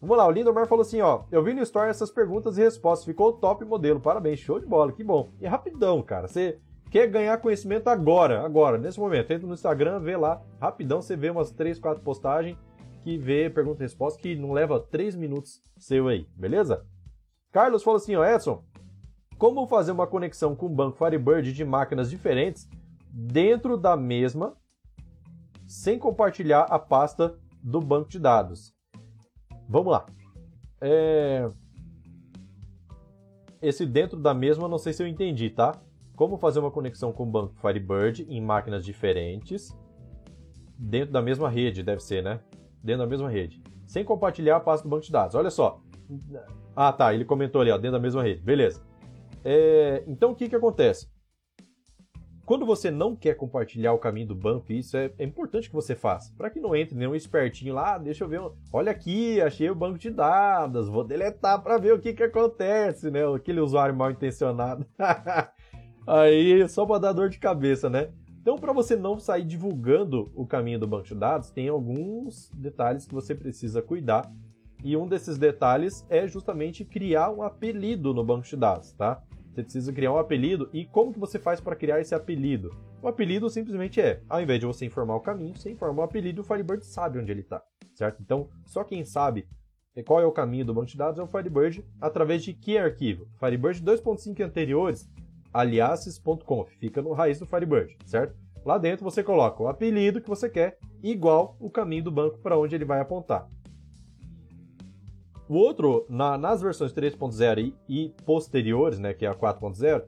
Vamos 0.00 0.16
lá, 0.16 0.26
o 0.26 0.30
Lindomar 0.30 0.66
falou 0.66 0.82
assim, 0.82 1.00
ó, 1.00 1.24
eu 1.32 1.42
vi 1.42 1.52
no 1.52 1.62
Store 1.62 1.90
essas 1.90 2.12
perguntas 2.12 2.56
e 2.56 2.62
respostas, 2.62 3.04
ficou 3.04 3.32
top 3.32 3.64
modelo, 3.64 4.00
parabéns, 4.00 4.38
show 4.38 4.58
de 4.58 4.66
bola, 4.66 4.92
que 4.92 5.04
bom. 5.04 5.30
E 5.40 5.46
rapidão, 5.46 6.00
cara, 6.00 6.28
você 6.28 6.58
quer 6.90 7.08
ganhar 7.08 7.36
conhecimento 7.38 7.88
agora, 7.88 8.40
agora, 8.44 8.78
nesse 8.78 8.98
momento, 8.98 9.32
entra 9.32 9.46
no 9.46 9.54
Instagram, 9.54 9.98
vê 10.00 10.16
lá, 10.16 10.40
rapidão, 10.60 11.02
você 11.02 11.16
vê 11.16 11.28
umas 11.28 11.50
3, 11.50 11.78
4 11.78 12.02
postagens 12.02 12.56
que 13.02 13.18
vê 13.18 13.50
pergunta 13.50 13.82
e 13.82 13.86
resposta 13.86 14.20
que 14.20 14.36
não 14.36 14.52
leva 14.52 14.78
3 14.78 15.16
minutos 15.16 15.62
seu 15.78 16.08
aí, 16.08 16.26
beleza? 16.36 16.86
Carlos 17.50 17.82
falou 17.82 17.96
assim, 17.96 18.14
ó, 18.14 18.24
Edson, 18.24 18.64
como 19.38 19.66
fazer 19.66 19.92
uma 19.92 20.06
conexão 20.06 20.54
com 20.54 20.66
o 20.66 20.68
banco 20.68 20.98
Firebird 20.98 21.52
de 21.52 21.64
máquinas 21.64 22.10
diferentes 22.10 22.68
dentro 23.10 23.76
da 23.76 23.96
mesma, 23.96 24.56
sem 25.66 25.98
compartilhar 25.98 26.62
a 26.62 26.78
pasta 26.78 27.38
do 27.62 27.80
banco 27.80 28.08
de 28.08 28.18
dados. 28.18 28.74
Vamos 29.68 29.92
lá. 29.92 30.06
É... 30.80 31.48
Esse 33.62 33.84
dentro 33.84 34.18
da 34.18 34.32
mesma, 34.32 34.68
não 34.68 34.78
sei 34.78 34.92
se 34.92 35.02
eu 35.02 35.06
entendi, 35.06 35.50
tá? 35.50 35.80
Como 36.16 36.36
fazer 36.36 36.60
uma 36.60 36.70
conexão 36.70 37.12
com 37.12 37.22
o 37.22 37.30
banco 37.30 37.54
Firebird 37.60 38.26
em 38.28 38.40
máquinas 38.40 38.84
diferentes 38.84 39.76
dentro 40.78 41.12
da 41.12 41.20
mesma 41.20 41.48
rede, 41.48 41.82
deve 41.82 42.02
ser, 42.02 42.22
né? 42.22 42.40
Dentro 42.82 43.02
da 43.02 43.06
mesma 43.06 43.28
rede. 43.28 43.62
Sem 43.86 44.04
compartilhar 44.04 44.56
a 44.56 44.60
pasta 44.60 44.86
do 44.86 44.90
banco 44.90 45.04
de 45.04 45.12
dados. 45.12 45.34
Olha 45.34 45.50
só. 45.50 45.80
Ah, 46.74 46.92
tá. 46.92 47.12
Ele 47.12 47.24
comentou 47.24 47.60
ali, 47.60 47.70
ó, 47.70 47.76
dentro 47.76 47.92
da 47.92 48.00
mesma 48.00 48.22
rede. 48.22 48.40
Beleza. 48.42 48.82
É, 49.44 50.04
então, 50.06 50.32
o 50.32 50.34
que, 50.34 50.48
que 50.48 50.56
acontece? 50.56 51.08
quando 52.50 52.66
você 52.66 52.90
não 52.90 53.14
quer 53.14 53.36
compartilhar 53.36 53.92
o 53.92 53.98
caminho 53.98 54.26
do 54.26 54.34
banco, 54.34 54.72
isso 54.72 54.96
é, 54.96 55.12
é 55.16 55.24
importante 55.24 55.68
que 55.68 55.72
você 55.72 55.94
faça, 55.94 56.34
para 56.36 56.50
que 56.50 56.58
não 56.58 56.74
entre 56.74 56.98
nenhum 56.98 57.14
espertinho 57.14 57.72
lá, 57.72 57.94
ah, 57.94 57.98
deixa 57.98 58.24
eu 58.24 58.28
ver, 58.28 58.40
olha 58.72 58.90
aqui, 58.90 59.40
achei 59.40 59.70
o 59.70 59.74
banco 59.76 60.00
de 60.00 60.10
dados, 60.10 60.88
vou 60.88 61.04
deletar 61.04 61.62
para 61.62 61.78
ver 61.78 61.94
o 61.94 62.00
que 62.00 62.12
que 62.12 62.24
acontece, 62.24 63.08
né? 63.08 63.20
Aquele 63.32 63.60
usuário 63.60 63.94
mal 63.94 64.10
intencionado. 64.10 64.84
Aí 66.04 66.68
só 66.68 66.84
para 66.84 66.98
dar 66.98 67.12
dor 67.12 67.28
de 67.28 67.38
cabeça, 67.38 67.88
né? 67.88 68.10
Então, 68.50 68.58
para 68.58 68.72
você 68.72 68.96
não 68.96 69.16
sair 69.16 69.44
divulgando 69.44 70.28
o 70.34 70.44
caminho 70.44 70.80
do 70.80 70.84
banco 70.88 71.06
de 71.06 71.14
dados, 71.14 71.52
tem 71.52 71.68
alguns 71.68 72.50
detalhes 72.50 73.06
que 73.06 73.14
você 73.14 73.32
precisa 73.32 73.80
cuidar. 73.80 74.28
E 74.82 74.96
um 74.96 75.06
desses 75.06 75.38
detalhes 75.38 76.04
é 76.10 76.26
justamente 76.26 76.84
criar 76.84 77.30
um 77.30 77.44
apelido 77.44 78.12
no 78.12 78.24
banco 78.24 78.44
de 78.44 78.56
dados, 78.56 78.90
tá? 78.94 79.22
Você 79.52 79.62
precisa 79.62 79.92
criar 79.92 80.12
um 80.12 80.18
apelido. 80.18 80.68
E 80.72 80.84
como 80.84 81.12
que 81.12 81.20
você 81.20 81.38
faz 81.38 81.60
para 81.60 81.76
criar 81.76 82.00
esse 82.00 82.12
apelido? 82.12 82.74
O 83.00 83.06
apelido 83.06 83.48
simplesmente 83.48 84.00
é, 84.00 84.20
ao 84.28 84.42
invés 84.42 84.58
de 84.58 84.66
você 84.66 84.84
informar 84.84 85.14
o 85.14 85.20
caminho, 85.20 85.54
você 85.54 85.70
informa 85.70 86.00
o 86.00 86.04
apelido 86.04 86.40
e 86.40 86.42
o 86.42 86.44
Firebird 86.44 86.84
sabe 86.84 87.20
onde 87.20 87.30
ele 87.30 87.42
está, 87.42 87.62
certo? 87.94 88.20
Então, 88.20 88.48
só 88.66 88.82
quem 88.82 89.04
sabe 89.04 89.46
qual 90.04 90.20
é 90.20 90.26
o 90.26 90.32
caminho 90.32 90.64
do 90.64 90.74
banco 90.74 90.86
de 90.86 90.96
dados 90.96 91.20
é 91.20 91.22
o 91.22 91.26
Firebird 91.26 91.84
através 92.00 92.42
de 92.42 92.52
que 92.52 92.78
arquivo? 92.78 93.28
Firebird 93.38 93.80
2.5 93.80 94.44
anteriores 94.44 95.08
aliases.conf, 95.52 96.70
fica 96.78 97.02
no 97.02 97.12
raiz 97.12 97.38
do 97.38 97.46
Firebird, 97.46 97.96
certo? 98.04 98.36
Lá 98.64 98.78
dentro 98.78 99.04
você 99.04 99.22
coloca 99.22 99.62
o 99.62 99.68
apelido 99.68 100.20
que 100.20 100.28
você 100.28 100.48
quer 100.48 100.78
igual 101.02 101.56
o 101.58 101.70
caminho 101.70 102.04
do 102.04 102.10
banco 102.10 102.38
para 102.38 102.58
onde 102.58 102.74
ele 102.74 102.84
vai 102.84 103.00
apontar. 103.00 103.48
O 105.48 105.54
outro, 105.54 106.06
na, 106.08 106.38
nas 106.38 106.62
versões 106.62 106.92
3.0 106.92 107.74
e, 107.88 108.04
e, 108.04 108.08
posteriores, 108.24 109.00
né, 109.00 109.12
que 109.12 109.26
é 109.26 109.28
a 109.28 109.34
4.0, 109.34 110.04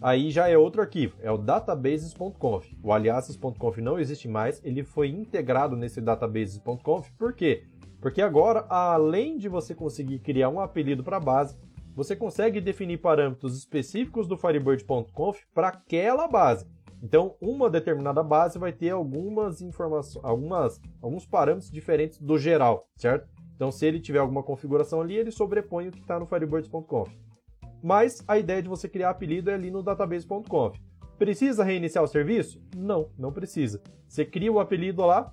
aí 0.00 0.30
já 0.30 0.48
é 0.48 0.56
outro 0.56 0.82
arquivo, 0.82 1.16
é 1.20 1.32
o 1.32 1.38
databases.conf. 1.38 2.72
O 2.80 2.92
aliases.conf 2.92 3.78
não 3.78 3.98
existe 3.98 4.28
mais, 4.28 4.60
ele 4.62 4.84
foi 4.84 5.08
integrado 5.08 5.76
nesse 5.76 6.00
databases.conf. 6.00 7.10
Por 7.18 7.32
quê? 7.32 7.64
Porque 8.00 8.22
agora, 8.22 8.66
além 8.68 9.38
de 9.38 9.48
você 9.48 9.74
conseguir 9.74 10.18
criar 10.20 10.50
um 10.50 10.60
apelido 10.60 11.02
para 11.02 11.16
a 11.16 11.20
base, 11.20 11.56
você 11.94 12.16
consegue 12.16 12.60
definir 12.60 12.98
parâmetros 12.98 13.56
específicos 13.56 14.26
do 14.26 14.36
Firebird.conf 14.36 15.40
para 15.54 15.68
aquela 15.68 16.26
base. 16.26 16.66
Então, 17.02 17.36
uma 17.40 17.68
determinada 17.68 18.22
base 18.22 18.58
vai 18.58 18.72
ter 18.72 18.90
algumas 18.90 19.60
informações, 19.60 20.24
algumas, 20.24 20.80
alguns 21.02 21.26
parâmetros 21.26 21.70
diferentes 21.70 22.18
do 22.18 22.38
geral, 22.38 22.88
certo? 22.96 23.28
Então, 23.54 23.70
se 23.70 23.84
ele 23.86 24.00
tiver 24.00 24.18
alguma 24.18 24.42
configuração 24.42 25.00
ali, 25.00 25.14
ele 25.14 25.30
sobrepõe 25.30 25.88
o 25.88 25.92
que 25.92 26.00
está 26.00 26.18
no 26.18 26.26
Firebird.conf. 26.26 27.10
Mas 27.82 28.24
a 28.26 28.38
ideia 28.38 28.62
de 28.62 28.68
você 28.68 28.88
criar 28.88 29.10
apelido 29.10 29.50
é 29.50 29.54
ali 29.54 29.70
no 29.70 29.82
database.conf. 29.82 30.78
Precisa 31.18 31.62
reiniciar 31.62 32.02
o 32.02 32.08
serviço? 32.08 32.60
Não, 32.74 33.10
não 33.18 33.32
precisa. 33.32 33.82
Você 34.08 34.24
cria 34.24 34.50
o 34.50 34.58
apelido 34.58 35.04
lá, 35.04 35.32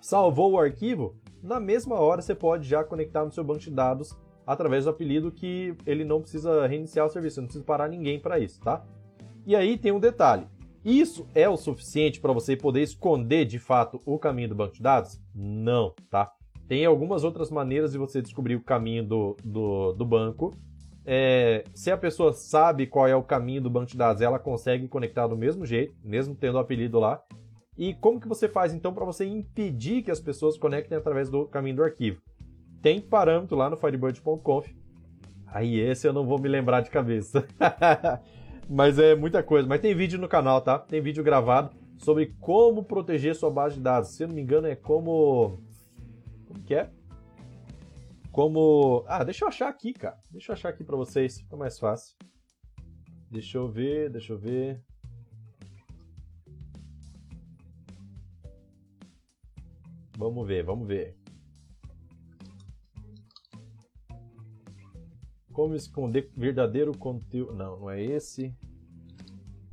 salvou 0.00 0.52
o 0.52 0.58
arquivo, 0.58 1.16
na 1.42 1.60
mesma 1.60 1.94
hora 1.94 2.20
você 2.20 2.34
pode 2.34 2.68
já 2.68 2.82
conectar 2.82 3.24
no 3.24 3.32
seu 3.32 3.44
banco 3.44 3.60
de 3.60 3.70
dados 3.70 4.16
através 4.46 4.84
do 4.84 4.90
apelido 4.90 5.32
que 5.32 5.74
ele 5.84 6.04
não 6.04 6.20
precisa 6.20 6.66
reiniciar 6.66 7.04
o 7.04 7.10
serviço, 7.10 7.40
não 7.40 7.48
precisa 7.48 7.64
parar 7.64 7.88
ninguém 7.88 8.20
para 8.20 8.38
isso, 8.38 8.60
tá? 8.60 8.84
E 9.44 9.56
aí 9.56 9.76
tem 9.76 9.92
um 9.92 10.00
detalhe. 10.00 10.46
Isso 10.84 11.26
é 11.34 11.48
o 11.48 11.56
suficiente 11.56 12.20
para 12.20 12.32
você 12.32 12.56
poder 12.56 12.82
esconder 12.82 13.44
de 13.44 13.58
fato 13.58 14.00
o 14.06 14.18
caminho 14.18 14.50
do 14.50 14.54
banco 14.54 14.74
de 14.74 14.82
dados? 14.82 15.20
Não, 15.34 15.92
tá? 16.08 16.32
Tem 16.68 16.84
algumas 16.84 17.24
outras 17.24 17.50
maneiras 17.50 17.92
de 17.92 17.98
você 17.98 18.22
descobrir 18.22 18.54
o 18.54 18.62
caminho 18.62 19.04
do, 19.04 19.36
do, 19.44 19.92
do 19.94 20.04
banco. 20.04 20.54
É, 21.04 21.64
se 21.74 21.90
a 21.90 21.96
pessoa 21.96 22.32
sabe 22.32 22.86
qual 22.86 23.06
é 23.06 23.14
o 23.16 23.22
caminho 23.22 23.62
do 23.62 23.70
banco 23.70 23.90
de 23.90 23.96
dados, 23.96 24.22
ela 24.22 24.38
consegue 24.38 24.86
conectar 24.86 25.26
do 25.26 25.36
mesmo 25.36 25.66
jeito, 25.66 25.94
mesmo 26.04 26.34
tendo 26.34 26.54
o 26.54 26.58
apelido 26.58 27.00
lá. 27.00 27.20
E 27.76 27.94
como 27.94 28.20
que 28.20 28.28
você 28.28 28.48
faz 28.48 28.72
então 28.72 28.92
para 28.92 29.04
você 29.04 29.24
impedir 29.24 30.02
que 30.02 30.10
as 30.10 30.20
pessoas 30.20 30.56
conectem 30.56 30.96
através 30.96 31.28
do 31.28 31.46
caminho 31.46 31.76
do 31.76 31.84
arquivo? 31.84 32.20
Tem 32.86 33.00
parâmetro 33.00 33.56
lá 33.56 33.68
no 33.68 33.76
firebird.conf. 33.76 34.72
Aí 35.48 35.76
esse 35.76 36.06
eu 36.06 36.12
não 36.12 36.24
vou 36.24 36.38
me 36.38 36.48
lembrar 36.48 36.82
de 36.82 36.88
cabeça. 36.88 37.44
Mas 38.70 38.96
é 38.96 39.16
muita 39.16 39.42
coisa. 39.42 39.66
Mas 39.66 39.80
tem 39.80 39.92
vídeo 39.92 40.20
no 40.20 40.28
canal, 40.28 40.60
tá? 40.60 40.78
Tem 40.78 41.00
vídeo 41.00 41.24
gravado 41.24 41.74
sobre 41.98 42.26
como 42.38 42.84
proteger 42.84 43.34
sua 43.34 43.50
base 43.50 43.74
de 43.74 43.80
dados. 43.80 44.10
Se 44.10 44.22
eu 44.22 44.28
não 44.28 44.36
me 44.36 44.40
engano, 44.40 44.68
é 44.68 44.76
como. 44.76 45.60
Como 46.46 46.62
que 46.62 46.76
é? 46.76 46.88
Como. 48.30 49.04
Ah, 49.08 49.24
deixa 49.24 49.44
eu 49.44 49.48
achar 49.48 49.68
aqui, 49.68 49.92
cara. 49.92 50.20
Deixa 50.30 50.52
eu 50.52 50.54
achar 50.54 50.68
aqui 50.68 50.84
pra 50.84 50.96
vocês. 50.96 51.40
Fica 51.40 51.56
mais 51.56 51.80
fácil. 51.80 52.16
Deixa 53.28 53.58
eu 53.58 53.68
ver, 53.68 54.10
deixa 54.10 54.32
eu 54.32 54.38
ver. 54.38 54.80
Vamos 60.16 60.46
ver, 60.46 60.62
vamos 60.62 60.86
ver. 60.86 61.25
Como 65.56 65.74
esconder 65.74 66.30
verdadeiro 66.36 66.92
conteúdo. 66.98 67.54
Não, 67.54 67.80
não 67.80 67.90
é 67.90 67.98
esse. 67.98 68.54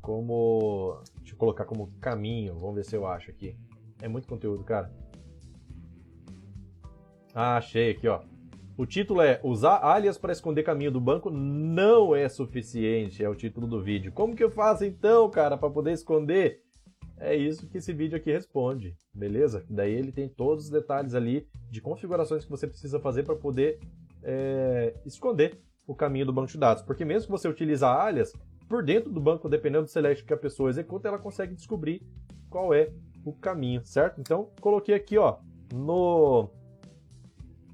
Como. 0.00 0.98
Deixa 1.18 1.34
eu 1.34 1.36
colocar 1.36 1.66
como 1.66 1.92
caminho. 2.00 2.58
Vamos 2.58 2.76
ver 2.76 2.86
se 2.86 2.96
eu 2.96 3.06
acho 3.06 3.30
aqui. 3.30 3.54
É 4.00 4.08
muito 4.08 4.26
conteúdo, 4.26 4.64
cara. 4.64 4.90
Ah, 7.34 7.58
achei 7.58 7.90
aqui, 7.90 8.08
ó. 8.08 8.22
O 8.78 8.86
título 8.86 9.20
é 9.20 9.38
Usar 9.44 9.84
alias 9.84 10.16
para 10.16 10.32
esconder 10.32 10.62
caminho 10.62 10.90
do 10.90 11.02
banco 11.02 11.30
não 11.30 12.16
é 12.16 12.30
suficiente, 12.30 13.22
é 13.22 13.28
o 13.28 13.34
título 13.34 13.66
do 13.66 13.82
vídeo. 13.82 14.10
Como 14.10 14.34
que 14.34 14.42
eu 14.42 14.50
faço 14.50 14.86
então, 14.86 15.28
cara, 15.28 15.58
para 15.58 15.68
poder 15.68 15.92
esconder? 15.92 16.62
É 17.18 17.36
isso 17.36 17.68
que 17.68 17.76
esse 17.76 17.92
vídeo 17.92 18.16
aqui 18.16 18.32
responde, 18.32 18.96
beleza? 19.12 19.66
Daí 19.68 19.92
ele 19.92 20.12
tem 20.12 20.30
todos 20.30 20.64
os 20.64 20.70
detalhes 20.70 21.14
ali 21.14 21.46
de 21.70 21.82
configurações 21.82 22.42
que 22.42 22.50
você 22.50 22.66
precisa 22.66 22.98
fazer 22.98 23.22
para 23.22 23.36
poder 23.36 23.78
é, 24.22 24.94
esconder 25.04 25.62
o 25.86 25.94
caminho 25.94 26.26
do 26.26 26.32
banco 26.32 26.50
de 26.50 26.58
dados. 26.58 26.82
Porque 26.82 27.04
mesmo 27.04 27.26
que 27.26 27.32
você 27.32 27.48
utilize 27.48 27.84
alias, 27.84 28.32
por 28.68 28.82
dentro 28.82 29.10
do 29.10 29.20
banco, 29.20 29.48
dependendo 29.48 29.84
do 29.84 29.90
select 29.90 30.24
que 30.24 30.32
a 30.32 30.36
pessoa 30.36 30.70
executa, 30.70 31.08
ela 31.08 31.18
consegue 31.18 31.54
descobrir 31.54 32.02
qual 32.48 32.72
é 32.72 32.90
o 33.24 33.32
caminho, 33.32 33.84
certo? 33.84 34.20
Então, 34.20 34.50
coloquei 34.60 34.94
aqui, 34.94 35.18
ó, 35.18 35.38
no 35.72 36.48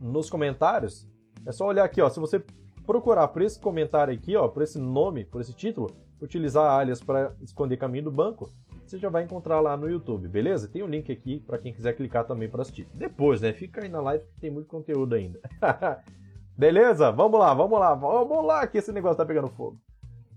nos 0.00 0.30
comentários. 0.30 1.06
É 1.44 1.52
só 1.52 1.66
olhar 1.66 1.84
aqui, 1.84 2.00
ó, 2.00 2.08
se 2.08 2.18
você 2.18 2.42
procurar 2.86 3.28
por 3.28 3.42
esse 3.42 3.60
comentário 3.60 4.14
aqui, 4.14 4.34
ó, 4.34 4.48
por 4.48 4.62
esse 4.62 4.78
nome, 4.78 5.24
por 5.24 5.40
esse 5.40 5.52
título, 5.52 5.90
utilizar 6.20 6.78
alias 6.78 7.02
para 7.02 7.34
esconder 7.40 7.76
caminho 7.76 8.04
do 8.04 8.10
banco, 8.10 8.50
você 8.84 8.98
já 8.98 9.08
vai 9.08 9.22
encontrar 9.22 9.60
lá 9.60 9.76
no 9.76 9.88
YouTube, 9.88 10.26
beleza? 10.26 10.68
Tem 10.68 10.82
um 10.82 10.88
link 10.88 11.12
aqui 11.12 11.40
para 11.40 11.58
quem 11.58 11.72
quiser 11.72 11.92
clicar 11.94 12.26
também 12.26 12.48
para 12.48 12.62
assistir. 12.62 12.88
Depois, 12.92 13.40
né? 13.40 13.52
Fica 13.52 13.82
aí 13.82 13.88
na 13.88 14.00
live 14.00 14.24
que 14.24 14.40
tem 14.40 14.50
muito 14.50 14.66
conteúdo 14.66 15.14
ainda. 15.14 15.40
Beleza? 16.60 17.10
Vamos 17.10 17.40
lá, 17.40 17.54
vamos 17.54 17.80
lá, 17.80 17.94
vamos 17.94 18.44
lá 18.44 18.66
que 18.66 18.76
esse 18.76 18.92
negócio 18.92 19.16
tá 19.16 19.24
pegando 19.24 19.48
fogo. 19.48 19.80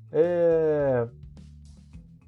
É... 0.10 1.06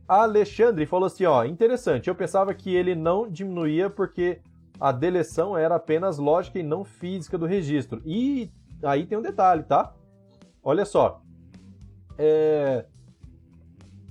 Alexandre 0.05 0.85
falou 0.85 1.07
assim, 1.07 1.23
ó, 1.23 1.45
interessante, 1.45 2.09
eu 2.09 2.13
pensava 2.13 2.53
que 2.53 2.75
ele 2.75 2.93
não 2.93 3.25
diminuía 3.25 3.89
porque 3.89 4.41
a 4.81 4.91
deleção 4.91 5.57
era 5.57 5.75
apenas 5.75 6.17
lógica 6.17 6.59
e 6.59 6.63
não 6.63 6.83
física 6.83 7.37
do 7.37 7.45
registro. 7.45 8.01
E 8.05 8.51
aí 8.83 9.05
tem 9.05 9.17
um 9.17 9.21
detalhe, 9.21 9.63
tá? 9.63 9.95
Olha 10.61 10.83
só. 10.83 11.21
É... 12.17 12.85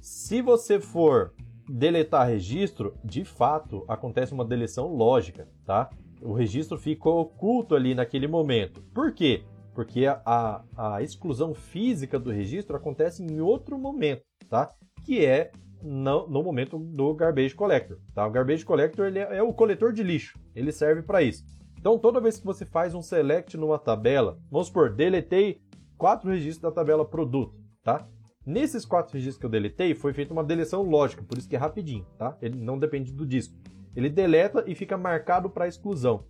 Se 0.01 0.41
você 0.41 0.81
for 0.81 1.35
deletar 1.69 2.27
registro, 2.27 2.97
de 3.05 3.23
fato 3.23 3.85
acontece 3.87 4.33
uma 4.33 4.47
deleção 4.47 4.87
lógica, 4.87 5.47
tá? 5.67 5.91
O 6.23 6.33
registro 6.33 6.79
fica 6.79 7.07
oculto 7.07 7.75
ali 7.75 7.95
naquele 7.95 8.27
momento. 8.27 8.81
Por 8.95 9.13
quê? 9.13 9.45
Porque 9.75 10.07
a, 10.07 10.63
a 10.77 11.03
exclusão 11.03 11.53
física 11.53 12.19
do 12.19 12.31
registro 12.31 12.77
acontece 12.77 13.23
em 13.23 13.41
outro 13.41 13.79
momento, 13.79 14.23
tá? 14.49 14.73
Que 15.05 15.25
é 15.25 15.51
no, 15.83 16.27
no 16.29 16.43
momento 16.43 16.79
do 16.79 17.13
garbage 17.15 17.55
collector, 17.55 17.99
tá? 18.15 18.27
O 18.27 18.31
garbage 18.31 18.65
collector 18.65 19.07
ele 19.07 19.19
é, 19.19 19.39
é 19.39 19.43
o 19.43 19.53
coletor 19.53 19.93
de 19.93 20.03
lixo, 20.03 20.39
ele 20.55 20.73
serve 20.73 21.03
para 21.03 21.23
isso. 21.23 21.45
Então, 21.79 21.99
toda 21.99 22.21
vez 22.21 22.39
que 22.39 22.47
você 22.47 22.65
faz 22.65 22.95
um 22.95 23.03
select 23.03 23.57
numa 23.59 23.79
tabela, 23.79 24.39
vamos 24.51 24.69
supor, 24.69 24.91
deletei 24.95 25.61
quatro 25.99 26.31
registros 26.31 26.63
da 26.63 26.71
tabela 26.71 27.05
produto, 27.05 27.61
tá? 27.83 28.09
Nesses 28.47 28.85
quatro 28.85 29.15
registros 29.15 29.39
que 29.39 29.47
eu 29.47 29.51
deletei, 29.51 29.95
foi 29.95 30.13
feita 30.13 30.33
uma 30.33 30.45
deleção 30.45 30.83
lógica, 30.83 31.23
por 31.23 31.37
isso 31.37 31.49
que 31.49 31.57
é 31.57 31.59
rapidinho, 31.59 32.07
tá? 32.19 32.37
Ele 32.41 32.59
não 32.59 32.79
depende 32.79 33.13
do 33.13 33.27
disco. 33.27 33.55
Ele 33.97 34.09
deleta 34.09 34.65
e 34.67 34.75
fica 34.75 34.97
marcado 34.97 35.49
para 35.51 35.69
exclusão. 35.69 36.25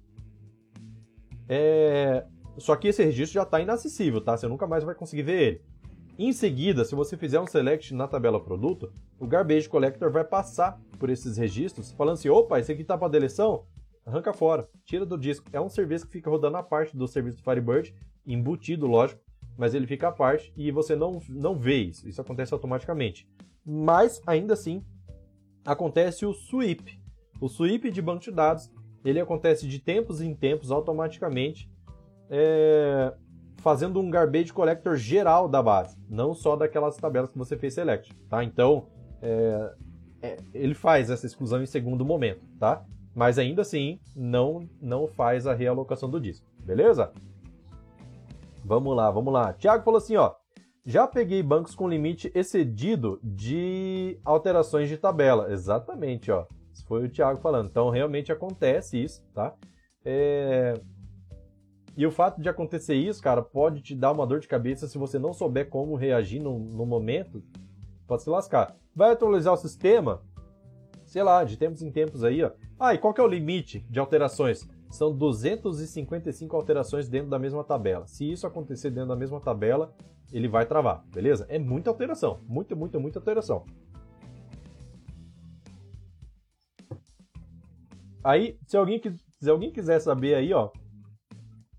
É... 1.49 2.25
Só 2.59 2.77
que 2.77 2.89
esse 2.89 3.03
registro 3.05 3.35
já 3.35 3.43
está 3.43 3.61
inacessível, 3.61 4.21
tá? 4.21 4.37
Você 4.37 4.47
nunca 4.47 4.67
mais 4.67 4.85
vai 4.85 4.95
conseguir 4.95 5.23
ver 5.23 5.43
ele. 5.43 5.63
Em 6.17 6.33
seguida, 6.33 6.85
se 6.85 6.95
você 6.95 7.17
fizer 7.17 7.41
um 7.41 7.47
select 7.47 7.93
na 7.93 8.07
tabela 8.07 8.43
produto, 8.43 8.93
o 9.19 9.27
Garbage 9.27 9.69
Collector 9.69 10.13
vai 10.13 10.23
passar 10.23 10.81
por 10.99 11.11
esses 11.11 11.37
registros, 11.37 11.91
falando 11.93 12.15
assim: 12.15 12.29
opa, 12.29 12.61
esse 12.61 12.71
aqui 12.71 12.83
está 12.83 12.97
para 12.97 13.09
deleção, 13.09 13.65
arranca 14.07 14.33
fora, 14.33 14.69
tira 14.85 15.05
do 15.05 15.19
disco. 15.19 15.47
É 15.53 15.61
um 15.61 15.69
serviço 15.69 16.07
que 16.07 16.13
fica 16.13 16.31
rodando 16.31 16.57
a 16.57 16.63
parte 16.63 16.97
do 16.97 17.09
serviço 17.09 17.39
do 17.39 17.43
Firebird, 17.43 17.93
embutido, 18.25 18.87
lógico, 18.87 19.21
mas 19.59 19.75
ele 19.75 19.89
fica 19.89 20.09
à 20.09 20.13
parte 20.13 20.53
e 20.57 20.71
você 20.71 20.95
não, 20.95 21.21
não 21.29 21.59
vê 21.59 21.79
isso. 21.79 22.09
Isso 22.09 22.21
acontece 22.21 22.55
automaticamente. 22.55 23.29
Mas, 23.67 24.23
ainda 24.25 24.55
assim, 24.55 24.85
acontece 25.65 26.25
o 26.25 26.33
sweep. 26.33 27.01
O 27.41 27.49
sweep 27.49 27.91
de 27.91 28.01
banco 28.01 28.23
de 28.23 28.31
dados 28.31 28.71
ele 29.05 29.21
acontece 29.21 29.69
de 29.69 29.79
tempos 29.79 30.21
em 30.21 30.35
tempos 30.35 30.71
automaticamente, 30.71 31.71
é, 32.31 33.13
fazendo 33.59 34.01
um 34.01 34.11
garbage 34.11 34.53
collector 34.53 34.97
geral 34.97 35.49
da 35.49 35.63
base, 35.63 35.97
não 36.09 36.35
só 36.35 36.57
daquelas 36.57 36.97
tabelas 36.97 37.31
que 37.31 37.39
você 37.39 37.57
fez 37.57 37.75
select, 37.75 38.15
tá? 38.29 38.43
Então, 38.45 38.89
é, 39.23 39.75
é, 40.23 40.37
ele 40.53 40.75
faz 40.75 41.11
essa 41.11 41.27
exclusão 41.27 41.63
em 41.63 41.67
segundo 41.67 42.05
momento, 42.05 42.45
tá? 42.59 42.85
Mas 43.15 43.39
ainda 43.39 43.63
assim, 43.63 44.01
não, 44.15 44.69
não 44.81 45.07
faz 45.07 45.47
a 45.47 45.55
realocação 45.55 46.11
do 46.11 46.21
disco, 46.21 46.47
beleza? 46.65 47.13
Vamos 48.65 48.97
lá, 48.97 49.11
vamos 49.11 49.33
lá. 49.33 49.53
Tiago 49.53 49.85
falou 49.85 49.99
assim, 49.99 50.17
ó. 50.17 50.33
Já 50.87 51.07
peguei 51.07 51.43
bancos 51.43 51.75
com 51.75 51.89
limite 51.89 52.31
excedido 52.35 53.19
de 53.23 54.19
alterações 54.25 54.89
de 54.89 54.99
tabela. 54.99 55.51
Exatamente, 55.51 56.31
ó. 56.31 56.47
Isso 56.73 56.85
foi 56.87 57.05
o 57.05 57.09
Thiago 57.09 57.41
falando. 57.41 57.69
Então, 57.69 57.89
realmente 57.89 58.33
acontece 58.33 59.03
isso, 59.03 59.23
tá? 59.33 59.55
É... 60.05 60.75
E 61.97 62.05
o 62.05 62.11
fato 62.11 62.41
de 62.41 62.49
acontecer 62.49 62.95
isso, 62.95 63.23
cara, 63.23 63.41
pode 63.41 63.81
te 63.81 63.95
dar 63.95 64.11
uma 64.11 64.27
dor 64.27 64.41
de 64.41 64.49
cabeça 64.49 64.89
se 64.89 64.99
você 64.99 65.19
não 65.19 65.33
souber 65.33 65.69
como 65.69 65.95
reagir 65.95 66.41
no, 66.41 66.59
no 66.59 66.85
momento. 66.85 67.43
Pode 68.07 68.23
se 68.23 68.31
lascar. 68.31 68.77
Vai 68.95 69.13
atualizar 69.13 69.55
o 69.55 69.57
sistema, 69.57 70.21
sei 71.07 71.23
lá, 71.23 71.45
de 71.45 71.57
tempos 71.57 71.83
em 71.83 71.91
tempos 71.93 72.25
aí, 72.25 72.43
ó. 72.43 72.51
Ah, 72.79 72.95
e 72.95 72.99
qual 72.99 73.15
que 73.15 73.21
é 73.21 73.25
o 73.25 73.29
limite 73.29 73.87
de 73.89 74.01
alterações? 74.01 74.69
São 74.91 75.17
255 75.17 76.57
alterações 76.57 77.09
dentro 77.09 77.31
da 77.31 77.39
mesma 77.39 77.63
tabela. 77.63 78.07
Se 78.07 78.31
isso 78.31 78.47
acontecer 78.47 78.91
dentro 78.91 79.09
da 79.09 79.17
mesma 79.17 79.41
tabela, 79.41 79.95
ele 80.33 80.49
vai 80.49 80.67
travar, 80.67 81.05
beleza? 81.13 81.47
É 81.49 81.59
muita 81.59 81.91
alteração, 81.91 82.41
muita, 82.47 82.75
muita, 82.75 82.99
muita 82.99 83.19
alteração. 83.21 83.65
Aí, 88.23 88.59
se 88.67 88.77
alguém, 88.77 89.01
se 89.39 89.51
alguém 89.51 89.71
quiser 89.71 90.01
saber 90.01 90.35
aí, 90.35 90.53
ó, 90.53 90.71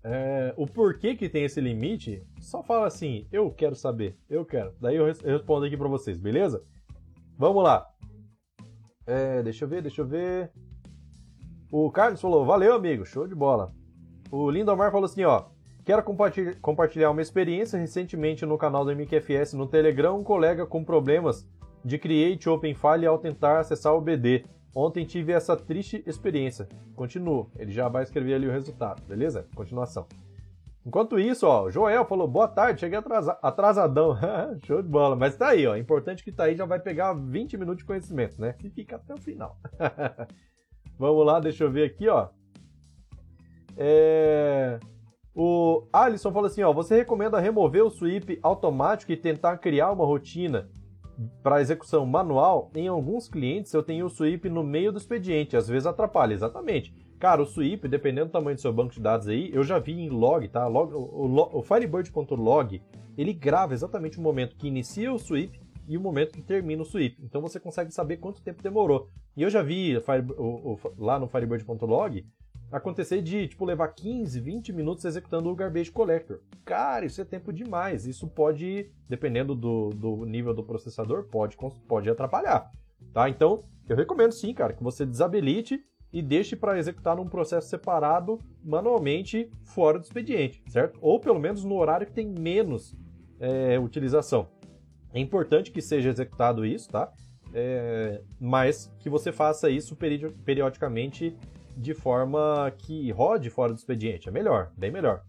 é, 0.08 0.54
o 0.56 0.68
porquê 0.68 1.16
que 1.16 1.28
tem 1.28 1.42
esse 1.42 1.60
limite, 1.60 2.24
só 2.40 2.62
fala 2.62 2.86
assim, 2.86 3.26
eu 3.32 3.50
quero 3.50 3.74
saber, 3.74 4.16
eu 4.30 4.44
quero. 4.44 4.72
Daí 4.80 4.94
eu, 4.94 5.04
respondo 5.04 5.66
aqui 5.66 5.76
para 5.76 5.88
vocês, 5.88 6.16
beleza? 6.16 6.62
Vamos 7.36 7.64
lá. 7.64 7.84
É, 9.04 9.42
deixa 9.42 9.64
eu 9.64 9.68
ver, 9.68 9.82
deixa 9.82 10.02
eu 10.02 10.06
ver. 10.06 10.52
O 11.72 11.90
Carlos 11.90 12.20
falou, 12.20 12.46
valeu 12.46 12.72
amigo, 12.72 13.04
show 13.04 13.26
de 13.26 13.34
bola. 13.34 13.74
O 14.30 14.48
Lindomar 14.48 14.92
falou 14.92 15.06
assim, 15.06 15.24
ó, 15.24 15.46
quero 15.84 16.04
compartilhar 16.62 17.10
uma 17.10 17.22
experiência 17.22 17.76
recentemente 17.76 18.46
no 18.46 18.56
canal 18.56 18.84
do 18.84 18.92
MQFS 18.92 19.54
no 19.54 19.66
Telegram, 19.66 20.16
um 20.16 20.22
colega 20.22 20.64
com 20.64 20.84
problemas 20.84 21.44
de 21.84 21.98
Create 21.98 22.48
Open 22.48 22.76
File 22.76 23.06
ao 23.06 23.18
tentar 23.18 23.58
acessar 23.58 23.92
o 23.92 24.00
BD. 24.00 24.44
Ontem 24.78 25.06
tive 25.06 25.32
essa 25.32 25.56
triste 25.56 26.04
experiência. 26.06 26.68
Continuo. 26.94 27.50
Ele 27.58 27.72
já 27.72 27.88
vai 27.88 28.02
escrever 28.02 28.34
ali 28.34 28.46
o 28.46 28.52
resultado, 28.52 29.02
beleza? 29.08 29.48
Continuação. 29.54 30.06
Enquanto 30.84 31.18
isso, 31.18 31.46
ó, 31.46 31.70
Joel 31.70 32.04
falou, 32.04 32.28
boa 32.28 32.46
tarde, 32.46 32.80
cheguei 32.80 32.98
atrasa 32.98 33.38
atrasadão. 33.42 34.18
Show 34.66 34.82
de 34.82 34.88
bola. 34.88 35.16
Mas 35.16 35.34
tá 35.34 35.48
aí, 35.48 35.66
ó. 35.66 35.76
Importante 35.76 36.22
que 36.22 36.30
tá 36.30 36.44
aí, 36.44 36.54
já 36.54 36.66
vai 36.66 36.78
pegar 36.78 37.14
20 37.14 37.56
minutos 37.56 37.78
de 37.78 37.86
conhecimento, 37.86 38.38
né? 38.38 38.54
E 38.62 38.68
fica 38.68 38.96
até 38.96 39.14
o 39.14 39.18
final. 39.18 39.58
Vamos 40.98 41.24
lá, 41.24 41.40
deixa 41.40 41.64
eu 41.64 41.72
ver 41.72 41.84
aqui, 41.84 42.06
ó. 42.06 42.28
É... 43.78 44.78
O 45.34 45.88
Alisson 45.90 46.30
falou 46.32 46.48
assim, 46.48 46.62
ó, 46.62 46.70
você 46.74 46.96
recomenda 46.96 47.40
remover 47.40 47.82
o 47.82 47.90
sweep 47.90 48.38
automático 48.42 49.10
e 49.10 49.16
tentar 49.16 49.56
criar 49.56 49.90
uma 49.90 50.04
rotina 50.04 50.68
para 51.42 51.60
execução 51.60 52.04
manual, 52.04 52.70
em 52.74 52.88
alguns 52.88 53.28
clientes 53.28 53.72
eu 53.72 53.82
tenho 53.82 54.06
o 54.06 54.10
sweep 54.10 54.48
no 54.48 54.62
meio 54.62 54.92
do 54.92 54.98
expediente, 54.98 55.56
às 55.56 55.68
vezes 55.68 55.86
atrapalha, 55.86 56.34
exatamente. 56.34 56.94
Cara, 57.18 57.42
o 57.42 57.46
sweep, 57.46 57.88
dependendo 57.88 58.26
do 58.26 58.32
tamanho 58.32 58.56
do 58.56 58.60
seu 58.60 58.72
banco 58.72 58.92
de 58.92 59.00
dados 59.00 59.26
aí, 59.26 59.50
eu 59.52 59.64
já 59.64 59.78
vi 59.78 59.92
em 59.92 60.08
log, 60.08 60.46
tá? 60.48 60.66
Log, 60.66 60.92
o, 60.92 60.98
o, 60.98 61.58
o 61.58 61.62
Firebird.log, 61.62 62.82
ele 63.16 63.32
grava 63.32 63.72
exatamente 63.72 64.18
o 64.18 64.22
momento 64.22 64.56
que 64.56 64.68
inicia 64.68 65.12
o 65.12 65.18
sweep 65.18 65.58
e 65.88 65.96
o 65.96 66.00
momento 66.00 66.32
que 66.32 66.42
termina 66.42 66.82
o 66.82 66.84
sweep. 66.84 67.16
Então 67.22 67.40
você 67.40 67.58
consegue 67.58 67.90
saber 67.90 68.18
quanto 68.18 68.42
tempo 68.42 68.62
demorou. 68.62 69.08
E 69.36 69.42
eu 69.42 69.50
já 69.50 69.62
vi 69.62 69.98
Fire, 70.00 70.26
o, 70.36 70.78
lá 70.98 71.18
no 71.18 71.26
Firebird.log 71.26 72.26
acontecer 72.70 73.22
de, 73.22 73.48
tipo, 73.48 73.64
levar 73.64 73.88
15, 73.88 74.40
20 74.40 74.72
minutos 74.72 75.04
executando 75.04 75.48
o 75.48 75.54
Garbage 75.54 75.90
Collector. 75.90 76.40
Cara, 76.64 77.06
isso 77.06 77.20
é 77.20 77.24
tempo 77.24 77.52
demais. 77.52 78.06
Isso 78.06 78.26
pode, 78.26 78.90
dependendo 79.08 79.54
do, 79.54 79.90
do 79.90 80.24
nível 80.24 80.52
do 80.52 80.64
processador, 80.64 81.24
pode, 81.24 81.56
pode 81.86 82.10
atrapalhar. 82.10 82.70
Tá? 83.12 83.28
Então, 83.28 83.64
eu 83.88 83.96
recomendo 83.96 84.32
sim, 84.32 84.52
cara, 84.52 84.72
que 84.72 84.82
você 84.82 85.06
desabilite 85.06 85.80
e 86.12 86.22
deixe 86.22 86.56
para 86.56 86.78
executar 86.78 87.16
num 87.16 87.28
processo 87.28 87.68
separado, 87.68 88.38
manualmente, 88.64 89.50
fora 89.64 89.98
do 89.98 90.04
expediente, 90.04 90.62
certo? 90.68 90.98
Ou 91.02 91.20
pelo 91.20 91.38
menos 91.38 91.64
no 91.64 91.76
horário 91.76 92.06
que 92.06 92.12
tem 92.12 92.26
menos 92.26 92.96
é, 93.38 93.78
utilização. 93.78 94.48
É 95.12 95.20
importante 95.20 95.70
que 95.70 95.82
seja 95.82 96.08
executado 96.08 96.64
isso, 96.64 96.88
tá? 96.88 97.12
É, 97.52 98.22
mas 98.40 98.92
que 98.98 99.08
você 99.08 99.32
faça 99.32 99.70
isso 99.70 99.96
periodicamente 100.44 101.36
de 101.76 101.94
forma 101.94 102.72
que 102.78 103.10
rode 103.10 103.50
fora 103.50 103.72
do 103.72 103.78
expediente. 103.78 104.28
É 104.28 104.32
melhor, 104.32 104.72
bem 104.76 104.90
melhor. 104.90 105.22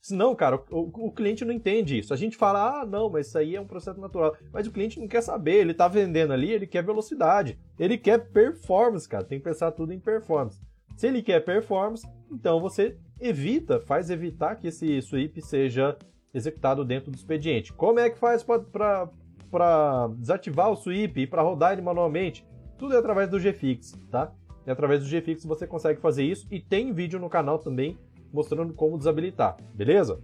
Senão, 0.00 0.36
cara, 0.36 0.62
o, 0.70 1.06
o, 1.06 1.10
cliente 1.10 1.44
não 1.44 1.52
entende 1.52 1.98
isso. 1.98 2.14
A 2.14 2.16
gente 2.16 2.36
fala, 2.36 2.82
ah, 2.82 2.86
não, 2.86 3.10
mas 3.10 3.26
isso 3.26 3.38
aí 3.38 3.56
é 3.56 3.60
um 3.60 3.66
processo 3.66 4.00
natural. 4.00 4.36
Mas 4.52 4.64
o 4.66 4.70
cliente 4.70 5.00
não 5.00 5.08
quer 5.08 5.20
saber, 5.20 5.54
ele 5.54 5.74
tá 5.74 5.88
vendendo 5.88 6.32
ali, 6.32 6.52
ele 6.52 6.66
quer 6.66 6.84
velocidade. 6.84 7.58
Ele 7.76 7.98
quer 7.98 8.30
performance, 8.30 9.08
cara. 9.08 9.24
Tem 9.24 9.38
que 9.38 9.44
pensar 9.44 9.72
tudo 9.72 9.92
em 9.92 9.98
performance. 9.98 10.60
Se 10.96 11.08
ele 11.08 11.22
quer 11.22 11.40
performance, 11.40 12.06
então 12.30 12.60
você 12.60 12.96
evita, 13.20 13.80
faz 13.80 14.08
evitar 14.08 14.54
que 14.54 14.68
esse 14.68 15.02
sweep 15.02 15.42
seja 15.42 15.96
executado 16.32 16.84
dentro 16.84 17.10
do 17.10 17.16
expediente. 17.16 17.72
Como 17.72 17.98
é 17.98 18.08
que 18.08 18.16
faz 18.16 18.44
para 18.44 20.08
desativar 20.18 20.70
o 20.70 20.76
sweep 20.76 21.20
e 21.20 21.26
para 21.26 21.42
rodar 21.42 21.72
ele 21.72 21.82
manualmente? 21.82 22.46
Tudo 22.78 22.94
é 22.94 22.98
através 22.98 23.28
do 23.28 23.40
GFix, 23.40 23.98
tá? 24.10 24.32
E 24.66 24.70
através 24.70 25.02
do 25.02 25.08
GFix 25.08 25.44
você 25.44 25.66
consegue 25.66 26.00
fazer 26.00 26.24
isso 26.24 26.46
e 26.50 26.60
tem 26.60 26.92
vídeo 26.92 27.20
no 27.20 27.30
canal 27.30 27.58
também 27.58 27.96
mostrando 28.32 28.74
como 28.74 28.98
desabilitar, 28.98 29.56
beleza? 29.72 30.20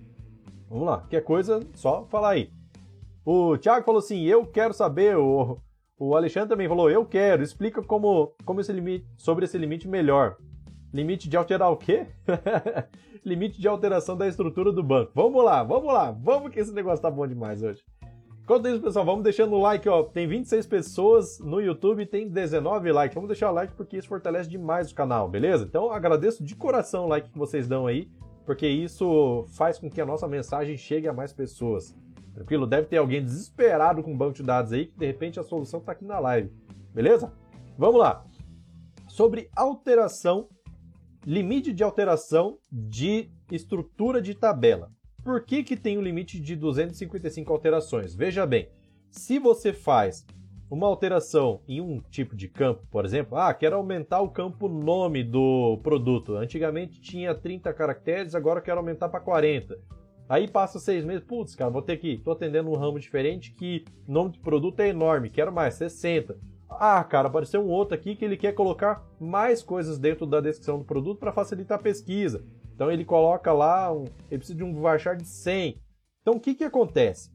Vamos 0.68 0.86
lá, 0.86 0.99
qualquer 0.99 1.22
coisa, 1.22 1.61
só 1.74 2.05
falar 2.07 2.30
aí. 2.30 2.51
O 3.24 3.57
Thiago 3.57 3.84
falou 3.84 4.01
assim: 4.01 4.24
eu 4.24 4.45
quero 4.47 4.74
saber. 4.74 5.16
O, 5.16 5.59
o 5.99 6.16
Alexandre 6.16 6.49
também 6.49 6.68
falou: 6.68 6.90
eu 6.90 7.05
quero. 7.05 7.43
Explica 7.43 7.82
como, 7.82 8.34
como 8.45 8.61
esse 8.61 8.72
limite, 8.72 9.07
sobre 9.16 9.45
esse 9.45 9.57
limite 9.57 9.86
melhor. 9.86 10.36
Limite 10.93 11.28
de 11.28 11.36
alterar 11.36 11.70
o 11.70 11.76
quê? 11.76 12.07
limite 13.24 13.61
de 13.61 13.68
alteração 13.68 14.16
da 14.16 14.26
estrutura 14.26 14.72
do 14.72 14.82
banco. 14.82 15.12
Vamos 15.14 15.45
lá, 15.45 15.62
vamos 15.62 15.93
lá, 15.93 16.11
vamos 16.11 16.53
que 16.53 16.61
esse 16.61 16.72
negócio 16.72 17.01
tá 17.01 17.11
bom 17.11 17.26
demais 17.26 17.62
hoje. 17.62 17.82
Enquanto 18.43 18.68
isso, 18.68 18.80
pessoal, 18.80 19.05
vamos 19.05 19.22
deixando 19.22 19.55
o 19.55 19.61
like, 19.61 19.88
ó. 19.88 20.03
Tem 20.03 20.26
26 20.26 20.66
pessoas 20.66 21.38
no 21.38 21.61
YouTube, 21.61 22.05
tem 22.07 22.28
19 22.28 22.90
likes. 22.90 23.14
Vamos 23.14 23.28
deixar 23.28 23.51
o 23.51 23.55
like 23.55 23.72
porque 23.74 23.97
isso 23.97 24.09
fortalece 24.09 24.51
demais 24.51 24.90
o 24.90 24.95
canal, 24.95 25.28
beleza? 25.28 25.64
Então 25.64 25.93
agradeço 25.93 26.43
de 26.43 26.57
coração 26.57 27.05
o 27.05 27.09
like 27.09 27.30
que 27.30 27.38
vocês 27.38 27.68
dão 27.68 27.86
aí, 27.86 28.11
porque 28.45 28.66
isso 28.66 29.47
faz 29.51 29.78
com 29.78 29.88
que 29.88 30.01
a 30.01 30.07
nossa 30.07 30.26
mensagem 30.26 30.76
chegue 30.76 31.07
a 31.07 31.12
mais 31.12 31.32
pessoas. 31.32 31.95
Tranquilo? 32.34 32.66
Deve 32.66 32.88
ter 32.88 32.97
alguém 32.97 33.22
desesperado 33.22 34.03
com 34.03 34.12
um 34.12 34.16
banco 34.16 34.34
de 34.34 34.43
dados 34.43 34.72
aí 34.72 34.86
que 34.86 34.99
de 34.99 35.07
repente 35.07 35.38
a 35.38 35.45
solução 35.45 35.78
está 35.78 35.93
aqui 35.93 36.05
na 36.05 36.18
live. 36.18 36.51
Beleza? 36.93 37.32
Vamos 37.78 38.01
lá. 38.01 38.24
Sobre 39.09 39.49
alteração, 39.55 40.49
limite 41.24 41.72
de 41.72 41.84
alteração 41.84 42.59
de 42.72 43.30
estrutura 43.53 44.20
de 44.20 44.34
tabela. 44.34 44.90
Por 45.25 45.41
que, 45.45 45.62
que 45.62 45.77
tem 45.77 45.97
um 45.97 46.03
limite 46.03 46.41
de 46.41 46.57
255 46.57 47.53
alterações? 47.53 48.12
Veja 48.12 48.45
bem, 48.45 48.68
se 49.09 49.39
você 49.39 49.73
faz 49.73 50.27
uma 50.68 50.87
alteração 50.89 51.61
em 51.68 51.81
um 51.81 52.01
tipo 52.11 52.35
de 52.35 52.49
campo, 52.49 52.83
por 52.91 53.05
exemplo, 53.05 53.37
ah, 53.39 53.55
quero 53.55 53.77
aumentar 53.77 54.20
o 54.20 54.31
campo 54.31 54.68
nome 54.68 55.23
do 55.23 55.79
produto. 55.83 56.35
Antigamente 56.35 57.01
tinha 57.01 57.35
30 57.35 57.73
caracteres, 57.73 58.35
agora 58.35 58.61
quero 58.61 58.79
aumentar 58.79 59.11
para 59.11 59.20
40. 59.20 59.79
Aí 60.29 60.49
passa 60.49 60.81
seis 60.81 61.05
meses, 61.05 61.23
putz, 61.23 61.55
cara, 61.55 61.70
vou 61.70 61.83
ter 61.83 61.99
que. 61.99 62.18
Tô 62.18 62.33
atendendo 62.33 62.70
um 62.70 62.77
ramo 62.77 62.99
diferente 62.99 63.53
que 63.53 63.85
nome 64.09 64.33
do 64.33 64.39
produto 64.41 64.81
é 64.81 64.89
enorme, 64.89 65.31
quero 65.31 65.53
mais, 65.53 65.75
60. 65.75 66.37
Ah, 66.68 67.05
cara, 67.05 67.29
apareceu 67.29 67.61
um 67.61 67.68
outro 67.68 67.95
aqui 67.95 68.16
que 68.16 68.25
ele 68.25 68.37
quer 68.37 68.53
colocar 68.55 69.07
mais 69.20 69.62
coisas 69.62 69.99
dentro 69.99 70.27
da 70.27 70.41
descrição 70.41 70.79
do 70.79 70.85
produto 70.85 71.18
para 71.18 71.33
facilitar 71.33 71.79
a 71.79 71.83
pesquisa. 71.83 72.43
Então 72.83 72.91
ele 72.91 73.05
coloca 73.05 73.53
lá, 73.53 73.93
um, 73.93 74.07
ele 74.28 74.39
precisa 74.39 74.59
de 74.59 74.64
um 74.64 74.74
varchar 74.74 75.16
de 75.16 75.24
100. 75.24 75.80
Então 76.20 76.35
o 76.35 76.41
que, 76.41 76.53
que 76.53 76.64
acontece? 76.64 77.30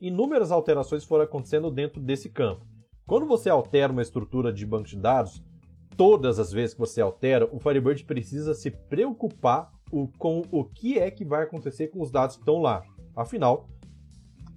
Inúmeras 0.00 0.50
alterações 0.50 1.04
foram 1.04 1.24
acontecendo 1.24 1.70
dentro 1.70 2.00
desse 2.00 2.30
campo. 2.30 2.66
Quando 3.06 3.26
você 3.26 3.50
altera 3.50 3.92
uma 3.92 4.00
estrutura 4.00 4.50
de 4.50 4.64
banco 4.64 4.88
de 4.88 4.96
dados, 4.96 5.44
todas 5.98 6.38
as 6.38 6.50
vezes 6.50 6.72
que 6.72 6.80
você 6.80 7.02
altera, 7.02 7.46
o 7.52 7.60
Firebird 7.60 8.02
precisa 8.06 8.54
se 8.54 8.70
preocupar 8.70 9.70
com 10.16 10.42
o 10.50 10.64
que 10.64 10.98
é 10.98 11.10
que 11.10 11.26
vai 11.26 11.42
acontecer 11.42 11.88
com 11.88 12.00
os 12.00 12.10
dados 12.10 12.36
que 12.36 12.42
estão 12.42 12.58
lá. 12.58 12.82
Afinal, 13.14 13.68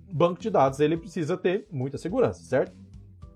banco 0.09 0.39
de 0.39 0.49
dados 0.49 0.79
ele 0.79 0.95
precisa 0.95 1.35
ter 1.35 1.67
muita 1.69 1.97
segurança, 1.97 2.41
certo? 2.43 2.73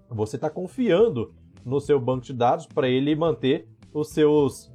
Você 0.10 0.38
está 0.38 0.49
confiando 0.49 1.36
no 1.66 1.82
seu 1.82 1.99
banco 1.99 2.24
de 2.24 2.32
dados 2.32 2.66
para 2.66 2.88
ele 2.88 3.14
manter 3.14 3.68
os 3.93 4.08
seus 4.08 4.74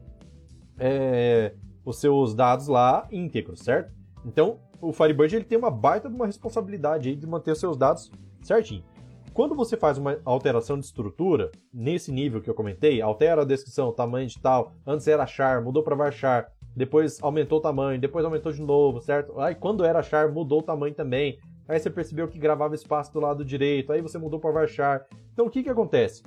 é, 0.81 1.55
os 1.85 1.99
seus 1.99 2.35
dados 2.35 2.69
lá 2.69 3.07
íntegros, 3.11 3.61
certo? 3.61 3.93
Então, 4.25 4.59
o 4.81 4.93
Firebird 4.93 5.37
ele 5.37 5.45
tem 5.45 5.59
uma 5.59 5.71
baita 5.71 6.09
de 6.09 6.15
uma 6.15 6.27
responsabilidade 6.27 7.09
aí 7.09 7.17
de 7.17 7.27
manter 7.27 7.57
seus 7.57 7.77
dados 7.77 8.11
certinho. 8.43 8.85
Quando 9.33 9.55
você 9.55 9.77
faz 9.77 9.97
uma 9.97 10.19
alteração 10.25 10.79
de 10.79 10.85
estrutura, 10.85 11.51
nesse 11.73 12.11
nível 12.11 12.41
que 12.41 12.51
eu 12.51 12.55
comentei, 12.55 13.01
altera 13.01 13.43
a 13.43 13.45
descrição, 13.45 13.93
tamanho 13.93 14.27
de 14.27 14.39
tal, 14.41 14.73
antes 14.87 15.07
era 15.07 15.27
char, 15.27 15.63
mudou 15.63 15.83
para 15.83 15.95
varchar, 15.95 16.51
depois 16.75 17.23
aumentou 17.23 17.59
o 17.59 17.63
tamanho, 17.63 18.01
depois 18.01 18.25
aumentou 18.25 18.53
de 18.53 18.61
novo, 18.61 19.01
certo? 19.01 19.39
Aí 19.41 19.55
quando 19.55 19.85
era 19.85 20.03
char, 20.03 20.31
mudou 20.33 20.61
o 20.61 20.63
tamanho 20.63 20.95
também. 20.95 21.39
Aí 21.69 21.79
você 21.79 21.89
percebeu 21.89 22.27
que 22.27 22.39
gravava 22.39 22.75
espaço 22.75 23.13
do 23.13 23.21
lado 23.21 23.45
direito, 23.45 23.93
aí 23.93 24.01
você 24.01 24.19
mudou 24.19 24.41
para 24.41 24.51
varchar. 24.51 25.07
Então 25.33 25.47
o 25.47 25.51
que 25.51 25.63
que 25.63 25.71
acontece? 25.71 26.23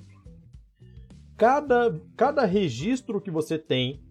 Cada, 1.36 2.00
cada 2.16 2.46
registro 2.46 3.20
que 3.20 3.32
você 3.32 3.58
tem 3.58 4.03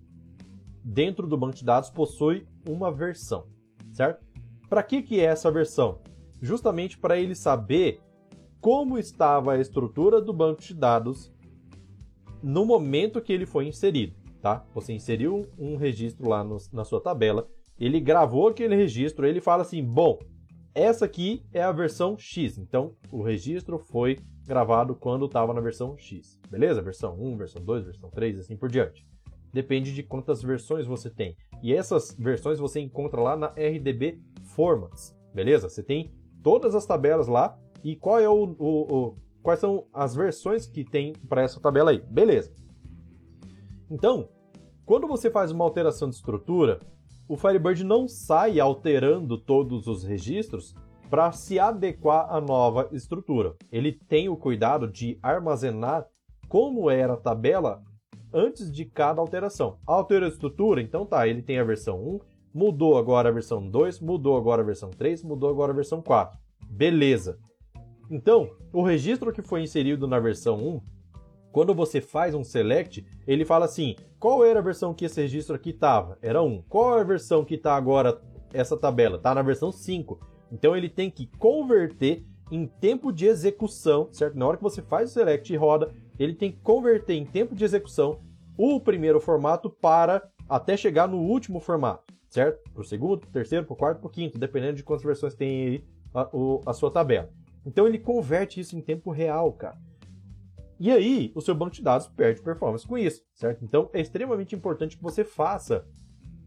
dentro 0.85 1.26
do 1.26 1.37
banco 1.37 1.57
de 1.57 1.64
dados 1.64 1.91
possui 1.91 2.47
uma 2.68 2.91
versão, 2.91 3.47
certo? 3.93 4.24
Para 4.68 4.83
que, 4.83 5.03
que 5.03 5.20
é 5.20 5.24
essa 5.24 5.51
versão? 5.51 6.01
Justamente 6.41 6.99
para 6.99 7.18
ele 7.18 7.35
saber 7.35 8.01
como 8.61 8.99
estava 8.99 9.53
a 9.53 9.61
estrutura 9.61 10.20
do 10.20 10.33
banco 10.33 10.62
de 10.62 10.74
dados 10.74 11.33
no 12.43 12.64
momento 12.64 13.20
que 13.20 13.33
ele 13.33 13.47
foi 13.47 13.66
inserido, 13.66 14.14
tá? 14.41 14.64
Você 14.74 14.93
inseriu 14.93 15.47
um 15.59 15.76
registro 15.76 16.28
lá 16.28 16.43
no, 16.43 16.57
na 16.72 16.85
sua 16.85 17.01
tabela, 17.01 17.49
ele 17.78 18.01
gravou 18.01 18.49
aquele 18.49 18.74
registro, 18.74 19.26
ele 19.26 19.41
fala 19.41 19.62
assim, 19.62 19.85
bom, 19.85 20.18
essa 20.74 21.05
aqui 21.05 21.45
é 21.53 21.62
a 21.62 21.70
versão 21.70 22.16
X, 22.18 22.59
então 22.59 22.95
o 23.11 23.22
registro 23.22 23.78
foi 23.78 24.18
gravado 24.45 24.95
quando 24.95 25.26
estava 25.26 25.53
na 25.53 25.61
versão 25.61 25.97
X, 25.97 26.41
beleza? 26.51 26.83
Versão 26.83 27.16
1, 27.20 27.37
versão 27.37 27.62
2, 27.62 27.85
versão 27.85 28.11
3, 28.11 28.39
assim 28.39 28.57
por 28.57 28.68
diante 28.68 29.07
depende 29.53 29.94
de 29.94 30.03
quantas 30.03 30.42
versões 30.42 30.86
você 30.86 31.11
tem. 31.11 31.36
E 31.62 31.72
essas 31.72 32.16
versões 32.18 32.59
você 32.59 32.80
encontra 32.80 33.20
lá 33.20 33.36
na 33.36 33.48
RDB 33.48 34.20
Formats, 34.55 35.16
beleza? 35.34 35.68
Você 35.68 35.82
tem 35.82 36.12
todas 36.42 36.74
as 36.74 36.86
tabelas 36.86 37.28
lá 37.28 37.59
e 37.84 37.94
qual 37.96 38.18
é 38.18 38.28
o, 38.28 38.57
o, 38.59 38.96
o 38.96 39.16
quais 39.42 39.61
são 39.61 39.86
as 39.92 40.14
versões 40.14 40.66
que 40.66 40.84
tem 40.84 41.12
para 41.28 41.42
essa 41.42 41.61
tabela 41.61 41.90
aí, 41.90 42.00
beleza? 42.00 42.53
Então, 43.90 44.28
quando 44.84 45.07
você 45.07 45.30
faz 45.30 45.50
uma 45.50 45.64
alteração 45.64 46.09
de 46.09 46.16
estrutura, 46.16 46.80
o 47.28 47.36
Firebird 47.36 47.84
não 47.84 48.09
sai 48.09 48.59
alterando 48.59 49.38
todos 49.38 49.86
os 49.86 50.03
registros 50.03 50.74
para 51.09 51.30
se 51.30 51.59
adequar 51.59 52.26
à 52.34 52.40
nova 52.40 52.88
estrutura. 52.92 53.55
Ele 53.70 53.92
tem 53.92 54.28
o 54.28 54.36
cuidado 54.36 54.88
de 54.88 55.18
armazenar 55.22 56.07
como 56.48 56.90
era 56.90 57.14
a 57.14 57.18
tabela 57.18 57.82
antes 58.33 58.70
de 58.72 58.85
cada 58.85 59.20
alteração. 59.20 59.78
Alterou 59.87 60.28
a 60.28 60.33
estrutura, 60.33 60.80
então 60.80 61.05
tá, 61.05 61.26
ele 61.26 61.43
tem 61.43 61.59
a 61.59 61.64
versão 61.64 61.99
1, 62.01 62.20
mudou 62.55 62.97
agora 62.97 63.28
a 63.28 63.33
versão 63.33 63.66
2, 63.68 64.01
mudou 64.01 64.37
agora 64.37 64.62
a 64.62 64.64
versão 64.64 64.91
3, 64.91 65.22
mudou 65.22 65.51
agora 65.51 65.72
a 65.72 65.74
versão 65.74 66.01
4. 66.01 66.39
Beleza. 66.68 67.39
Então, 68.11 68.51
o 68.72 68.83
registro 68.83 69.33
que 69.33 69.43
foi 69.43 69.62
inserido 69.62 70.07
na 70.07 70.18
versão 70.18 70.57
1, 70.57 70.80
quando 71.53 71.74
você 71.74 72.01
faz 72.01 72.35
um 72.35 72.43
select, 72.43 73.07
ele 73.26 73.45
fala 73.45 73.66
assim: 73.66 73.95
qual 74.18 74.45
era 74.45 74.59
a 74.59 74.62
versão 74.62 74.95
que 74.95 75.05
esse 75.05 75.20
registro 75.20 75.55
aqui 75.55 75.70
estava? 75.70 76.18
Era 76.22 76.43
1. 76.43 76.62
Qual 76.68 76.99
é 76.99 77.03
a 77.03 77.05
versão 77.05 77.45
que 77.45 77.55
está 77.55 77.76
agora 77.76 78.20
essa 78.53 78.76
tabela? 78.76 79.16
Está 79.16 79.35
na 79.35 79.43
versão 79.43 79.70
5. 79.70 80.18
Então 80.51 80.76
ele 80.76 80.89
tem 80.89 81.11
que 81.11 81.26
converter 81.39 82.24
em 82.51 82.66
tempo 82.66 83.12
de 83.12 83.26
execução, 83.26 84.09
certo? 84.12 84.37
Na 84.37 84.47
hora 84.47 84.57
que 84.57 84.62
você 84.62 84.83
faz 84.83 85.11
o 85.11 85.12
select 85.14 85.51
e 85.51 85.57
roda, 85.57 85.91
ele 86.23 86.35
tem 86.35 86.53
que 86.53 86.61
converter 86.61 87.14
em 87.14 87.25
tempo 87.25 87.55
de 87.55 87.64
execução 87.64 88.20
o 88.57 88.81
primeiro 88.81 89.20
formato 89.20 89.70
para 89.70 90.23
até 90.49 90.77
chegar 90.77 91.09
no 91.09 91.18
último 91.18 91.61
formato, 91.61 92.12
certo? 92.29 92.62
Para 92.73 92.83
o 92.83 92.85
segundo, 92.85 93.20
para 93.20 93.29
o 93.29 93.33
terceiro, 93.33 93.64
para 93.64 93.73
o 93.73 93.77
quarto, 93.77 93.99
para 94.01 94.07
o 94.07 94.11
quinto, 94.11 94.39
dependendo 94.39 94.77
de 94.77 94.85
quantas 94.85 95.05
versões 95.05 95.35
tem 95.35 95.66
aí 95.66 95.85
a, 96.14 96.29
a 96.66 96.73
sua 96.73 96.91
tabela. 96.91 97.31
Então 97.64 97.87
ele 97.87 97.99
converte 97.99 98.61
isso 98.61 98.77
em 98.77 98.81
tempo 98.81 99.11
real, 99.11 99.53
cara. 99.53 99.79
E 100.79 100.91
aí, 100.91 101.31
o 101.35 101.41
seu 101.41 101.55
banco 101.55 101.77
de 101.77 101.83
dados 101.83 102.09
perde 102.09 102.43
performance 102.43 102.87
com 102.87 102.99
isso, 102.99 103.23
certo? 103.35 103.64
Então 103.64 103.89
é 103.93 104.01
extremamente 104.01 104.55
importante 104.55 104.97
que 104.97 105.03
você 105.03 105.25
faça 105.25 105.87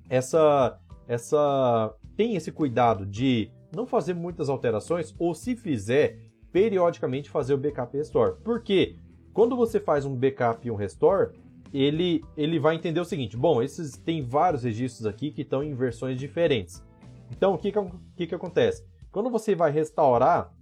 essa 0.10 0.80
essa 1.08 1.96
tem 2.16 2.36
esse 2.36 2.52
cuidado 2.52 3.06
de 3.06 3.52
não 3.76 3.86
fazer 3.86 4.14
muitas 4.14 4.50
alterações 4.50 5.14
ou 5.20 5.34
se 5.34 5.56
fizer, 5.56 6.20
periodicamente 6.52 7.30
fazer 7.30 7.54
o 7.54 7.58
backup 7.58 7.96
restore. 7.96 8.36
Por 8.44 8.62
quê? 8.62 8.98
Quando 9.36 9.54
você 9.54 9.82
faz 9.82 10.06
um 10.06 10.16
backup 10.16 10.66
e 10.66 10.72
um 10.72 10.76
restore, 10.76 11.32
ele, 11.74 12.24
ele 12.38 12.58
vai 12.58 12.74
entender 12.74 13.02
o 13.02 13.06
seguinte: 13.06 13.36
bom, 13.36 13.62
esses 13.62 13.98
tem 13.98 14.24
vários 14.24 14.64
registros 14.64 15.06
aqui 15.06 15.30
que 15.30 15.42
estão 15.42 15.62
em 15.62 15.76
versões 15.76 16.18
diferentes. 16.18 16.82
Então, 17.30 17.54
o 17.54 17.58
que, 17.58 17.70
que, 18.16 18.28
que, 18.28 18.34
acontece? 18.34 18.86
Quando 19.12 19.30
você 19.30 19.54
vai 19.54 19.72
restaurar 19.72 20.54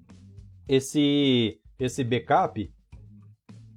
esse, 0.68 1.62
esse 1.78 2.04
backup, 2.04 2.74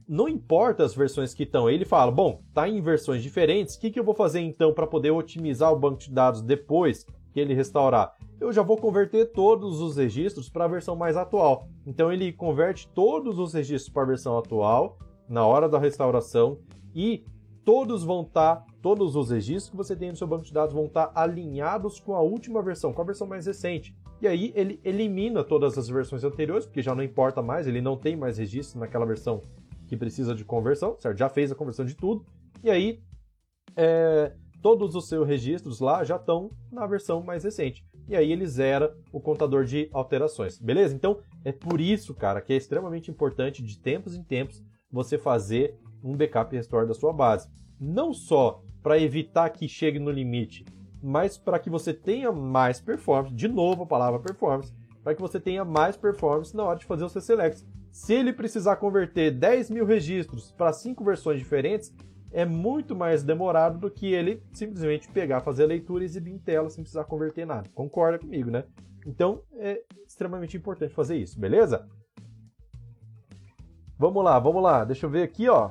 não 0.08 0.30
importa 0.30 0.82
as 0.82 0.94
versões 0.94 1.34
que 1.34 1.42
estão, 1.42 1.68
ele 1.68 1.84
fala: 1.84 2.10
bom, 2.10 2.40
tá 2.54 2.66
em 2.66 2.80
versões 2.80 3.22
diferentes, 3.22 3.74
o 3.74 3.80
que, 3.80 3.90
que 3.90 4.00
eu 4.00 4.04
vou 4.04 4.14
fazer 4.14 4.40
então 4.40 4.72
para 4.72 4.86
poder 4.86 5.10
otimizar 5.10 5.70
o 5.70 5.78
banco 5.78 5.98
de 5.98 6.10
dados 6.10 6.40
depois 6.40 7.04
que 7.34 7.40
ele 7.40 7.52
restaurar? 7.52 8.16
eu 8.40 8.52
já 8.52 8.62
vou 8.62 8.76
converter 8.76 9.32
todos 9.32 9.80
os 9.80 9.96
registros 9.96 10.48
para 10.48 10.64
a 10.64 10.68
versão 10.68 10.94
mais 10.94 11.16
atual. 11.16 11.68
Então 11.86 12.12
ele 12.12 12.32
converte 12.32 12.88
todos 12.88 13.38
os 13.38 13.54
registros 13.54 13.92
para 13.92 14.02
a 14.02 14.06
versão 14.06 14.36
atual 14.36 14.98
na 15.28 15.46
hora 15.46 15.68
da 15.68 15.78
restauração 15.78 16.58
e 16.92 17.24
todos 17.64 18.02
vão 18.02 18.22
estar, 18.22 18.56
tá, 18.56 18.66
todos 18.82 19.14
os 19.14 19.30
registros 19.30 19.70
que 19.70 19.76
você 19.76 19.94
tem 19.94 20.10
no 20.10 20.16
seu 20.16 20.26
banco 20.26 20.44
de 20.44 20.52
dados 20.52 20.74
vão 20.74 20.86
estar 20.86 21.06
tá 21.06 21.20
alinhados 21.20 22.00
com 22.00 22.14
a 22.14 22.20
última 22.20 22.60
versão, 22.60 22.92
com 22.92 23.02
a 23.02 23.04
versão 23.04 23.26
mais 23.26 23.46
recente. 23.46 23.96
E 24.20 24.26
aí 24.26 24.52
ele 24.56 24.80
elimina 24.84 25.44
todas 25.44 25.78
as 25.78 25.88
versões 25.88 26.24
anteriores, 26.24 26.66
porque 26.66 26.82
já 26.82 26.94
não 26.94 27.02
importa 27.02 27.42
mais, 27.42 27.66
ele 27.66 27.80
não 27.80 27.96
tem 27.96 28.16
mais 28.16 28.38
registro 28.38 28.80
naquela 28.80 29.04
versão 29.04 29.42
que 29.86 29.96
precisa 29.96 30.34
de 30.34 30.44
conversão, 30.44 30.96
certo? 30.98 31.18
Já 31.18 31.28
fez 31.28 31.52
a 31.52 31.54
conversão 31.54 31.84
de 31.84 31.94
tudo. 31.94 32.24
E 32.64 32.70
aí 32.70 33.02
é, 33.76 34.32
todos 34.60 34.94
os 34.96 35.08
seus 35.08 35.26
registros 35.26 35.78
lá 35.80 36.02
já 36.02 36.16
estão 36.16 36.50
na 36.72 36.86
versão 36.86 37.22
mais 37.22 37.44
recente 37.44 37.84
e 38.08 38.14
aí 38.16 38.30
ele 38.30 38.46
zera 38.46 38.96
o 39.12 39.20
contador 39.20 39.64
de 39.64 39.88
alterações, 39.92 40.58
beleza? 40.58 40.94
Então 40.94 41.18
é 41.44 41.52
por 41.52 41.80
isso, 41.80 42.14
cara, 42.14 42.40
que 42.40 42.52
é 42.52 42.56
extremamente 42.56 43.10
importante 43.10 43.62
de 43.62 43.78
tempos 43.78 44.14
em 44.14 44.22
tempos 44.22 44.62
você 44.90 45.18
fazer 45.18 45.76
um 46.02 46.16
backup 46.16 46.54
restore 46.54 46.86
da 46.86 46.94
sua 46.94 47.12
base. 47.12 47.48
Não 47.78 48.12
só 48.12 48.62
para 48.82 48.98
evitar 48.98 49.50
que 49.50 49.68
chegue 49.68 49.98
no 49.98 50.10
limite, 50.10 50.64
mas 51.02 51.36
para 51.36 51.58
que 51.58 51.68
você 51.68 51.92
tenha 51.92 52.32
mais 52.32 52.80
performance, 52.80 53.34
de 53.34 53.48
novo 53.48 53.82
a 53.82 53.86
palavra 53.86 54.20
performance, 54.20 54.72
para 55.02 55.14
que 55.14 55.20
você 55.20 55.38
tenha 55.38 55.64
mais 55.64 55.96
performance 55.96 56.56
na 56.56 56.64
hora 56.64 56.78
de 56.78 56.84
fazer 56.84 57.04
o 57.04 57.08
seu 57.08 57.20
select. 57.20 57.64
Se 57.90 58.12
ele 58.12 58.32
precisar 58.32 58.76
converter 58.76 59.30
10 59.30 59.70
mil 59.70 59.86
registros 59.86 60.52
para 60.52 60.72
cinco 60.72 61.04
versões 61.04 61.38
diferentes, 61.38 61.94
é 62.36 62.44
muito 62.44 62.94
mais 62.94 63.22
demorado 63.22 63.78
do 63.78 63.90
que 63.90 64.12
ele 64.12 64.42
simplesmente 64.52 65.08
pegar, 65.08 65.40
fazer 65.40 65.64
a 65.64 65.68
leitura 65.68 66.04
e 66.04 66.06
exibir 66.06 66.34
em 66.34 66.38
tela 66.38 66.68
sem 66.68 66.84
precisar 66.84 67.04
converter 67.04 67.46
nada. 67.46 67.66
Concorda 67.74 68.18
comigo, 68.18 68.50
né? 68.50 68.64
Então 69.06 69.40
é 69.54 69.82
extremamente 70.06 70.54
importante 70.54 70.92
fazer 70.92 71.16
isso, 71.16 71.40
beleza? 71.40 71.88
Vamos 73.98 74.22
lá, 74.22 74.38
vamos 74.38 74.62
lá. 74.62 74.84
Deixa 74.84 75.06
eu 75.06 75.10
ver 75.10 75.22
aqui, 75.22 75.48
ó. 75.48 75.70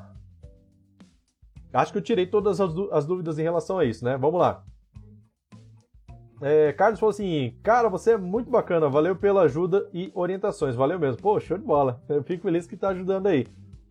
Acho 1.72 1.92
que 1.92 2.00
eu 2.00 2.02
tirei 2.02 2.26
todas 2.26 2.60
as, 2.60 3.06
dúvidas 3.06 3.38
em 3.38 3.44
relação 3.44 3.78
a 3.78 3.86
isso, 3.86 4.04
né? 4.04 4.18
Vamos 4.18 4.40
lá. 4.40 4.64
É, 6.42 6.74
Carlos 6.74 7.00
falou 7.00 7.12
assim: 7.12 7.60
Cara, 7.62 7.90
você 7.90 8.14
é 8.14 8.18
muito 8.18 8.50
bacana, 8.50 8.90
valeu 8.90 9.16
pela 9.16 9.44
ajuda 9.44 9.88
e 9.94 10.12
orientações, 10.16 10.76
valeu 10.76 10.98
mesmo. 10.98 11.22
Pô, 11.22 11.40
show 11.40 11.60
de 11.60 11.64
bola. 11.64 12.02
Eu 12.10 12.24
fico 12.24 12.42
feliz 12.42 12.66
que 12.66 12.76
tá 12.76 12.90
ajudando 12.90 13.28
aí. 13.28 13.46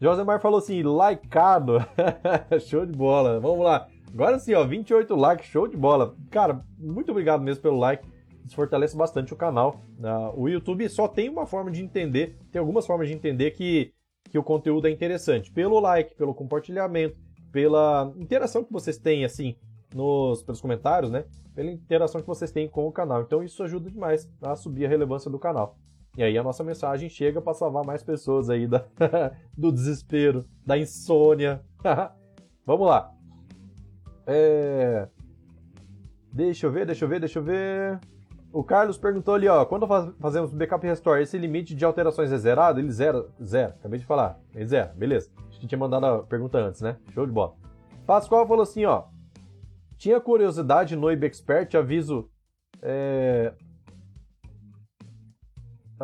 Josemar 0.04 0.38
falou 0.38 0.58
assim, 0.58 0.82
likeado. 0.82 1.78
show 2.60 2.84
de 2.84 2.92
bola. 2.92 3.40
Vamos 3.40 3.64
lá. 3.64 3.88
Agora 4.12 4.38
sim, 4.38 4.52
ó, 4.52 4.62
28 4.62 5.16
likes, 5.16 5.46
show 5.46 5.66
de 5.66 5.78
bola. 5.78 6.14
Cara, 6.30 6.62
muito 6.78 7.10
obrigado 7.10 7.40
mesmo 7.40 7.62
pelo 7.62 7.78
like. 7.78 8.06
Isso 8.44 8.54
fortalece 8.54 8.94
bastante 8.94 9.32
o 9.32 9.36
canal. 9.36 9.80
Uh, 9.98 10.42
o 10.42 10.46
YouTube 10.46 10.86
só 10.90 11.08
tem 11.08 11.30
uma 11.30 11.46
forma 11.46 11.70
de 11.70 11.82
entender, 11.82 12.36
tem 12.52 12.60
algumas 12.60 12.86
formas 12.86 13.08
de 13.08 13.14
entender 13.14 13.52
que, 13.52 13.94
que 14.28 14.38
o 14.38 14.42
conteúdo 14.42 14.86
é 14.88 14.90
interessante. 14.90 15.50
Pelo 15.50 15.80
like, 15.80 16.14
pelo 16.14 16.34
compartilhamento, 16.34 17.16
pela 17.50 18.12
interação 18.18 18.62
que 18.62 18.70
vocês 18.70 18.98
têm, 18.98 19.24
assim, 19.24 19.56
nos, 19.94 20.42
pelos 20.42 20.60
comentários, 20.60 21.10
né? 21.10 21.24
Pela 21.54 21.70
interação 21.70 22.20
que 22.20 22.26
vocês 22.26 22.52
têm 22.52 22.68
com 22.68 22.86
o 22.86 22.92
canal. 22.92 23.22
Então 23.22 23.42
isso 23.42 23.62
ajuda 23.62 23.90
demais 23.90 24.30
a 24.42 24.54
subir 24.54 24.84
a 24.84 24.88
relevância 24.90 25.30
do 25.30 25.38
canal. 25.38 25.78
E 26.16 26.22
aí 26.22 26.38
a 26.38 26.42
nossa 26.42 26.62
mensagem 26.62 27.08
chega 27.08 27.40
para 27.40 27.54
salvar 27.54 27.84
mais 27.84 28.02
pessoas 28.02 28.48
aí 28.48 28.66
da, 28.66 28.84
do 29.56 29.72
desespero, 29.72 30.44
da 30.64 30.78
insônia. 30.78 31.60
Vamos 32.64 32.86
lá. 32.86 33.12
É... 34.26 35.08
Deixa 36.32 36.66
eu 36.66 36.72
ver, 36.72 36.86
deixa 36.86 37.04
eu 37.04 37.08
ver, 37.08 37.20
deixa 37.20 37.38
eu 37.38 37.42
ver. 37.42 38.00
O 38.52 38.62
Carlos 38.62 38.96
perguntou 38.96 39.34
ali, 39.34 39.48
ó, 39.48 39.64
quando 39.64 39.86
faz, 39.86 40.12
fazemos 40.20 40.52
backup 40.52 40.86
restore, 40.86 41.22
esse 41.22 41.36
limite 41.36 41.74
de 41.74 41.84
alterações 41.84 42.30
é 42.30 42.38
zerado? 42.38 42.78
Ele 42.78 42.90
zera, 42.92 43.26
zero, 43.42 43.74
acabei 43.74 43.98
de 43.98 44.06
falar, 44.06 44.38
ele 44.54 44.66
zera, 44.66 44.94
beleza. 44.96 45.28
A 45.48 45.50
gente 45.50 45.66
tinha 45.66 45.78
mandado 45.78 46.06
a 46.06 46.22
pergunta 46.22 46.58
antes, 46.58 46.80
né? 46.80 46.96
Show 47.10 47.26
de 47.26 47.32
bola. 47.32 47.54
Pascoal 48.06 48.46
falou 48.46 48.62
assim, 48.62 48.84
ó, 48.84 49.06
tinha 49.96 50.20
curiosidade 50.20 50.94
no 50.94 51.10
IBExpert, 51.10 51.74
aviso, 51.74 52.30
é... 52.80 53.52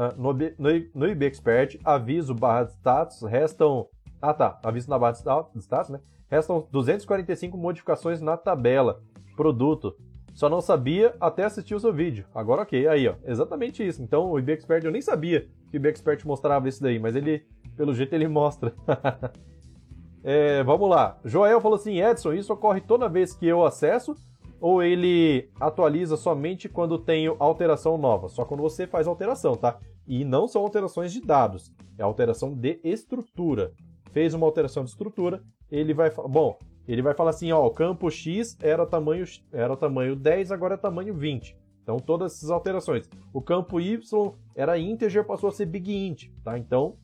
Ah, 0.00 0.14
no, 0.16 0.32
no, 0.32 0.70
no 0.94 1.06
IBExpert, 1.08 1.78
aviso 1.84 2.34
barra 2.34 2.64
de 2.64 2.72
status, 2.72 3.20
restam, 3.20 3.86
ah 4.22 4.32
tá, 4.32 4.58
aviso 4.62 4.88
na 4.88 4.98
barra 4.98 5.12
de 5.12 5.18
status, 5.18 5.90
né? 5.90 6.00
Restam 6.26 6.66
245 6.72 7.58
modificações 7.58 8.18
na 8.18 8.34
tabela, 8.34 9.02
produto, 9.36 9.94
só 10.32 10.48
não 10.48 10.62
sabia 10.62 11.14
até 11.20 11.44
assistir 11.44 11.74
o 11.74 11.80
seu 11.80 11.92
vídeo. 11.92 12.24
Agora 12.34 12.62
ok, 12.62 12.88
aí 12.88 13.08
ó, 13.08 13.14
exatamente 13.26 13.86
isso. 13.86 14.02
Então 14.02 14.30
o 14.30 14.38
IBExpert 14.38 14.82
eu 14.86 14.90
nem 14.90 15.02
sabia 15.02 15.46
que 15.70 15.76
o 15.76 15.78
IBExpert 15.78 16.24
mostrava 16.24 16.66
isso 16.66 16.82
daí, 16.82 16.98
mas 16.98 17.14
ele, 17.14 17.44
pelo 17.76 17.92
jeito, 17.92 18.14
ele 18.14 18.26
mostra. 18.26 18.72
é, 20.24 20.62
vamos 20.64 20.88
lá. 20.88 21.18
Joel 21.26 21.60
falou 21.60 21.76
assim, 21.76 22.00
Edson, 22.00 22.32
isso 22.32 22.54
ocorre 22.54 22.80
toda 22.80 23.06
vez 23.06 23.34
que 23.34 23.46
eu 23.46 23.66
acesso 23.66 24.16
ou 24.60 24.82
ele 24.82 25.50
atualiza 25.58 26.16
somente 26.16 26.68
quando 26.68 26.98
tenho 26.98 27.36
alteração 27.38 27.96
nova? 27.96 28.28
Só 28.28 28.44
quando 28.44 28.60
você 28.60 28.86
faz 28.86 29.06
alteração, 29.06 29.56
tá? 29.56 29.78
E 30.06 30.24
não 30.24 30.46
são 30.46 30.62
alterações 30.62 31.12
de 31.12 31.20
dados, 31.20 31.72
é 31.96 32.02
alteração 32.02 32.54
de 32.54 32.78
estrutura. 32.84 33.72
Fez 34.12 34.34
uma 34.34 34.46
alteração 34.46 34.84
de 34.84 34.90
estrutura, 34.90 35.42
ele 35.70 35.94
vai... 35.94 36.10
Bom, 36.10 36.58
ele 36.86 37.02
vai 37.02 37.14
falar 37.14 37.30
assim, 37.30 37.52
ó, 37.52 37.64
o 37.64 37.70
campo 37.70 38.10
X 38.10 38.56
era 38.60 38.84
tamanho, 38.84 39.24
era 39.52 39.76
tamanho 39.76 40.16
10, 40.16 40.50
agora 40.50 40.74
é 40.74 40.76
tamanho 40.76 41.14
20. 41.14 41.56
Então, 41.82 41.98
todas 41.98 42.34
essas 42.34 42.50
alterações. 42.50 43.08
O 43.32 43.40
campo 43.40 43.80
Y 43.80 44.32
era 44.54 44.78
integer, 44.78 45.24
passou 45.24 45.48
a 45.48 45.52
ser 45.52 45.66
big 45.66 45.92
int, 45.92 46.28
tá? 46.42 46.58
Então, 46.58 46.96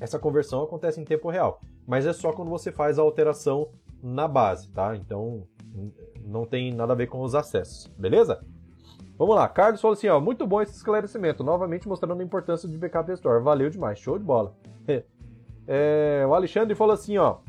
essa 0.00 0.18
conversão 0.18 0.62
acontece 0.62 1.00
em 1.00 1.04
tempo 1.04 1.28
real. 1.28 1.60
Mas 1.86 2.06
é 2.06 2.12
só 2.12 2.32
quando 2.32 2.48
você 2.48 2.70
faz 2.70 2.98
a 2.98 3.02
alteração 3.02 3.68
na 4.02 4.28
base, 4.28 4.70
tá? 4.70 4.96
Então, 4.96 5.46
não 6.28 6.44
tem 6.44 6.72
nada 6.72 6.92
a 6.92 6.96
ver 6.96 7.06
com 7.06 7.22
os 7.22 7.34
acessos, 7.34 7.86
beleza? 7.98 8.44
Vamos 9.16 9.34
lá, 9.34 9.48
Carlos 9.48 9.80
falou 9.80 9.94
assim, 9.94 10.06
ó, 10.08 10.20
muito 10.20 10.46
bom 10.46 10.62
esse 10.62 10.76
esclarecimento, 10.76 11.42
novamente 11.42 11.88
mostrando 11.88 12.20
a 12.20 12.24
importância 12.24 12.68
de 12.68 12.78
backup 12.78 13.10
restore, 13.10 13.42
valeu 13.42 13.68
demais, 13.68 13.98
show 13.98 14.18
de 14.18 14.24
bola. 14.24 14.54
É, 15.70 16.24
o 16.26 16.32
Alexandre 16.32 16.74
falou 16.74 16.94
assim, 16.94 17.18
ó, 17.18 17.40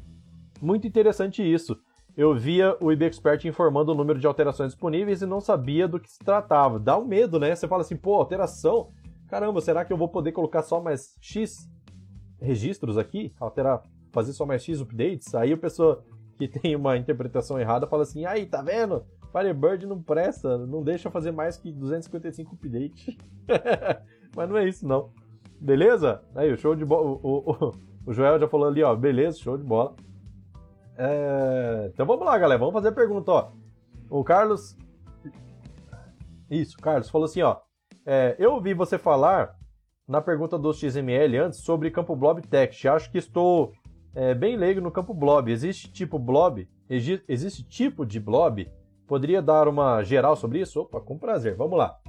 muito 0.61 0.86
interessante 0.86 1.41
isso. 1.41 1.80
Eu 2.17 2.36
via 2.36 2.75
o 2.82 2.91
IBExpert 2.91 3.45
informando 3.45 3.93
o 3.93 3.95
número 3.95 4.19
de 4.19 4.27
alterações 4.27 4.73
disponíveis 4.73 5.21
e 5.21 5.25
não 5.25 5.39
sabia 5.39 5.88
do 5.88 5.97
que 6.01 6.11
se 6.11 6.19
tratava. 6.19 6.77
Dá 6.77 6.97
um 6.97 7.05
medo, 7.05 7.39
né? 7.39 7.55
Você 7.55 7.65
fala 7.65 7.82
assim, 7.82 7.95
pô, 7.95 8.15
alteração? 8.15 8.91
Caramba, 9.30 9.61
será 9.61 9.86
que 9.86 9.93
eu 9.93 9.95
vou 9.95 10.09
poder 10.09 10.34
colocar 10.34 10.63
só 10.63 10.82
mais 10.82 11.15
X 11.21 11.69
registros 12.41 12.97
aqui? 12.97 13.34
Alterar, 13.39 13.84
fazer 14.11 14.34
só 14.34 14.45
mais 14.45 14.63
X 14.63 14.82
updates? 14.82 15.34
Aí 15.34 15.53
a 15.53 15.57
pessoa 15.57 16.03
que 16.40 16.48
tem 16.48 16.74
uma 16.74 16.96
interpretação 16.96 17.60
errada 17.60 17.86
fala 17.86 18.04
assim, 18.04 18.24
aí, 18.26 18.46
tá 18.46 18.62
vendo? 18.62 19.06
Firebird 19.30 19.86
não 19.86 20.02
presta, 20.02 20.58
não 20.58 20.82
deixa 20.82 21.12
fazer 21.12 21.32
mais 21.32 21.58
que 21.58 21.70
255 21.70 22.56
updates. 22.56 23.18
Mas 24.34 24.50
não 24.50 24.58
é 24.58 24.66
isso, 24.66 24.88
não. 24.88 25.12
Beleza? 25.60 26.24
Aí, 26.34 26.52
o 26.52 26.58
show 26.58 26.74
de 26.76 26.86
bola. 26.86 27.20
O, 27.22 27.52
o, 27.52 27.74
o 28.06 28.14
Joel 28.14 28.40
já 28.40 28.48
falou 28.48 28.70
ali, 28.70 28.82
ó, 28.82 28.96
beleza, 28.96 29.38
show 29.38 29.58
de 29.58 29.64
bola. 29.64 29.96
É... 30.98 31.90
Então 31.94 32.06
vamos 32.06 32.26
lá, 32.26 32.38
galera. 32.38 32.58
Vamos 32.58 32.74
fazer 32.74 32.88
a 32.88 32.94
pergunta, 32.94 33.32
ó. 33.32 33.52
O 34.10 34.24
Carlos. 34.24 34.78
Isso, 36.50 36.78
Carlos 36.78 37.10
falou 37.10 37.26
assim, 37.26 37.42
ó. 37.42 37.58
É, 38.06 38.36
eu 38.40 38.54
ouvi 38.54 38.74
você 38.74 38.98
falar 38.98 39.56
na 40.08 40.22
pergunta 40.22 40.58
do 40.58 40.74
XML 40.74 41.38
antes 41.38 41.60
sobre 41.60 41.92
campo 41.92 42.16
blob 42.16 42.42
text. 42.42 42.86
Acho 42.86 43.12
que 43.12 43.18
estou 43.18 43.74
é, 44.14 44.34
bem 44.34 44.55
leigo 44.55 44.82
no 44.82 44.91
campo 44.91 45.14
blob. 45.14 45.51
Existe 45.51 45.91
tipo 45.91 46.18
blob? 46.18 46.68
Existe 46.89 47.64
tipo 47.64 48.05
de 48.05 48.20
blob? 48.20 48.70
Poderia 49.07 49.41
dar 49.41 49.68
uma 49.68 50.03
geral 50.03 50.36
sobre 50.36 50.60
isso? 50.60 50.82
Opa, 50.82 50.99
com 50.99 51.18
prazer. 51.18 51.55
Vamos 51.55 51.78
lá. 51.78 51.99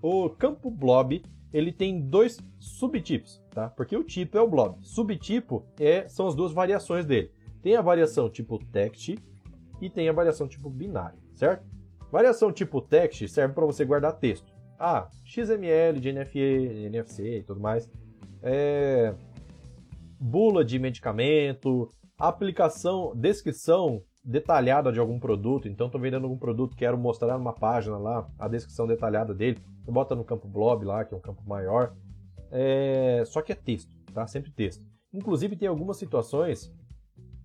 O 0.00 0.30
campo 0.30 0.70
blob 0.70 1.22
ele 1.52 1.72
tem 1.72 2.00
dois 2.00 2.38
subtipos, 2.58 3.42
tá? 3.50 3.68
Porque 3.70 3.96
o 3.96 4.04
tipo 4.04 4.36
é 4.36 4.40
o 4.40 4.48
blob. 4.48 4.78
Subtipo 4.82 5.64
é, 5.78 6.06
são 6.08 6.26
as 6.26 6.34
duas 6.34 6.52
variações 6.52 7.06
dele. 7.06 7.32
Tem 7.62 7.76
a 7.76 7.82
variação 7.82 8.28
tipo 8.28 8.58
text 8.58 9.16
e 9.80 9.90
tem 9.90 10.08
a 10.08 10.12
variação 10.12 10.46
tipo 10.46 10.68
binário, 10.68 11.18
certo? 11.34 11.64
Variação 12.10 12.52
tipo 12.52 12.80
text 12.80 13.26
serve 13.28 13.54
para 13.54 13.66
você 13.66 13.84
guardar 13.84 14.18
texto. 14.18 14.52
Ah, 14.78 15.08
XML, 15.24 15.98
GNFE, 16.00 16.86
NFC 16.86 17.38
e 17.38 17.42
tudo 17.42 17.60
mais. 17.60 17.90
É... 18.42 19.14
Bula 20.20 20.64
de 20.64 20.78
medicamento, 20.78 21.90
aplicação, 22.18 23.12
descrição 23.14 24.02
detalhada 24.24 24.92
de 24.92 24.98
algum 24.98 25.18
produto. 25.18 25.68
Então, 25.68 25.86
estou 25.86 26.00
vendendo 26.00 26.24
algum 26.24 26.38
produto, 26.38 26.76
quero 26.76 26.98
mostrar 26.98 27.38
numa 27.38 27.52
página 27.52 27.96
lá 27.96 28.28
a 28.38 28.48
descrição 28.48 28.86
detalhada 28.86 29.32
dele. 29.32 29.58
Você 29.84 29.90
bota 29.90 30.14
no 30.14 30.24
campo 30.24 30.48
blob 30.48 30.84
lá, 30.84 31.04
que 31.04 31.14
é 31.14 31.16
um 31.16 31.20
campo 31.20 31.42
maior. 31.46 31.94
É... 32.50 33.22
Só 33.26 33.40
que 33.40 33.52
é 33.52 33.54
texto, 33.54 33.90
tá? 34.12 34.26
Sempre 34.26 34.50
texto. 34.50 34.84
Inclusive, 35.12 35.56
tem 35.56 35.68
algumas 35.68 35.96
situações 35.96 36.72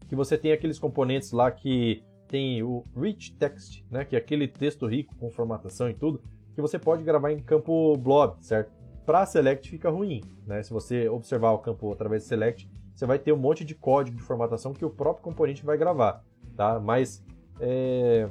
que 0.09 0.15
você 0.15 0.38
tem 0.38 0.51
aqueles 0.51 0.78
componentes 0.78 1.32
lá 1.32 1.49
que 1.49 2.03
tem 2.28 2.63
o 2.63 2.84
rich 2.95 3.36
text, 3.38 3.84
né, 3.89 4.03
que 4.03 4.15
é 4.15 4.19
aquele 4.19 4.47
texto 4.47 4.88
rico 4.88 5.15
com 5.17 5.30
formatação 5.30 5.89
e 5.89 5.93
tudo, 5.93 6.21
que 6.55 6.61
você 6.61 6.80
pode 6.80 7.03
gravar 7.03 7.32
em 7.32 7.39
campo 7.39 7.95
blob, 7.97 8.43
certo? 8.43 8.71
Para 9.06 9.26
select 9.26 9.70
fica 9.70 9.89
ruim, 9.89 10.22
né? 10.45 10.64
Se 10.64 10.72
você 10.72 11.10
observar 11.10 11.51
o 11.51 11.60
campo 11.60 11.91
através 11.91 12.24
de 12.24 12.30
select, 12.30 12.70
você 12.95 13.06
vai 13.06 13.20
ter 13.20 13.34
um 13.34 13.38
monte 13.38 13.66
de 13.66 13.76
código 13.76 14.16
de 14.16 14.24
formatação 14.24 14.74
que 14.74 14.86
o 14.86 14.89
próprio 14.89 15.24
componente 15.24 15.66
vai 15.66 15.78
gravar, 15.78 16.24
tá? 16.56 16.80
Mas 16.80 17.24
é... 17.60 18.30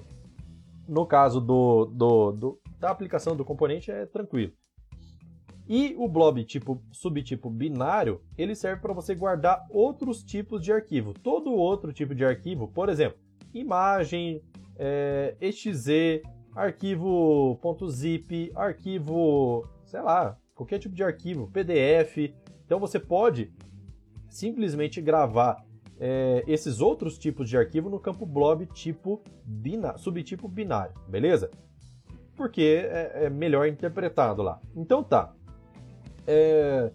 no 0.89 1.05
caso 1.05 1.41
do, 1.41 1.87
do, 1.87 2.33
do, 2.33 2.61
da 2.79 2.91
aplicação 2.91 3.37
do 3.37 3.45
componente 3.45 3.91
é 3.91 4.07
tranquilo. 4.07 4.53
E 5.69 5.95
o 5.97 6.09
blob 6.09 6.45
tipo 6.45 6.83
subtipo 6.91 7.49
binário, 7.49 8.21
ele 8.37 8.55
serve 8.55 8.83
para 8.83 8.93
você 8.93 9.15
guardar 9.15 9.65
outros 9.71 10.23
tipos 10.23 10.63
de 10.63 10.73
arquivo. 10.73 11.15
Todo 11.15 11.53
outro 11.53 11.93
tipo 11.93 12.15
de 12.15 12.25
arquivo, 12.25 12.69
por 12.69 12.89
exemplo, 12.89 13.19
imagem, 13.55 14.43
é, 14.77 15.37
exe, 15.41 16.23
arquivo 16.55 17.59
.zip, 17.91 18.53
arquivo, 18.55 19.69
sei 19.85 20.01
lá, 20.01 20.37
qualquer 20.55 20.79
tipo 20.79 20.95
de 20.95 21.03
arquivo, 21.03 21.51
PDF. 21.51 22.35
Então 22.65 22.79
você 22.79 22.99
pode 22.99 23.53
simplesmente 24.29 25.01
gravar 25.01 25.65
é, 25.99 26.43
esses 26.47 26.81
outros 26.81 27.19
tipos 27.19 27.49
de 27.49 27.57
arquivo 27.57 27.89
no 27.91 28.01
campo 28.01 28.27
blob 28.27 28.67
tipo 28.67 29.23
binário, 29.45 29.99
subtipo 29.99 30.49
binário, 30.49 30.95
beleza? 31.09 31.51
Porque 32.35 32.89
é, 32.91 33.25
é 33.27 33.31
melhor 33.31 33.69
interpretado 33.69 34.43
lá. 34.43 34.61
Então 34.75 35.03
tá. 35.03 35.35
É... 36.27 36.93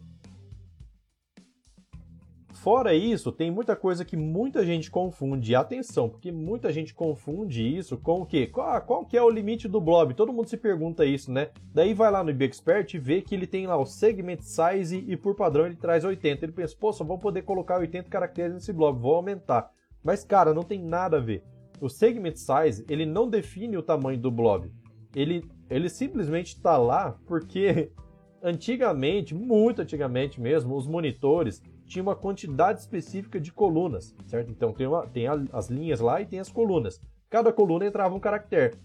Fora 2.62 2.94
isso, 2.94 3.32
tem 3.32 3.52
muita 3.52 3.76
coisa 3.76 4.04
que 4.04 4.18
muita 4.18 4.66
gente 4.66 4.90
confunde. 4.90 5.56
Atenção, 5.56 6.10
porque 6.10 6.32
muita 6.32 6.72
gente 6.72 6.94
confunde 6.94 7.64
isso 7.64 7.98
com 7.98 8.22
o 8.22 8.26
quê? 8.26 8.48
Qual, 8.48 8.82
qual 8.82 9.06
que 9.06 9.16
é 9.16 9.22
o 9.22 9.30
limite 9.30 9.68
do 9.68 9.80
blob? 9.80 10.16
Todo 10.16 10.34
mundo 10.34 10.50
se 10.50 10.58
pergunta 10.58 11.06
isso, 11.06 11.32
né? 11.32 11.50
Daí 11.74 11.94
vai 11.94 12.12
lá 12.12 12.24
no 12.24 12.32
IBExpert 12.32 12.94
e 12.94 12.98
vê 12.98 13.22
que 13.22 13.36
ele 13.36 13.46
tem 13.46 13.68
lá 13.68 13.78
o 13.78 13.86
segment 13.86 14.42
size 14.42 15.06
e 15.08 15.16
por 15.16 15.36
padrão 15.36 15.68
ele 15.68 15.76
traz 15.76 16.04
80. 16.04 16.46
Ele 16.46 16.52
pensa, 16.52 16.76
pô, 16.78 16.92
só 16.92 17.04
vou 17.04 17.20
poder 17.20 17.44
colocar 17.44 17.80
80 17.80 18.10
caracteres 18.10 18.54
nesse 18.54 18.74
blob, 18.74 19.00
vou 19.00 19.16
aumentar. 19.16 19.72
Mas, 20.04 20.24
cara, 20.24 20.54
não 20.54 20.64
tem 20.64 20.82
nada 20.82 21.18
a 21.18 21.22
ver. 21.22 21.44
O 21.80 21.88
segment 21.88 22.36
size, 22.36 22.84
ele 22.90 23.06
não 23.06 23.30
define 23.30 23.78
o 23.78 23.84
tamanho 23.84 24.20
do 24.20 24.32
blob. 24.32 24.72
Ele, 25.16 25.46
ele 25.70 25.90
simplesmente 25.90 26.56
está 26.56 26.76
lá 26.76 27.18
porque 27.28 27.92
Antigamente, 28.42 29.34
muito 29.34 29.82
antigamente 29.82 30.40
mesmo, 30.40 30.76
os 30.76 30.88
monitores 30.88 31.62
tinham 31.88 32.06
uma 32.06 32.16
quantidade 32.16 32.82
específica 32.82 33.40
de 33.40 33.52
colunas, 33.52 34.14
certo? 34.26 34.52
Então 34.52 34.74
tem, 34.74 34.88
uma, 34.88 35.08
tem 35.08 35.28
a, 35.28 35.34
as 35.54 35.70
linhas 35.70 36.00
lá 36.00 36.22
e 36.22 36.26
tem 36.26 36.40
as 36.40 36.52
colunas. 36.52 37.02
Cada 37.30 37.52
coluna 37.52 37.86
entrava 37.86 38.14
um 38.14 38.20
caractere. 38.20 38.78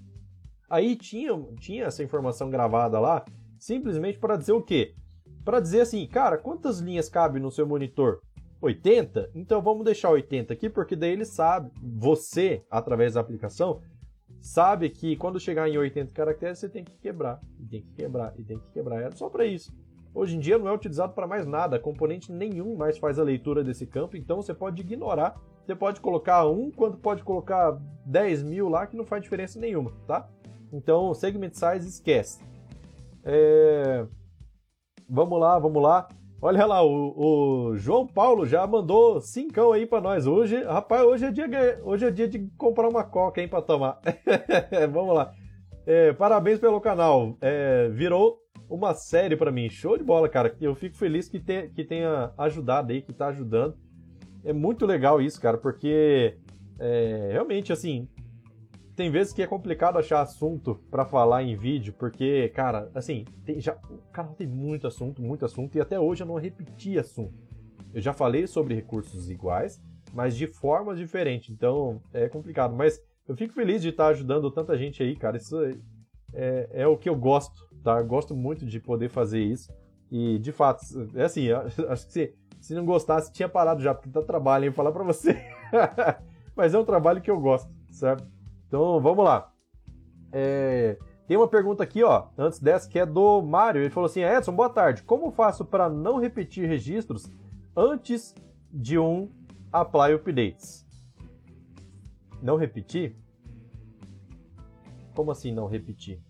Aí 0.70 0.96
tinha, 0.96 1.32
tinha 1.61 1.84
essa 1.84 2.03
informação 2.03 2.48
gravada 2.48 2.98
lá, 2.98 3.24
simplesmente 3.59 4.18
para 4.18 4.36
dizer 4.36 4.53
o 4.53 4.62
quê? 4.62 4.94
Para 5.44 5.61
dizer 5.61 5.82
assim, 5.82 6.07
cara, 6.07 6.38
quantas 6.38 6.78
linhas 6.78 7.09
cabe 7.09 7.38
no 7.38 7.50
seu 7.50 7.66
monitor? 7.66 8.20
80? 8.61 9.30
Então 9.34 9.61
vamos 9.61 9.84
deixar 9.84 10.11
80 10.11 10.53
aqui, 10.53 10.70
porque 10.70 10.94
daí 10.94 11.11
ele 11.11 11.24
sabe, 11.24 11.70
você, 11.82 12.62
através 12.70 13.14
da 13.14 13.20
aplicação, 13.20 13.82
sabe 14.40 14.88
que 14.88 15.16
quando 15.16 15.40
chegar 15.40 15.68
em 15.68 15.76
80 15.76 16.12
caracteres 16.14 16.59
você 16.59 16.68
tem 16.68 16.84
que 16.84 16.96
quebrar, 16.98 17.40
e 17.59 17.66
tem 17.66 17.82
que 17.82 17.92
quebrar, 17.94 18.32
e 18.38 18.44
tem 18.44 18.59
que 18.59 18.70
quebrar. 18.70 19.03
É 19.03 19.11
só 19.11 19.28
para 19.28 19.44
isso. 19.44 19.72
Hoje 20.14 20.36
em 20.36 20.38
dia 20.38 20.58
não 20.58 20.68
é 20.68 20.72
utilizado 20.72 21.14
para 21.14 21.26
mais 21.26 21.46
nada, 21.46 21.78
componente 21.78 22.30
nenhum 22.30 22.76
mais 22.76 22.98
faz 22.98 23.18
a 23.18 23.22
leitura 23.22 23.64
desse 23.64 23.86
campo, 23.86 24.16
então 24.16 24.42
você 24.42 24.52
pode 24.52 24.82
ignorar. 24.82 25.40
Você 25.64 25.74
pode 25.74 26.00
colocar 26.00 26.46
um, 26.46 26.70
quanto 26.70 26.98
pode 26.98 27.22
colocar 27.22 27.78
10 28.04 28.42
mil 28.42 28.68
lá, 28.68 28.86
que 28.86 28.96
não 28.96 29.06
faz 29.06 29.22
diferença 29.22 29.58
nenhuma, 29.58 29.92
tá? 30.06 30.28
Então, 30.72 31.14
segment 31.14 31.52
size 31.52 31.88
esquece. 31.88 32.42
É... 33.24 34.04
Vamos 35.08 35.38
lá, 35.38 35.58
vamos 35.58 35.82
lá. 35.82 36.08
Olha 36.40 36.66
lá, 36.66 36.82
o, 36.82 37.68
o, 37.70 37.76
João 37.76 38.04
Paulo 38.04 38.44
já 38.44 38.66
mandou 38.66 39.20
cincão 39.20 39.70
aí 39.70 39.86
para 39.86 40.00
nós. 40.00 40.26
Hoje, 40.26 40.60
rapaz, 40.64 41.04
hoje 41.04 41.26
é, 41.26 41.30
dia, 41.30 41.80
hoje 41.84 42.06
é 42.06 42.10
dia 42.10 42.26
de 42.26 42.50
comprar 42.58 42.88
uma 42.88 43.04
coca, 43.04 43.40
hein, 43.40 43.46
para 43.46 43.62
tomar. 43.62 44.00
Vamos 44.90 45.14
lá. 45.14 45.32
É, 45.86 46.12
parabéns 46.12 46.58
pelo 46.58 46.80
canal. 46.80 47.36
É, 47.40 47.88
virou 47.90 48.41
uma 48.74 48.94
série 48.94 49.36
para 49.36 49.52
mim. 49.52 49.68
Show 49.68 49.98
de 49.98 50.04
bola, 50.04 50.28
cara. 50.28 50.54
Eu 50.60 50.74
fico 50.74 50.96
feliz 50.96 51.28
que, 51.28 51.38
te, 51.38 51.68
que 51.68 51.84
tenha 51.84 52.32
ajudado 52.38 52.92
aí, 52.92 53.02
que 53.02 53.12
tá 53.12 53.28
ajudando. 53.28 53.76
É 54.44 54.52
muito 54.52 54.86
legal 54.86 55.20
isso, 55.20 55.40
cara, 55.40 55.58
porque 55.58 56.36
é, 56.78 57.28
realmente, 57.30 57.72
assim, 57.72 58.08
tem 58.96 59.10
vezes 59.10 59.32
que 59.32 59.42
é 59.42 59.46
complicado 59.46 59.98
achar 59.98 60.20
assunto 60.20 60.80
para 60.90 61.04
falar 61.04 61.44
em 61.44 61.54
vídeo, 61.54 61.94
porque, 61.96 62.48
cara, 62.48 62.90
assim, 62.94 63.24
tem, 63.44 63.60
já, 63.60 63.76
o 63.88 63.98
canal 64.10 64.34
tem 64.34 64.48
muito 64.48 64.86
assunto, 64.86 65.22
muito 65.22 65.44
assunto, 65.44 65.76
e 65.76 65.80
até 65.80 66.00
hoje 66.00 66.24
eu 66.24 66.26
não 66.26 66.34
repeti 66.34 66.98
assunto. 66.98 67.34
Eu 67.94 68.00
já 68.00 68.12
falei 68.12 68.46
sobre 68.48 68.74
recursos 68.74 69.30
iguais, 69.30 69.80
mas 70.12 70.36
de 70.36 70.48
formas 70.48 70.98
diferentes, 70.98 71.50
então 71.50 72.02
é 72.12 72.28
complicado. 72.28 72.74
Mas 72.74 73.00
eu 73.28 73.36
fico 73.36 73.54
feliz 73.54 73.80
de 73.80 73.90
estar 73.90 74.08
ajudando 74.08 74.50
tanta 74.50 74.76
gente 74.76 75.02
aí, 75.02 75.14
cara. 75.14 75.36
Isso 75.36 75.62
é, 75.62 75.76
é, 76.32 76.68
é 76.72 76.86
o 76.86 76.96
que 76.96 77.08
eu 77.08 77.14
gosto, 77.14 77.68
tá? 77.83 77.99
Eu 77.99 78.07
gosto 78.07 78.35
muito 78.35 78.64
de 78.64 78.80
poder 78.80 79.09
fazer 79.09 79.41
isso. 79.41 79.72
E, 80.11 80.39
de 80.39 80.53
fato, 80.53 80.85
é 81.14 81.24
assim, 81.24 81.49
acho 81.89 82.07
que 82.07 82.12
se, 82.12 82.35
se 82.61 82.74
não 82.74 82.85
gostasse, 82.85 83.33
tinha 83.33 83.49
parado 83.49 83.83
já, 83.83 83.95
porque 83.95 84.11
dá 84.11 84.22
trabalho, 84.22 84.66
hein? 84.66 84.72
Falar 84.72 84.93
pra 84.93 85.03
você. 85.03 85.37
mas 86.55 86.74
é 86.74 86.78
um 86.78 86.85
trabalho 86.85 87.20
que 87.20 87.30
eu 87.30 87.41
gosto, 87.41 87.70
certo? 87.91 88.26
Então, 88.68 89.01
vamos 89.01 89.24
lá. 89.24 89.53
É, 90.30 90.97
tem 91.26 91.37
uma 91.37 91.49
pergunta 91.49 91.83
aqui, 91.83 92.03
ó, 92.03 92.28
antes 92.37 92.59
dessa, 92.59 92.89
que 92.89 92.99
é 92.99 93.07
do 93.07 93.41
Mário. 93.43 93.80
Ele 93.80 93.91
falou 93.91 94.07
assim: 94.07 94.22
Edson, 94.22 94.53
boa 94.53 94.68
tarde. 94.68 95.03
Como 95.03 95.30
faço 95.30 95.64
para 95.64 95.89
não 95.89 96.18
repetir 96.18 96.68
registros 96.68 97.30
antes 97.76 98.35
de 98.70 98.99
um 98.99 99.30
apply 99.72 100.14
updates? 100.14 100.87
Não 102.43 102.57
repetir? 102.57 103.16
Como 105.14 105.30
assim 105.30 105.53
não 105.53 105.66
repetir? 105.66 106.20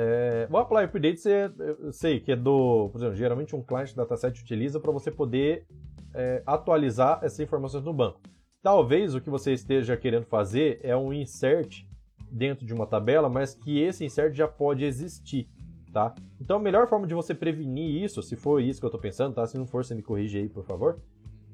É, 0.00 0.46
o 0.48 0.56
Apply 0.56 0.84
Updates 0.84 1.26
é, 1.26 1.50
eu 1.58 1.92
sei 1.92 2.20
que 2.20 2.30
é 2.30 2.36
do, 2.36 2.88
por 2.90 2.98
exemplo, 2.98 3.16
geralmente 3.16 3.56
um 3.56 3.62
client 3.62 3.92
dataset 3.96 4.40
utiliza 4.40 4.78
para 4.78 4.92
você 4.92 5.10
poder 5.10 5.66
é, 6.14 6.40
atualizar 6.46 7.18
essas 7.24 7.40
informações 7.40 7.82
no 7.82 7.92
banco. 7.92 8.20
Talvez 8.62 9.16
o 9.16 9.20
que 9.20 9.28
você 9.28 9.52
esteja 9.52 9.96
querendo 9.96 10.24
fazer 10.24 10.78
é 10.84 10.96
um 10.96 11.12
insert 11.12 11.84
dentro 12.30 12.64
de 12.64 12.72
uma 12.72 12.86
tabela, 12.86 13.28
mas 13.28 13.54
que 13.54 13.80
esse 13.80 14.04
insert 14.04 14.36
já 14.36 14.46
pode 14.46 14.84
existir, 14.84 15.48
tá? 15.92 16.14
Então 16.40 16.58
a 16.58 16.60
melhor 16.60 16.86
forma 16.86 17.04
de 17.04 17.14
você 17.14 17.34
prevenir 17.34 18.00
isso, 18.00 18.22
se 18.22 18.36
for 18.36 18.62
isso 18.62 18.78
que 18.78 18.84
eu 18.84 18.88
estou 18.88 19.00
pensando, 19.00 19.34
tá? 19.34 19.44
Se 19.48 19.58
não 19.58 19.66
for, 19.66 19.84
você 19.84 19.96
me 19.96 20.02
corrige 20.02 20.38
aí, 20.38 20.48
por 20.48 20.64
favor. 20.64 21.00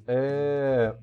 É... 0.07 0.95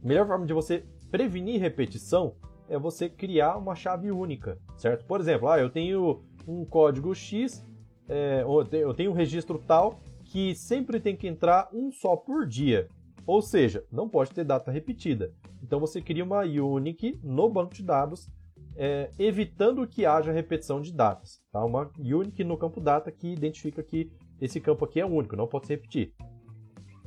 Melhor 0.00 0.28
forma 0.28 0.46
de 0.46 0.52
você 0.52 0.84
prevenir 1.10 1.60
repetição 1.60 2.36
é 2.68 2.78
você 2.78 3.08
criar 3.08 3.56
uma 3.56 3.74
chave 3.74 4.10
única, 4.10 4.58
certo? 4.76 5.04
Por 5.04 5.20
exemplo, 5.20 5.48
ah, 5.48 5.58
eu 5.58 5.68
tenho 5.68 6.22
um 6.46 6.64
código 6.64 7.14
X, 7.14 7.64
é, 8.08 8.44
eu 8.72 8.94
tenho 8.94 9.10
um 9.10 9.14
registro 9.14 9.58
tal 9.58 10.00
que 10.24 10.54
sempre 10.54 11.00
tem 11.00 11.16
que 11.16 11.28
entrar 11.28 11.68
um 11.72 11.90
só 11.90 12.16
por 12.16 12.46
dia. 12.46 12.88
Ou 13.26 13.40
seja, 13.40 13.84
não 13.90 14.08
pode 14.08 14.32
ter 14.32 14.44
data 14.44 14.70
repetida. 14.70 15.32
Então 15.62 15.78
você 15.78 16.00
cria 16.00 16.24
uma 16.24 16.40
unique 16.40 17.18
no 17.22 17.48
banco 17.48 17.74
de 17.74 17.82
dados, 17.82 18.28
é, 18.76 19.10
evitando 19.18 19.86
que 19.86 20.04
haja 20.04 20.32
repetição 20.32 20.80
de 20.80 20.92
datas. 20.92 21.40
Tá? 21.52 21.64
Uma 21.64 21.90
unique 21.98 22.42
no 22.42 22.56
campo 22.56 22.80
data 22.80 23.12
que 23.12 23.32
identifica 23.32 23.82
que 23.82 24.10
esse 24.40 24.60
campo 24.60 24.84
aqui 24.84 25.00
é 25.00 25.06
único, 25.06 25.36
não 25.36 25.46
pode 25.46 25.66
se 25.66 25.74
repetir. 25.74 26.12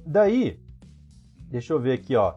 Daí, 0.05 0.59
deixa 1.49 1.73
eu 1.73 1.79
ver 1.79 1.93
aqui, 1.93 2.15
ó. 2.15 2.35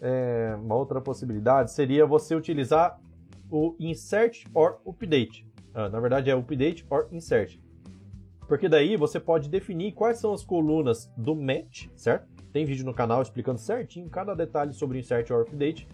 É, 0.00 0.56
uma 0.60 0.74
outra 0.74 1.00
possibilidade 1.00 1.72
seria 1.72 2.06
você 2.06 2.34
utilizar 2.34 3.00
o 3.50 3.76
insert 3.78 4.44
or 4.54 4.80
update. 4.86 5.47
Ah, 5.78 5.88
na 5.88 6.00
verdade 6.00 6.28
é 6.28 6.34
update 6.34 6.84
or 6.90 7.06
insert. 7.12 7.56
Porque 8.48 8.68
daí 8.68 8.96
você 8.96 9.20
pode 9.20 9.48
definir 9.48 9.92
quais 9.92 10.18
são 10.18 10.32
as 10.32 10.42
colunas 10.42 11.08
do 11.16 11.36
match, 11.36 11.86
certo? 11.94 12.26
Tem 12.52 12.64
vídeo 12.64 12.84
no 12.84 12.92
canal 12.92 13.22
explicando 13.22 13.60
certinho 13.60 14.10
cada 14.10 14.34
detalhe 14.34 14.72
sobre 14.72 14.98
insert 14.98 15.30
or 15.30 15.42
update. 15.42 15.86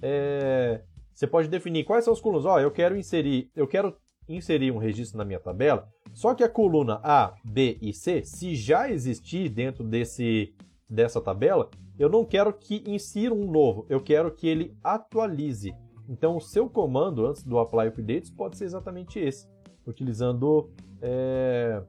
É, 0.00 0.80
você 1.12 1.26
pode 1.26 1.46
definir 1.46 1.84
quais 1.84 2.06
são 2.06 2.14
os 2.14 2.22
colunas. 2.22 2.46
Ó, 2.46 2.54
oh, 2.54 2.58
eu 2.58 2.70
quero 2.70 2.96
inserir, 2.96 3.50
eu 3.54 3.68
quero 3.68 3.94
inserir 4.26 4.70
um 4.70 4.78
registro 4.78 5.18
na 5.18 5.26
minha 5.26 5.40
tabela. 5.40 5.86
Só 6.14 6.34
que 6.34 6.42
a 6.42 6.48
coluna 6.48 6.98
A, 7.02 7.34
B 7.44 7.76
e 7.82 7.92
C, 7.92 8.22
se 8.24 8.54
já 8.54 8.90
existir 8.90 9.50
dentro 9.50 9.84
desse 9.84 10.54
dessa 10.88 11.20
tabela, 11.20 11.68
eu 11.98 12.08
não 12.08 12.24
quero 12.24 12.50
que 12.50 12.82
insira 12.86 13.34
um 13.34 13.50
novo. 13.50 13.84
Eu 13.90 14.00
quero 14.00 14.30
que 14.30 14.48
ele 14.48 14.74
atualize. 14.82 15.74
Então, 16.08 16.36
o 16.36 16.40
seu 16.40 16.68
comando 16.70 17.26
antes 17.26 17.42
do 17.42 17.58
apply 17.58 17.88
updates 17.88 18.30
pode 18.30 18.56
ser 18.56 18.64
exatamente 18.64 19.18
esse, 19.18 19.46
utilizando 19.86 20.70
é, 21.02 21.82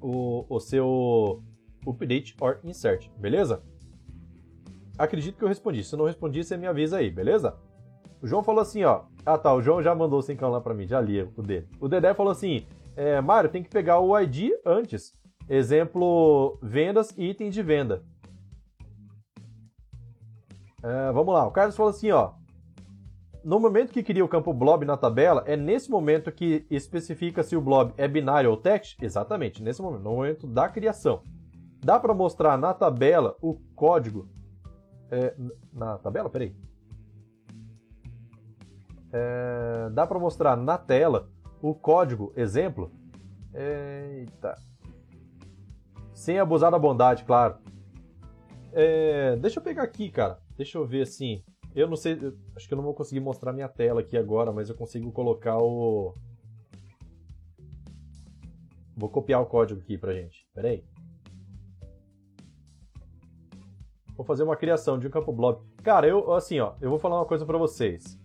o, 0.00 0.44
o 0.48 0.60
seu 0.60 1.42
update 1.86 2.36
or 2.40 2.58
insert, 2.62 3.08
beleza? 3.16 3.62
Acredito 4.98 5.38
que 5.38 5.44
eu 5.44 5.48
respondi. 5.48 5.82
Se 5.82 5.94
eu 5.94 5.98
não 5.98 6.06
respondi, 6.06 6.44
você 6.44 6.56
me 6.56 6.66
avisa 6.66 6.98
aí, 6.98 7.10
beleza? 7.10 7.56
O 8.20 8.26
João 8.26 8.42
falou 8.42 8.60
assim, 8.60 8.84
ó. 8.84 9.04
Ah 9.24 9.38
tá, 9.38 9.52
o 9.52 9.62
João 9.62 9.82
já 9.82 9.94
mandou 9.94 10.18
o 10.18 10.22
cincão 10.22 10.50
lá 10.50 10.60
pra 10.60 10.74
mim, 10.74 10.86
já 10.86 11.00
li 11.00 11.22
o 11.22 11.42
dele. 11.42 11.68
O 11.80 11.88
Dedé 11.88 12.14
falou 12.14 12.32
assim: 12.32 12.66
é, 12.96 13.20
Mário, 13.20 13.50
tem 13.50 13.62
que 13.62 13.68
pegar 13.68 14.00
o 14.00 14.18
ID 14.18 14.52
antes. 14.64 15.12
Exemplo, 15.48 16.58
vendas 16.62 17.12
e 17.16 17.30
itens 17.30 17.54
de 17.54 17.62
venda. 17.62 18.02
É, 20.82 21.12
vamos 21.12 21.34
lá, 21.34 21.46
o 21.46 21.50
Carlos 21.50 21.76
falou 21.76 21.90
assim, 21.90 22.10
ó. 22.10 22.32
No 23.46 23.60
momento 23.60 23.92
que 23.92 24.02
cria 24.02 24.24
o 24.24 24.28
campo 24.28 24.52
blob 24.52 24.84
na 24.84 24.96
tabela, 24.96 25.44
é 25.46 25.56
nesse 25.56 25.88
momento 25.88 26.32
que 26.32 26.66
especifica 26.68 27.44
se 27.44 27.54
o 27.54 27.60
blob 27.60 27.94
é 27.96 28.08
binário 28.08 28.50
ou 28.50 28.56
text? 28.56 29.00
Exatamente, 29.00 29.62
nesse 29.62 29.80
momento, 29.80 30.02
no 30.02 30.16
momento 30.16 30.48
da 30.48 30.68
criação. 30.68 31.22
Dá 31.78 32.00
para 32.00 32.12
mostrar 32.12 32.58
na 32.58 32.74
tabela 32.74 33.36
o 33.40 33.54
código. 33.76 34.28
É, 35.12 35.32
na 35.72 35.96
tabela? 35.96 36.28
Peraí. 36.28 36.56
É, 39.12 39.90
dá 39.92 40.04
para 40.08 40.18
mostrar 40.18 40.56
na 40.56 40.76
tela 40.76 41.30
o 41.62 41.72
código 41.72 42.32
exemplo. 42.34 42.90
Eita. 43.54 44.56
Sem 46.12 46.40
abusar 46.40 46.72
da 46.72 46.80
bondade, 46.80 47.22
claro. 47.22 47.58
É, 48.72 49.36
deixa 49.36 49.60
eu 49.60 49.62
pegar 49.62 49.84
aqui, 49.84 50.10
cara. 50.10 50.40
Deixa 50.56 50.78
eu 50.78 50.84
ver 50.84 51.02
assim. 51.02 51.44
Eu 51.76 51.86
não 51.86 51.94
sei. 51.94 52.18
Acho 52.56 52.66
que 52.66 52.72
eu 52.72 52.76
não 52.76 52.82
vou 52.82 52.94
conseguir 52.94 53.20
mostrar 53.20 53.52
minha 53.52 53.68
tela 53.68 54.00
aqui 54.00 54.16
agora, 54.16 54.50
mas 54.50 54.70
eu 54.70 54.74
consigo 54.74 55.12
colocar 55.12 55.58
o. 55.58 56.14
Vou 58.96 59.10
copiar 59.10 59.42
o 59.42 59.46
código 59.46 59.82
aqui 59.82 59.98
pra 59.98 60.14
gente. 60.14 60.48
Pera 60.54 60.68
aí. 60.68 60.82
Vou 64.16 64.24
fazer 64.24 64.42
uma 64.42 64.56
criação 64.56 64.98
de 64.98 65.06
um 65.06 65.10
campo 65.10 65.30
blob. 65.34 65.60
Cara, 65.82 66.08
eu 66.08 66.32
assim, 66.32 66.58
ó, 66.58 66.72
eu 66.80 66.88
vou 66.88 66.98
falar 66.98 67.16
uma 67.16 67.26
coisa 67.26 67.44
para 67.44 67.58
vocês. 67.58 68.18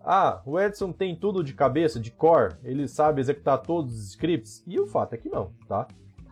Ah, 0.00 0.42
o 0.44 0.58
Edson 0.58 0.90
tem 0.90 1.14
tudo 1.14 1.44
de 1.44 1.54
cabeça, 1.54 2.00
de 2.00 2.10
core, 2.10 2.56
ele 2.64 2.88
sabe 2.88 3.20
executar 3.20 3.62
todos 3.62 3.94
os 3.94 4.08
scripts. 4.08 4.64
E 4.66 4.80
o 4.80 4.88
fato 4.88 5.12
é 5.12 5.18
que 5.18 5.28
não, 5.28 5.52
tá? 5.68 5.86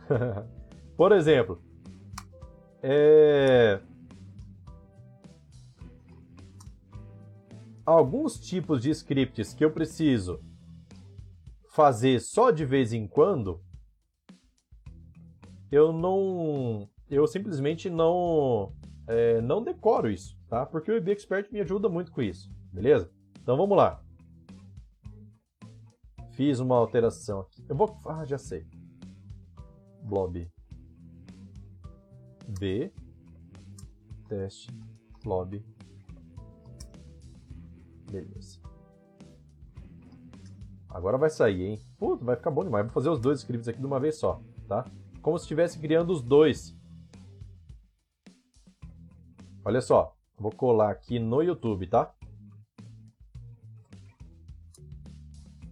Por 0.96 1.12
exemplo, 1.12 1.62
é... 2.82 3.80
alguns 7.90 8.38
tipos 8.38 8.82
de 8.82 8.90
scripts 8.90 9.52
que 9.54 9.64
eu 9.64 9.70
preciso 9.70 10.40
fazer 11.70 12.20
só 12.20 12.50
de 12.50 12.64
vez 12.64 12.92
em 12.92 13.06
quando, 13.06 13.60
eu 15.70 15.92
não, 15.92 16.88
eu 17.08 17.26
simplesmente 17.26 17.88
não 17.88 18.72
é, 19.06 19.40
não 19.40 19.62
decoro 19.62 20.10
isso, 20.10 20.38
tá? 20.48 20.66
Porque 20.66 20.90
o 20.90 20.96
EB 20.96 21.10
Expert 21.10 21.50
me 21.50 21.60
ajuda 21.60 21.88
muito 21.88 22.12
com 22.12 22.22
isso, 22.22 22.50
beleza? 22.72 23.10
Então 23.40 23.56
vamos 23.56 23.76
lá. 23.76 24.02
Fiz 26.32 26.58
uma 26.58 26.76
alteração 26.76 27.40
aqui. 27.40 27.64
Eu 27.68 27.76
vou. 27.76 28.00
Ah, 28.06 28.24
já 28.24 28.38
sei. 28.38 28.66
Blob 30.02 30.50
B 32.58 32.92
teste 34.28 34.72
blob. 35.22 35.62
Beleza. 38.10 38.58
Agora 40.88 41.16
vai 41.16 41.30
sair, 41.30 41.62
hein? 41.62 41.80
Puta, 41.96 42.24
vai 42.24 42.36
ficar 42.36 42.50
bom 42.50 42.64
demais. 42.64 42.84
Vou 42.84 42.92
fazer 42.92 43.08
os 43.08 43.20
dois 43.20 43.40
scripts 43.40 43.68
aqui 43.68 43.78
de 43.78 43.86
uma 43.86 44.00
vez 44.00 44.16
só, 44.16 44.42
tá? 44.66 44.84
Como 45.22 45.38
se 45.38 45.44
estivesse 45.44 45.78
criando 45.78 46.10
os 46.10 46.22
dois 46.22 46.76
Olha 49.62 49.82
só, 49.82 50.16
vou 50.38 50.50
colar 50.50 50.90
aqui 50.90 51.18
no 51.18 51.42
YouTube, 51.42 51.86
tá? 51.86 52.12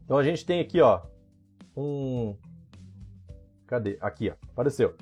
Então 0.05 0.19
a 0.19 0.23
gente 0.23 0.45
tem 0.45 0.61
aqui, 0.61 0.81
ó, 0.81 1.03
um 1.77 2.37
Cadê? 3.67 3.99
Aqui, 4.01 4.31
ó, 4.31 4.35
apareceu. 4.51 4.95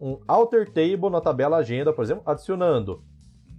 Um 0.00 0.20
alter 0.26 0.66
table 0.66 1.10
na 1.10 1.20
tabela 1.20 1.56
agenda, 1.56 1.92
por 1.92 2.02
exemplo, 2.04 2.22
adicionando 2.26 3.04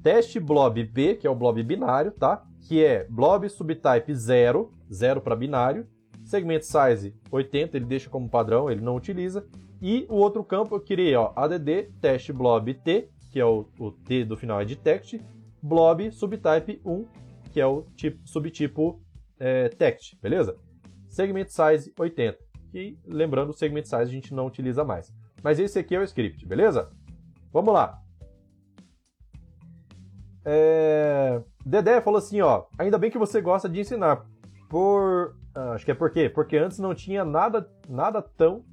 teste 0.04 0.39
blob 0.39 0.84
B, 0.84 1.16
que 1.16 1.26
é 1.26 1.30
o 1.30 1.36
blob 1.36 1.64
binário, 1.64 2.12
tá? 2.12 2.45
Que 2.68 2.84
é 2.84 3.06
blob 3.10 3.49
subtype 3.49 4.14
0, 4.14 4.72
0 4.91 5.22
para 5.22 5.36
binário, 5.36 5.88
segment 6.26 6.62
size 6.62 7.16
80, 7.32 7.78
ele 7.78 7.86
deixa 7.86 8.10
como 8.10 8.30
padrão, 8.30 8.70
ele 8.70 8.82
não 8.82 8.95
utiliza. 8.95 9.47
E 9.82 10.06
o 10.10 10.16
outro 10.16 10.43
campo 10.43 10.76
eu 10.76 10.82
criei, 10.82 11.16
ó, 11.16 11.32
add 11.36 11.89
teste 12.01 12.34
blob 12.34 12.74
T, 12.74 13.10
que 13.32 13.39
é 13.39 13.45
o, 13.45 13.66
o 13.80 13.91
T 13.91 14.26
do 14.26 14.38
final 14.38 14.62
é 14.62 14.66
de 14.66 14.76
text, 14.76 15.20
blob 15.62 16.12
subtype 16.12 16.82
1, 16.86 17.06
que 17.51 17.62
é 17.62 17.66
o 17.66 17.84
tipo, 17.95 18.20
subtipo 18.28 19.01
é, 19.39 19.70
text, 19.70 20.16
beleza? 20.22 20.58
Segment 21.08 21.47
size 21.47 21.93
80. 21.97 22.38
E 22.74 22.97
lembrando, 23.06 23.51
o 23.51 23.54
segment 23.54 23.84
size 23.84 23.95
a 23.95 24.06
gente 24.06 24.34
não 24.34 24.47
utiliza 24.47 24.84
mais. 24.84 25.14
Mas 25.41 25.60
esse 25.60 25.78
aqui 25.78 25.95
é 25.95 25.99
o 25.99 26.04
script, 26.04 26.45
beleza? 26.45 26.91
Vamos 27.51 27.74
lá. 27.74 28.03
É... 30.45 31.41
Dedé 31.65 32.01
falou 32.01 32.17
assim, 32.17 32.41
ó. 32.41 32.65
Ainda 32.77 32.97
bem 32.97 33.11
que 33.11 33.17
você 33.17 33.41
gosta 33.41 33.69
de 33.69 33.79
ensinar. 33.79 34.25
Por. 34.69 35.35
Ah, 35.55 35.71
acho 35.73 35.85
que 35.85 35.91
é 35.91 35.95
por 35.95 36.09
quê? 36.09 36.29
Porque 36.29 36.57
antes 36.57 36.79
não 36.79 36.95
tinha 36.95 37.23
nada, 37.23 37.69
nada 37.87 38.21
tão 38.21 38.63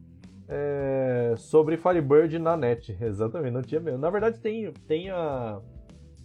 é... 0.48 1.34
sobre 1.36 1.76
Firebird 1.76 2.38
na 2.38 2.56
net. 2.56 2.96
Exatamente, 3.00 3.52
não 3.52 3.62
tinha 3.62 3.80
mesmo. 3.80 3.98
Na 3.98 4.10
verdade, 4.10 4.40
tem, 4.40 4.72
tem 4.86 5.10
a 5.10 5.60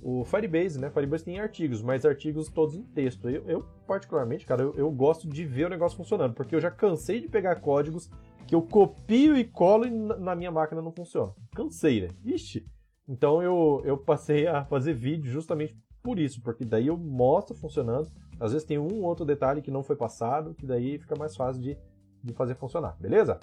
o 0.07 0.23
Firebase, 0.23 0.79
né? 0.79 0.91
Firebase 0.91 1.25
tem 1.25 1.39
artigos, 1.39 1.81
mas 1.81 2.05
artigos 2.05 2.47
todos 2.47 2.75
em 2.75 2.83
texto. 2.83 3.27
Eu, 3.27 3.43
eu 3.47 3.65
particularmente, 3.87 4.45
cara, 4.45 4.61
eu, 4.61 4.71
eu, 4.75 4.91
gosto 4.91 5.27
de 5.27 5.43
ver 5.43 5.65
o 5.65 5.69
negócio 5.69 5.97
funcionando, 5.97 6.35
porque 6.35 6.55
eu 6.55 6.61
já 6.61 6.69
cansei 6.69 7.19
de 7.19 7.27
pegar 7.27 7.55
códigos 7.55 8.07
que 8.45 8.53
eu 8.53 8.61
copio 8.61 9.35
e 9.35 9.43
colo 9.43 9.87
e 9.87 9.89
na 9.89 10.35
minha 10.35 10.51
máquina 10.51 10.79
não 10.79 10.91
funciona. 10.91 11.33
Cansei, 11.55 12.01
né? 12.01 12.09
Ixi! 12.23 12.63
Então 13.07 13.41
eu, 13.41 13.81
eu 13.85 13.97
passei 13.97 14.47
a 14.47 14.65
fazer 14.65 14.93
vídeo 14.93 15.31
justamente 15.31 15.77
por 16.01 16.19
isso, 16.19 16.41
porque 16.41 16.63
daí 16.63 16.87
eu 16.87 16.97
mostro 16.97 17.55
funcionando. 17.55 18.07
Às 18.39 18.51
vezes 18.51 18.67
tem 18.67 18.77
um 18.77 19.03
outro 19.03 19.25
detalhe 19.25 19.61
que 19.61 19.71
não 19.71 19.83
foi 19.83 19.95
passado, 19.95 20.53
que 20.53 20.65
daí 20.65 20.97
fica 20.97 21.15
mais 21.15 21.35
fácil 21.35 21.61
de, 21.61 21.77
de 22.23 22.33
fazer 22.33 22.55
funcionar, 22.55 22.95
beleza? 22.99 23.39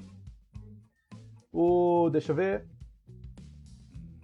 O, 1.53 2.09
deixa 2.11 2.33
eu 2.33 2.37
ver. 2.37 2.67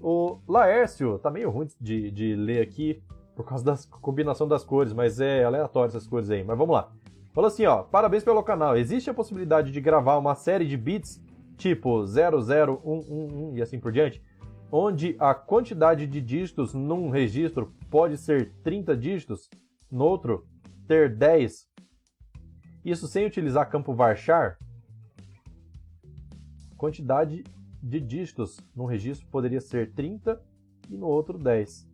O 0.01 0.39
Laércio, 0.47 1.18
tá 1.18 1.30
meio 1.30 1.51
ruim 1.51 1.66
de, 1.80 2.11
de 2.11 2.34
ler 2.36 2.62
aqui 2.62 3.03
por 3.34 3.45
causa 3.45 3.64
da 3.64 3.76
combinação 4.01 4.49
das 4.49 4.64
cores, 4.64 4.93
mas 4.93 5.20
é 5.20 5.45
aleatório 5.45 5.89
essas 5.89 6.07
cores 6.07 6.30
aí. 6.30 6.43
Mas 6.45 6.59
vamos 6.59 6.74
lá. 6.74 6.93
Falou 7.32 7.47
assim, 7.49 7.66
ó, 7.66 7.82
parabéns 7.82 8.24
pelo 8.24 8.43
canal. 8.43 8.76
Existe 8.76 9.11
a 9.11 9.14
possibilidade 9.14 9.70
de 9.70 9.80
gravar 9.80 10.16
uma 10.16 10.34
série 10.34 10.66
de 10.66 10.76
bits, 10.76 11.20
tipo 11.57 12.05
00111 12.05 13.57
e 13.57 13.62
assim 13.62 13.78
por 13.78 13.93
diante, 13.93 14.22
onde 14.70 15.16
a 15.18 15.34
quantidade 15.34 16.06
de 16.06 16.20
dígitos 16.20 16.74
num 16.74 17.10
registro 17.10 17.72
pode 17.90 18.16
ser 18.16 18.52
30 18.62 18.96
dígitos, 18.96 19.48
no 19.90 20.04
outro 20.04 20.46
ter 20.86 21.14
10. 21.16 21.68
Isso 22.84 23.08
sem 23.08 23.26
utilizar 23.26 23.68
campo 23.70 23.94
varchar? 23.94 24.58
Quantidade 26.76 27.44
de 27.82 28.00
dígitos 28.00 28.60
num 28.74 28.84
registro 28.84 29.26
poderia 29.28 29.60
ser 29.60 29.92
30 29.92 30.40
e 30.90 30.96
no 30.96 31.06
outro 31.06 31.38
10. 31.38 31.88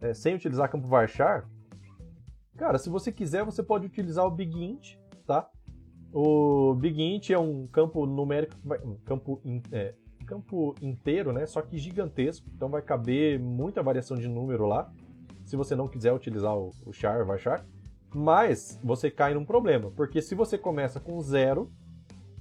É, 0.00 0.14
sem 0.14 0.34
utilizar 0.34 0.70
campo 0.70 0.86
varchar, 0.86 1.48
cara, 2.56 2.76
se 2.78 2.90
você 2.90 3.10
quiser, 3.10 3.44
você 3.44 3.62
pode 3.62 3.86
utilizar 3.86 4.26
o 4.26 4.30
BigInt, 4.30 4.96
tá? 5.26 5.48
O 6.12 6.74
BigInt 6.74 7.30
é 7.30 7.38
um 7.38 7.66
campo 7.66 8.04
numérico, 8.06 8.54
um 8.84 8.96
campo, 8.98 9.40
é, 9.72 9.94
campo 10.26 10.74
inteiro, 10.82 11.32
né? 11.32 11.46
Só 11.46 11.62
que 11.62 11.78
gigantesco, 11.78 12.46
então 12.54 12.68
vai 12.68 12.82
caber 12.82 13.38
muita 13.38 13.82
variação 13.82 14.16
de 14.16 14.28
número 14.28 14.66
lá. 14.66 14.92
Se 15.44 15.56
você 15.56 15.74
não 15.76 15.88
quiser 15.88 16.12
utilizar 16.12 16.54
o, 16.56 16.92
char, 16.92 17.24
varchar, 17.24 17.64
mas 18.12 18.78
você 18.82 19.10
cai 19.10 19.32
num 19.32 19.44
problema, 19.44 19.90
porque 19.92 20.20
se 20.20 20.34
você 20.34 20.58
começa 20.58 20.98
com 20.98 21.20
zero 21.20 21.72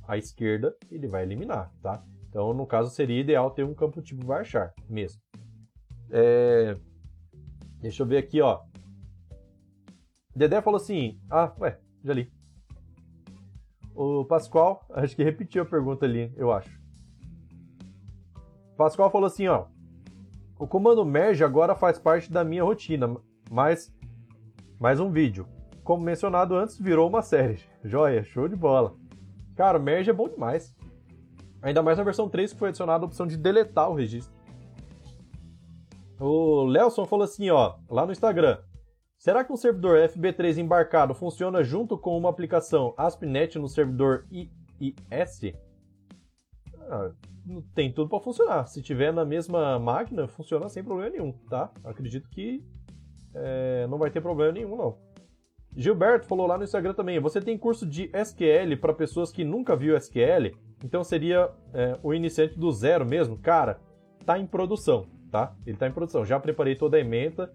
à 0.08 0.18
esquerda, 0.18 0.76
ele 0.92 1.08
vai 1.08 1.24
eliminar, 1.24 1.72
tá? 1.82 2.04
Então, 2.28 2.54
no 2.54 2.66
caso, 2.66 2.90
seria 2.90 3.22
ideal 3.22 3.52
ter 3.52 3.64
um 3.64 3.74
campo 3.74 4.02
tipo 4.02 4.26
varchar 4.26 4.74
mesmo. 4.90 5.22
É... 6.10 6.76
Deixa 7.80 8.02
eu 8.04 8.08
ver 8.08 8.18
aqui, 8.18 8.42
ó. 8.42 8.62
Dedé 10.36 10.62
falou 10.62 10.78
assim: 10.78 11.20
Ah, 11.30 11.54
ué, 11.60 11.80
já 12.04 12.14
li. 12.14 12.30
O 13.94 14.26
Pascoal, 14.26 14.86
acho 14.90 15.16
que 15.16 15.24
repetiu 15.24 15.64
a 15.64 15.66
pergunta 15.66 16.06
ali, 16.06 16.34
eu 16.36 16.52
acho. 16.52 16.85
Pascoal 18.78 19.10
falou 19.10 19.28
assim, 19.28 19.48
ó. 19.48 19.66
O 20.60 20.68
comando 20.68 21.04
merge 21.06 21.44
agora 21.44 21.76
faz 21.76 21.98
parte 21.98 22.32
da 22.32 22.44
minha 22.44 22.64
rotina, 22.64 23.16
mas 23.50 23.94
mais 24.80 25.00
um 25.00 25.12
vídeo. 25.12 25.48
Como 25.84 26.04
mencionado 26.04 26.56
antes, 26.56 26.78
virou 26.80 27.08
uma 27.08 27.22
série. 27.22 27.60
Joia, 27.84 28.24
show 28.24 28.48
de 28.48 28.56
bola. 28.56 28.96
Cara, 29.56 29.80
merge 29.80 30.10
é 30.10 30.14
bom 30.14 30.28
demais. 30.28 30.76
Ainda 31.62 31.82
mais 31.82 31.98
na 31.98 32.04
versão 32.04 32.30
3 32.30 32.54
que 32.54 32.60
foi 32.60 32.70
adicionada 32.70 33.06
a 33.06 33.08
opção 33.08 33.26
de 33.26 33.38
deletar 33.38 33.90
o 33.90 33.96
registro. 33.96 34.34
O 36.20 36.64
Lelson 36.64 37.06
falou 37.06 37.26
assim, 37.26 37.50
ó, 37.50 37.76
lá 37.90 38.06
no 38.06 38.12
Instagram. 38.12 38.60
Será 39.18 39.44
que 39.44 39.52
um 39.52 39.58
servidor 39.58 39.98
FB3 39.98 40.58
embarcado 40.58 41.16
funciona 41.16 41.64
junto 41.64 41.98
com 41.98 42.18
uma 42.18 42.30
aplicação 42.30 42.94
ASP.NET 42.98 43.58
no 43.58 43.68
servidor 43.68 44.26
IIS? 44.32 45.56
Ah, 46.90 47.12
tem 47.74 47.92
tudo 47.92 48.10
para 48.10 48.20
funcionar. 48.20 48.68
Se 48.68 48.82
tiver 48.82 49.14
na 49.14 49.26
mesma 49.26 49.78
máquina, 49.80 50.28
funciona 50.28 50.68
sem 50.70 50.84
problema 50.84 51.12
nenhum, 51.12 51.32
tá? 51.50 51.72
Acredito 51.84 52.30
que 52.30 52.64
é, 53.34 53.86
não 53.88 53.98
vai 53.98 54.10
ter 54.10 54.22
problema 54.22 54.52
nenhum, 54.52 54.76
não. 54.76 54.98
Gilberto 55.76 56.26
falou 56.26 56.48
lá 56.48 56.58
no 56.58 56.64
Instagram 56.64 56.94
também. 56.94 57.20
Você 57.20 57.42
tem 57.42 57.58
curso 57.58 57.86
de 57.86 58.10
SQL 58.14 58.78
para 58.80 58.94
pessoas 58.94 59.32
que 59.32 59.44
nunca 59.44 59.76
viu 59.76 59.98
SQL? 59.98 60.56
Então 60.84 61.04
seria 61.04 61.52
é, 61.74 62.00
o 62.02 62.14
iniciante 62.14 62.58
do 62.58 62.72
zero 62.72 63.06
mesmo? 63.06 63.38
Cara, 63.38 63.80
tá 64.26 64.40
em 64.40 64.48
produção, 64.48 65.06
tá? 65.30 65.54
Ele 65.66 65.78
tá 65.78 65.88
em 65.88 65.92
produção. 65.92 66.26
Já 66.26 66.40
preparei 66.40 66.76
toda 66.76 66.96
a 66.96 67.00
ementa. 67.00 67.54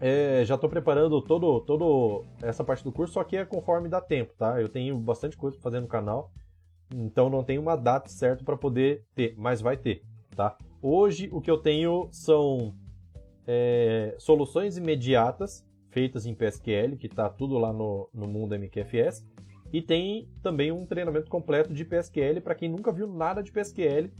É, 0.00 0.44
já 0.44 0.56
estou 0.56 0.68
preparando 0.68 1.22
todo, 1.22 1.60
todo 1.60 2.24
essa 2.42 2.64
parte 2.64 2.82
do 2.82 2.92
curso, 2.92 3.14
só 3.14 3.22
que 3.22 3.36
é 3.36 3.44
conforme 3.44 3.88
dá 3.88 4.00
tempo, 4.00 4.34
tá? 4.36 4.60
Eu 4.60 4.68
tenho 4.68 4.98
bastante 4.98 5.36
coisa 5.36 5.56
para 5.56 5.62
fazer 5.62 5.80
no 5.80 5.86
canal, 5.86 6.30
então 7.02 7.28
não 7.28 7.42
tem 7.42 7.58
uma 7.58 7.76
data 7.76 8.08
certa 8.08 8.44
para 8.44 8.56
poder 8.56 9.04
ter, 9.14 9.34
mas 9.36 9.60
vai 9.60 9.76
ter, 9.76 10.02
tá? 10.36 10.56
Hoje 10.80 11.28
o 11.32 11.40
que 11.40 11.50
eu 11.50 11.58
tenho 11.58 12.08
são 12.12 12.74
é, 13.46 14.14
soluções 14.18 14.76
imediatas 14.76 15.64
feitas 15.90 16.26
em 16.26 16.34
PSQL, 16.34 16.96
que 16.98 17.06
está 17.06 17.28
tudo 17.28 17.56
lá 17.56 17.72
no, 17.72 18.08
no 18.12 18.26
mundo 18.26 18.58
MQFS. 18.58 19.24
E 19.72 19.80
tem 19.80 20.28
também 20.42 20.70
um 20.70 20.84
treinamento 20.84 21.30
completo 21.30 21.72
de 21.72 21.84
PSQL 21.84 22.40
para 22.42 22.54
quem 22.54 22.68
nunca 22.68 22.92
viu 22.92 23.06
nada 23.06 23.42
de 23.42 23.50
PSQL, 23.50 24.10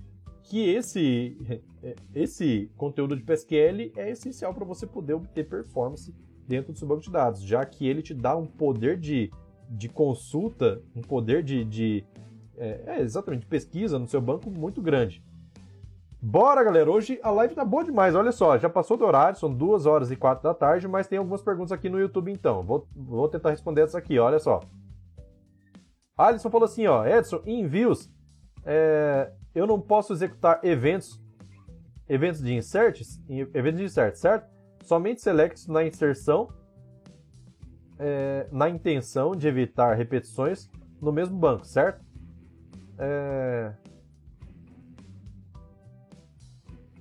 que 0.42 0.68
esse, 0.68 1.36
esse 2.14 2.70
conteúdo 2.76 3.16
de 3.16 3.22
PSQL 3.22 3.92
é 3.96 4.10
essencial 4.10 4.54
para 4.54 4.64
você 4.64 4.86
poder 4.86 5.14
obter 5.14 5.48
performance 5.48 6.14
dentro 6.46 6.72
do 6.72 6.78
seu 6.78 6.86
banco 6.86 7.02
de 7.02 7.10
dados, 7.10 7.42
já 7.42 7.64
que 7.64 7.86
ele 7.86 8.02
te 8.02 8.14
dá 8.14 8.36
um 8.36 8.46
poder 8.46 8.98
de, 8.98 9.30
de 9.68 9.88
consulta, 9.88 10.82
um 10.94 11.00
poder 11.00 11.42
de, 11.42 11.64
de 11.64 12.04
é, 12.56 12.84
é, 12.86 13.00
exatamente, 13.00 13.46
pesquisa 13.46 13.98
no 13.98 14.06
seu 14.06 14.20
banco 14.20 14.50
muito 14.50 14.80
grande. 14.80 15.22
Bora, 16.20 16.64
galera! 16.64 16.90
Hoje 16.90 17.20
a 17.22 17.30
live 17.30 17.54
tá 17.54 17.64
boa 17.64 17.84
demais. 17.84 18.14
Olha 18.14 18.32
só, 18.32 18.56
já 18.56 18.68
passou 18.68 18.96
do 18.96 19.04
horário, 19.04 19.38
são 19.38 19.52
2 19.52 19.84
horas 19.84 20.10
e 20.10 20.16
4 20.16 20.42
da 20.42 20.54
tarde, 20.54 20.88
mas 20.88 21.06
tem 21.06 21.18
algumas 21.18 21.42
perguntas 21.42 21.70
aqui 21.72 21.90
no 21.90 22.00
YouTube 22.00 22.32
então. 22.32 22.62
Vou, 22.62 22.88
vou 22.96 23.28
tentar 23.28 23.50
responder 23.50 23.82
essas 23.82 23.96
aqui, 23.96 24.18
olha 24.18 24.38
só. 24.38 24.60
Alisson 26.16 26.48
falou 26.48 26.64
assim, 26.64 26.86
ó, 26.86 27.04
Edson, 27.04 27.42
em 27.44 27.66
views, 27.66 28.10
é, 28.64 29.32
eu 29.54 29.66
não 29.66 29.80
posso 29.80 30.12
executar 30.12 30.60
eventos, 30.62 31.20
eventos 32.08 32.40
de 32.40 32.54
inserts, 32.54 33.20
eventos 33.28 33.80
de 33.80 33.84
insert, 33.84 34.14
certo? 34.14 34.48
Somente 34.82 35.20
selects 35.20 35.66
na 35.66 35.84
inserção, 35.84 36.48
é, 37.98 38.46
na 38.52 38.68
intenção 38.68 39.32
de 39.32 39.48
evitar 39.48 39.94
repetições 39.94 40.70
no 41.00 41.12
mesmo 41.12 41.36
banco, 41.36 41.66
certo? 41.66 42.03
É, 42.98 43.74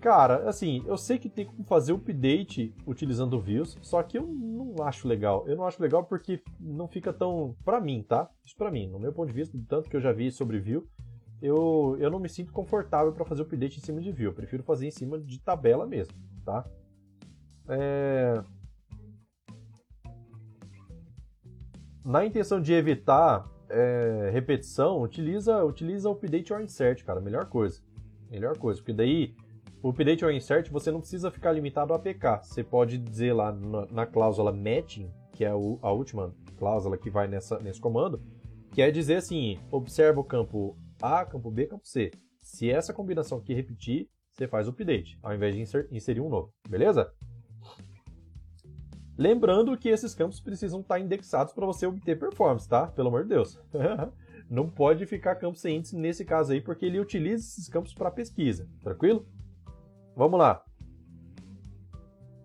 Cara, 0.04 0.50
assim, 0.50 0.84
eu 0.86 0.98
sei 0.98 1.18
que 1.18 1.30
tem 1.30 1.46
como 1.46 1.64
fazer 1.64 1.94
update 1.94 2.76
utilizando 2.86 3.40
views, 3.40 3.78
só 3.82 4.04
que 4.04 4.18
eu 4.18 4.28
não 4.28 4.84
acho 4.86 5.08
legal. 5.08 5.48
Eu 5.48 5.56
não 5.56 5.66
acho 5.66 5.82
legal 5.82 6.04
porque 6.04 6.44
não 6.60 6.90
fica 6.90 7.14
tão. 7.14 7.56
Pra 7.64 7.80
mim, 7.80 8.04
tá? 8.04 8.30
Isso 8.44 8.54
pra 8.58 8.70
mim, 8.70 8.90
no 8.90 9.00
meu 9.00 9.14
ponto 9.14 9.30
de 9.30 9.34
vista, 9.34 9.58
tanto 9.66 9.90
que 9.90 9.96
eu 9.96 10.02
já 10.02 10.12
vi 10.12 10.30
sobre 10.30 10.60
view, 10.60 10.86
eu, 11.42 11.96
eu 12.02 12.12
não 12.12 12.20
me 12.20 12.28
sinto 12.28 12.52
confortável 12.52 13.14
para 13.14 13.24
fazer 13.24 13.44
update 13.44 13.78
em 13.78 13.82
cima 13.82 14.02
de 14.02 14.12
view. 14.12 14.32
Eu 14.32 14.36
prefiro 14.36 14.62
fazer 14.62 14.88
em 14.88 14.92
cima 14.92 15.18
de 15.18 15.40
tabela 15.40 15.88
mesmo, 15.88 16.14
tá? 16.44 16.70
É... 17.70 18.44
na 22.04 22.26
intenção 22.26 22.60
de 22.60 22.74
evitar 22.74 23.50
é, 23.74 24.30
repetição, 24.32 25.02
utiliza, 25.02 25.64
utiliza 25.64 26.10
o 26.10 26.14
update 26.14 26.54
or 26.54 26.62
insert, 26.62 27.04
cara, 27.04 27.20
melhor 27.20 27.46
coisa. 27.46 27.82
Melhor 28.30 28.58
coisa, 28.58 28.80
porque 28.80 28.94
daí 28.94 29.36
o 29.82 29.90
update 29.90 30.24
or 30.24 30.32
insert 30.32 30.70
você 30.72 30.92
não 30.92 31.00
precisa 31.00 31.30
ficar 31.30 31.52
limitado 31.52 31.94
a 31.94 31.98
APK. 31.98 32.44
Você 32.44 32.64
pode 32.64 32.98
dizer 32.98 33.34
lá 33.34 33.52
na, 33.52 33.86
na 33.88 34.06
cláusula 34.06 34.52
matching, 34.52 35.12
que 35.34 35.44
é 35.44 35.50
a, 35.50 35.54
a 35.54 35.92
última 35.92 36.34
cláusula 36.58 36.98
que 36.98 37.10
vai 37.10 37.28
nessa, 37.28 37.60
nesse 37.60 37.82
comando, 37.82 38.22
que 38.72 38.82
é 38.82 38.90
dizer 38.90 39.16
assim: 39.16 39.60
observa 39.72 40.20
o 40.20 40.24
campo 40.24 40.78
A, 41.02 41.26
campo 41.26 41.52
B, 41.52 41.68
campo 41.68 41.86
C. 41.86 42.12
Se 42.42 42.70
essa 42.72 42.94
combinação 42.94 43.38
aqui 43.40 43.54
repetir, 43.54 44.10
você 44.32 44.48
faz 44.48 44.68
o 44.68 44.72
update, 44.72 45.18
ao 45.22 45.34
invés 45.34 45.54
de 45.54 45.62
inser, 45.62 45.88
inserir 45.92 46.22
um 46.22 46.30
novo, 46.30 46.52
beleza? 46.68 47.12
Lembrando 49.18 49.78
que 49.78 49.90
esses 49.90 50.16
campos 50.16 50.40
precisam 50.40 50.82
estar 50.82 51.00
indexados 51.00 51.54
para 51.54 51.66
você 51.66 51.86
obter 51.86 52.18
performance, 52.18 52.68
tá? 52.68 52.88
Pelo 52.88 53.10
amor 53.10 53.24
de 53.24 53.30
Deus. 53.30 53.60
Não 54.50 54.68
pode 54.68 55.06
ficar 55.06 55.36
campo 55.36 55.58
sem 55.58 55.78
índice 55.78 55.96
nesse 55.96 56.26
caso 56.26 56.52
aí, 56.52 56.62
porque 56.62 56.86
ele 56.86 57.00
utiliza 57.00 57.44
esses 57.44 57.70
campos 57.70 57.94
para 57.94 58.12
pesquisa, 58.12 58.68
tranquilo? 58.82 59.26
Vamos 60.16 60.40
lá. 60.40 60.64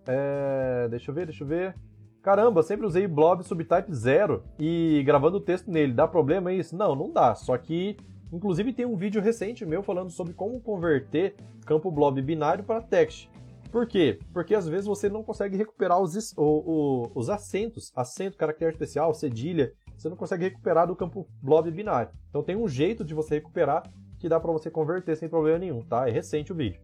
É, 0.07 0.87
deixa 0.89 1.11
eu 1.11 1.15
ver, 1.15 1.25
deixa 1.25 1.43
eu 1.43 1.47
ver. 1.47 1.75
Caramba, 2.21 2.61
sempre 2.63 2.85
usei 2.85 3.07
blob 3.07 3.43
subtype 3.43 3.93
0 3.93 4.43
e 4.59 5.01
gravando 5.05 5.37
o 5.37 5.41
texto 5.41 5.71
nele. 5.71 5.93
Dá 5.93 6.07
problema 6.07 6.51
isso? 6.51 6.75
Não, 6.75 6.95
não 6.95 7.11
dá. 7.11 7.33
Só 7.33 7.57
que, 7.57 7.97
inclusive, 8.31 8.73
tem 8.73 8.85
um 8.85 8.95
vídeo 8.95 9.21
recente 9.21 9.65
meu 9.65 9.81
falando 9.81 10.09
sobre 10.09 10.33
como 10.33 10.59
converter 10.59 11.35
campo 11.65 11.91
blob 11.91 12.21
binário 12.21 12.63
para 12.63 12.81
text. 12.81 13.29
Por 13.71 13.85
quê? 13.87 14.19
Porque 14.33 14.55
às 14.55 14.67
vezes 14.67 14.87
você 14.87 15.09
não 15.09 15.23
consegue 15.23 15.55
recuperar 15.55 15.99
os, 15.99 16.33
o, 16.35 16.43
o, 16.43 17.11
os 17.13 17.29
acentos, 17.29 17.91
acento, 17.95 18.37
caractere 18.37 18.71
especial, 18.71 19.13
cedilha, 19.13 19.71
você 19.95 20.09
não 20.09 20.17
consegue 20.17 20.45
recuperar 20.45 20.87
do 20.87 20.95
campo 20.95 21.27
blob 21.41 21.69
binário. 21.69 22.11
Então 22.29 22.41
tem 22.41 22.55
um 22.55 22.67
jeito 22.67 23.03
de 23.03 23.13
você 23.13 23.35
recuperar 23.35 23.83
que 24.19 24.27
dá 24.27 24.39
para 24.39 24.51
você 24.51 24.71
converter 24.71 25.15
sem 25.15 25.29
problema 25.29 25.59
nenhum, 25.59 25.81
tá? 25.81 26.07
É 26.07 26.11
recente 26.11 26.51
o 26.51 26.55
vídeo. 26.55 26.81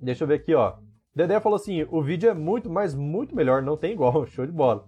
Deixa 0.00 0.24
eu 0.24 0.28
ver 0.28 0.34
aqui, 0.34 0.54
ó. 0.54 0.74
Dedé 1.14 1.38
falou 1.40 1.56
assim: 1.56 1.86
o 1.90 2.02
vídeo 2.02 2.30
é 2.30 2.34
muito, 2.34 2.70
mas 2.70 2.94
muito 2.94 3.34
melhor, 3.34 3.62
não 3.62 3.76
tem 3.76 3.92
igual, 3.92 4.24
show 4.28 4.46
de 4.46 4.52
bola. 4.52 4.86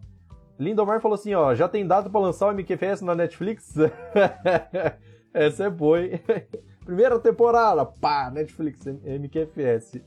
Lindomar 0.59 1.01
falou 1.01 1.15
assim: 1.15 1.35
ó, 1.35 1.55
já 1.55 1.69
tem 1.69 1.87
data 1.87 2.09
para 2.09 2.21
lançar 2.21 2.49
o 2.49 2.53
MQFS 2.53 3.03
na 3.03 3.15
Netflix? 3.15 3.75
Essa 5.35 5.65
é 5.65 5.67
hein? 5.69 6.21
Primeira 6.85 7.19
temporada, 7.19 7.85
pá, 7.85 8.31
Netflix, 8.31 8.85
MQFS. 8.87 10.01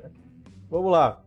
Vamos 0.70 0.90
lá. 0.90 1.22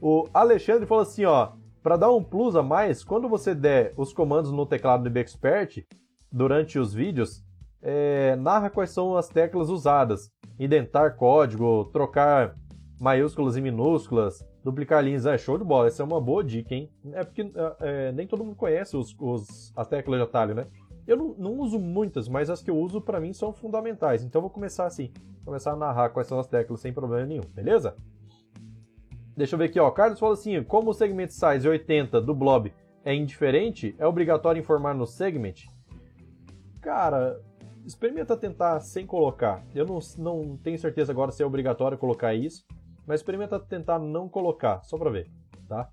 O 0.00 0.26
Alexandre 0.32 0.86
falou 0.86 1.02
assim, 1.02 1.24
ó, 1.24 1.52
para 1.82 1.96
dar 1.96 2.10
um 2.10 2.22
plus 2.22 2.56
a 2.56 2.62
mais, 2.62 3.04
quando 3.04 3.28
você 3.28 3.54
der 3.54 3.92
os 3.96 4.12
comandos 4.12 4.50
no 4.50 4.66
teclado 4.66 5.08
do 5.08 5.18
Expert 5.18 5.84
durante 6.32 6.78
os 6.78 6.94
vídeos, 6.94 7.44
é, 7.82 8.34
narra 8.36 8.70
quais 8.70 8.90
são 8.90 9.16
as 9.16 9.28
teclas 9.28 9.68
usadas. 9.68 10.30
Indentar 10.58 11.16
código, 11.16 11.84
trocar 11.92 12.56
maiúsculas 12.98 13.56
e 13.56 13.60
minúsculas, 13.60 14.44
duplicar 14.64 15.04
linhas. 15.04 15.26
É 15.26 15.36
show 15.38 15.58
de 15.58 15.64
bola, 15.64 15.86
essa 15.86 16.02
é 16.02 16.06
uma 16.06 16.20
boa 16.20 16.42
dica, 16.42 16.74
hein? 16.74 16.90
É 17.12 17.22
porque 17.22 17.42
é, 17.42 17.74
é 17.80 18.12
nem 18.12 18.26
todo 18.26 18.42
mundo 18.42 18.56
conhece 18.56 18.96
os, 18.96 19.14
os, 19.20 19.72
as 19.76 19.86
teclas 19.86 20.18
de 20.18 20.24
atalho, 20.24 20.54
né? 20.54 20.66
Eu 21.06 21.16
não, 21.16 21.34
não 21.38 21.58
uso 21.58 21.78
muitas, 21.78 22.28
mas 22.28 22.50
as 22.50 22.62
que 22.62 22.70
eu 22.70 22.76
uso 22.76 23.00
para 23.00 23.20
mim 23.20 23.32
são 23.32 23.52
fundamentais. 23.52 24.24
Então 24.24 24.40
eu 24.40 24.42
vou 24.42 24.50
começar 24.50 24.86
assim, 24.86 25.12
começar 25.44 25.72
a 25.72 25.76
narrar 25.76 26.10
quais 26.10 26.26
são 26.26 26.38
as 26.38 26.46
teclas 26.46 26.80
sem 26.80 26.92
problema 26.92 27.24
nenhum, 27.26 27.44
beleza? 27.54 27.96
Deixa 29.36 29.54
eu 29.54 29.58
ver 29.58 29.66
aqui, 29.66 29.78
ó. 29.78 29.90
Carlos 29.90 30.18
falou 30.18 30.32
assim: 30.32 30.62
como 30.64 30.90
o 30.90 30.94
segment 30.94 31.28
size 31.28 31.68
80 31.68 32.20
do 32.20 32.34
blob 32.34 32.72
é 33.04 33.14
indiferente, 33.14 33.94
é 33.98 34.06
obrigatório 34.06 34.58
informar 34.58 34.94
no 34.94 35.06
segment? 35.06 35.66
Cara, 36.80 37.40
experimenta 37.84 38.36
tentar 38.36 38.80
sem 38.80 39.06
colocar. 39.06 39.64
Eu 39.74 39.86
não, 39.86 39.98
não 40.18 40.56
tenho 40.56 40.78
certeza 40.78 41.12
agora 41.12 41.30
se 41.30 41.42
é 41.42 41.46
obrigatório 41.46 41.98
colocar 41.98 42.34
isso, 42.34 42.64
mas 43.06 43.20
experimenta 43.20 43.60
tentar 43.60 43.98
não 43.98 44.28
colocar, 44.28 44.82
só 44.82 44.98
para 44.98 45.10
ver, 45.10 45.30
tá? 45.68 45.88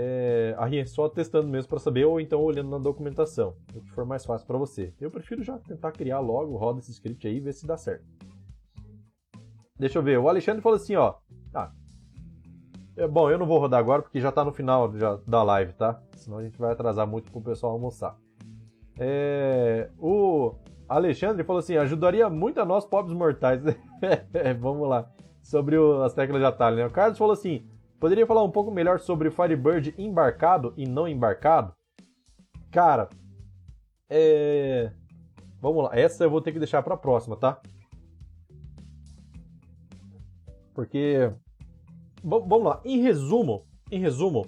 É, 0.00 0.54
aí 0.58 0.78
é 0.78 0.86
só 0.86 1.08
testando 1.08 1.48
mesmo 1.48 1.68
para 1.68 1.80
saber, 1.80 2.04
ou 2.04 2.20
então 2.20 2.40
olhando 2.40 2.70
na 2.70 2.78
documentação, 2.78 3.56
o 3.74 3.80
que 3.80 3.90
for 3.90 4.06
mais 4.06 4.24
fácil 4.24 4.46
para 4.46 4.56
você. 4.56 4.94
Eu 5.00 5.10
prefiro 5.10 5.42
já 5.42 5.58
tentar 5.58 5.90
criar 5.90 6.20
logo, 6.20 6.56
roda 6.56 6.78
esse 6.78 6.92
script 6.92 7.26
aí 7.26 7.38
e 7.38 7.40
ver 7.40 7.52
se 7.52 7.66
dá 7.66 7.76
certo. 7.76 8.04
Deixa 9.76 9.98
eu 9.98 10.02
ver, 10.02 10.16
o 10.20 10.28
Alexandre 10.28 10.62
falou 10.62 10.76
assim, 10.76 10.94
ó. 10.94 11.16
Ah, 11.52 11.72
é, 12.96 13.08
bom, 13.08 13.28
eu 13.28 13.38
não 13.38 13.46
vou 13.46 13.58
rodar 13.58 13.80
agora 13.80 14.00
porque 14.00 14.20
já 14.20 14.28
está 14.28 14.44
no 14.44 14.52
final 14.52 14.96
já, 14.96 15.16
da 15.26 15.42
live, 15.42 15.72
tá? 15.72 16.00
Senão 16.14 16.38
a 16.38 16.44
gente 16.44 16.56
vai 16.56 16.70
atrasar 16.70 17.04
muito 17.04 17.32
pro 17.32 17.40
pessoal 17.40 17.72
almoçar. 17.72 18.16
É, 19.00 19.90
o 19.98 20.54
Alexandre 20.88 21.42
falou 21.42 21.58
assim: 21.58 21.76
ajudaria 21.76 22.30
muito 22.30 22.60
a 22.60 22.64
nós, 22.64 22.84
pobres 22.84 23.16
mortais. 23.16 23.60
Vamos 24.60 24.88
lá. 24.88 25.10
Sobre 25.42 25.76
o, 25.76 26.02
as 26.02 26.14
teclas 26.14 26.40
de 26.40 26.46
atalho, 26.46 26.76
né? 26.76 26.86
O 26.86 26.90
Carlos 26.90 27.18
falou 27.18 27.32
assim: 27.32 27.66
Poderia 27.98 28.26
falar 28.26 28.44
um 28.44 28.50
pouco 28.50 28.70
melhor 28.70 29.00
sobre 29.00 29.28
o 29.28 29.32
Firebird 29.32 29.94
embarcado 29.98 30.72
e 30.76 30.86
não 30.86 31.08
embarcado? 31.08 31.74
Cara, 32.70 33.08
é... 34.08 34.92
Vamos 35.60 35.84
lá, 35.84 35.90
essa 35.98 36.22
eu 36.22 36.30
vou 36.30 36.40
ter 36.40 36.52
que 36.52 36.60
deixar 36.60 36.82
para 36.82 36.94
a 36.94 36.98
próxima, 36.98 37.36
tá? 37.36 37.60
Porque 40.72 41.32
vamos 42.22 42.62
lá, 42.62 42.80
em 42.84 42.98
resumo, 42.98 43.66
em 43.90 43.98
resumo, 43.98 44.46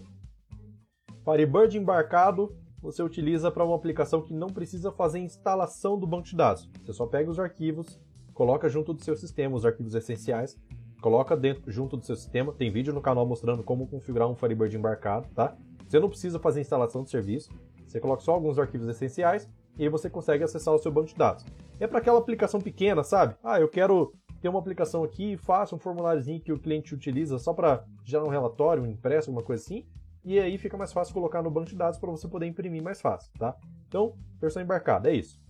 Firebird 1.25 1.77
embarcado 1.77 2.57
você 2.81 3.03
utiliza 3.03 3.51
para 3.51 3.65
uma 3.65 3.75
aplicação 3.75 4.23
que 4.23 4.33
não 4.33 4.47
precisa 4.47 4.93
fazer 4.93 5.19
instalação 5.19 5.99
do 5.99 6.07
banco 6.07 6.29
de 6.29 6.37
dados. 6.37 6.71
Você 6.85 6.93
só 6.93 7.05
pega 7.05 7.29
os 7.29 7.41
arquivos, 7.41 8.01
coloca 8.33 8.69
junto 8.69 8.95
do 8.95 9.03
seu 9.03 9.17
sistema 9.17 9.57
os 9.57 9.67
arquivos 9.67 9.95
essenciais 9.95 10.57
coloca 11.01 11.37
dentro, 11.37 11.71
junto 11.71 11.97
do 11.97 12.05
seu 12.05 12.17
sistema. 12.17 12.53
Tem 12.53 12.71
vídeo 12.71 12.93
no 12.93 13.01
canal 13.01 13.27
mostrando 13.27 13.63
como 13.63 13.87
configurar 13.87 14.29
um 14.29 14.35
Firebird 14.35 14.77
embarcado, 14.77 15.29
tá? 15.35 15.57
Você 15.89 15.99
não 15.99 16.09
precisa 16.09 16.39
fazer 16.39 16.61
instalação 16.61 17.03
de 17.03 17.11
serviço. 17.11 17.51
Você 17.87 17.99
coloca 17.99 18.23
só 18.23 18.33
alguns 18.33 18.59
arquivos 18.59 18.89
essenciais 18.89 19.49
e 19.77 19.83
aí 19.83 19.89
você 19.89 20.09
consegue 20.09 20.45
acessar 20.45 20.73
o 20.75 20.79
seu 20.79 20.93
banco 20.93 21.09
de 21.09 21.15
dados. 21.15 21.45
É 21.81 21.87
para 21.87 21.99
aquela 21.99 22.19
aplicação 22.19 22.61
pequena, 22.61 23.03
sabe? 23.03 23.35
Ah, 23.43 23.59
eu 23.59 23.69
quero 23.69 24.13
ter 24.41 24.49
uma 24.49 24.59
aplicação 24.59 25.03
aqui, 25.03 25.37
faça 25.37 25.75
um 25.75 25.79
formuláriozinho 25.79 26.41
que 26.41 26.53
o 26.53 26.59
cliente 26.59 26.95
utiliza 26.95 27.39
só 27.39 27.53
para 27.53 27.85
gerar 28.05 28.25
um 28.25 28.29
relatório, 28.29 28.83
um 28.83 28.87
impresso, 28.87 29.31
alguma 29.31 29.45
coisa 29.45 29.63
assim. 29.63 29.85
E 30.25 30.39
aí 30.39 30.59
fica 30.59 30.77
mais 30.77 30.93
fácil 30.93 31.15
colocar 31.15 31.43
no 31.43 31.51
banco 31.51 31.69
de 31.69 31.77
dados 31.77 31.99
para 31.99 32.11
você 32.11 32.29
poder 32.29 32.47
imprimir 32.47 32.83
mais 32.83 33.01
fácil, 33.01 33.33
tá? 33.39 33.57
Então, 33.89 34.15
versão 34.41 34.63
embarcada, 34.63 35.11
é 35.11 35.15
isso. 35.15 35.41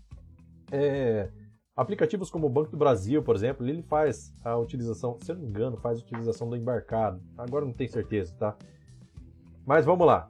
É... 0.71 1.29
Aplicativos 1.77 2.31
como 2.31 2.47
o 2.47 2.51
Banco 2.51 2.71
do 2.71 2.77
Brasil, 2.77 3.23
por 3.23 3.35
exemplo, 3.37 3.67
ele 3.67 3.83
faz 3.83 4.35
a 4.45 4.57
utilização, 4.57 5.17
se 5.21 5.31
eu 5.31 5.37
não 5.37 5.43
me 5.43 5.49
engano, 5.49 5.77
faz 5.77 5.99
a 5.99 6.03
utilização 6.03 6.49
do 6.49 6.57
embarcado. 6.57 7.23
Agora 7.39 7.65
não 7.65 7.73
tenho 7.73 7.91
certeza, 7.91 8.35
tá? 8.37 8.57
Mas 9.65 9.85
vamos 9.85 10.07
lá. 10.07 10.29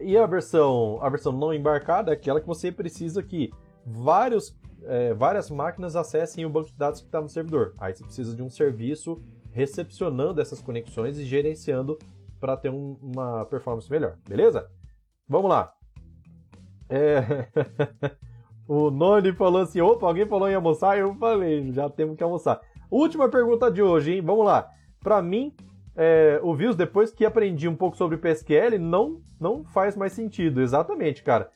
E 0.00 0.16
a 0.16 0.26
versão, 0.26 0.98
a 1.02 1.08
versão 1.08 1.32
não 1.32 1.52
embarcada 1.52 2.12
é 2.12 2.14
aquela 2.14 2.40
que 2.40 2.46
você 2.46 2.70
precisa 2.70 3.22
que 3.22 3.50
vários, 3.84 4.56
é, 4.84 5.12
várias 5.12 5.50
máquinas 5.50 5.96
acessem 5.96 6.46
o 6.46 6.50
banco 6.50 6.70
de 6.70 6.76
dados 6.76 7.00
que 7.00 7.06
está 7.08 7.20
no 7.20 7.28
servidor. 7.28 7.74
Aí 7.78 7.94
você 7.94 8.04
precisa 8.04 8.34
de 8.34 8.42
um 8.42 8.48
serviço 8.48 9.20
recepcionando 9.50 10.40
essas 10.40 10.60
conexões 10.60 11.18
e 11.18 11.24
gerenciando 11.24 11.98
para 12.38 12.56
ter 12.56 12.70
um, 12.70 12.96
uma 13.02 13.44
performance 13.46 13.90
melhor, 13.90 14.16
beleza? 14.28 14.70
Vamos 15.28 15.50
lá. 15.50 15.74
É... 16.88 17.48
O 18.68 18.90
Noni 18.90 19.32
falou 19.32 19.62
assim: 19.62 19.80
opa, 19.80 20.06
alguém 20.06 20.26
falou 20.26 20.48
em 20.48 20.54
almoçar? 20.54 20.98
Eu 20.98 21.14
falei, 21.14 21.72
já 21.72 21.88
temos 21.88 22.16
que 22.16 22.22
almoçar. 22.22 22.60
Última 22.90 23.28
pergunta 23.28 23.70
de 23.70 23.82
hoje, 23.82 24.12
hein? 24.12 24.20
Vamos 24.20 24.44
lá. 24.44 24.68
Para 25.00 25.22
mim, 25.22 25.54
é, 25.96 26.38
o 26.42 26.54
Views, 26.54 26.76
depois 26.76 27.10
que 27.10 27.24
aprendi 27.24 27.66
um 27.66 27.74
pouco 27.74 27.96
sobre 27.96 28.18
PSQL, 28.18 28.78
não, 28.78 29.22
não 29.40 29.64
faz 29.64 29.96
mais 29.96 30.12
sentido. 30.12 30.60
Exatamente, 30.60 31.22
cara. 31.22 31.50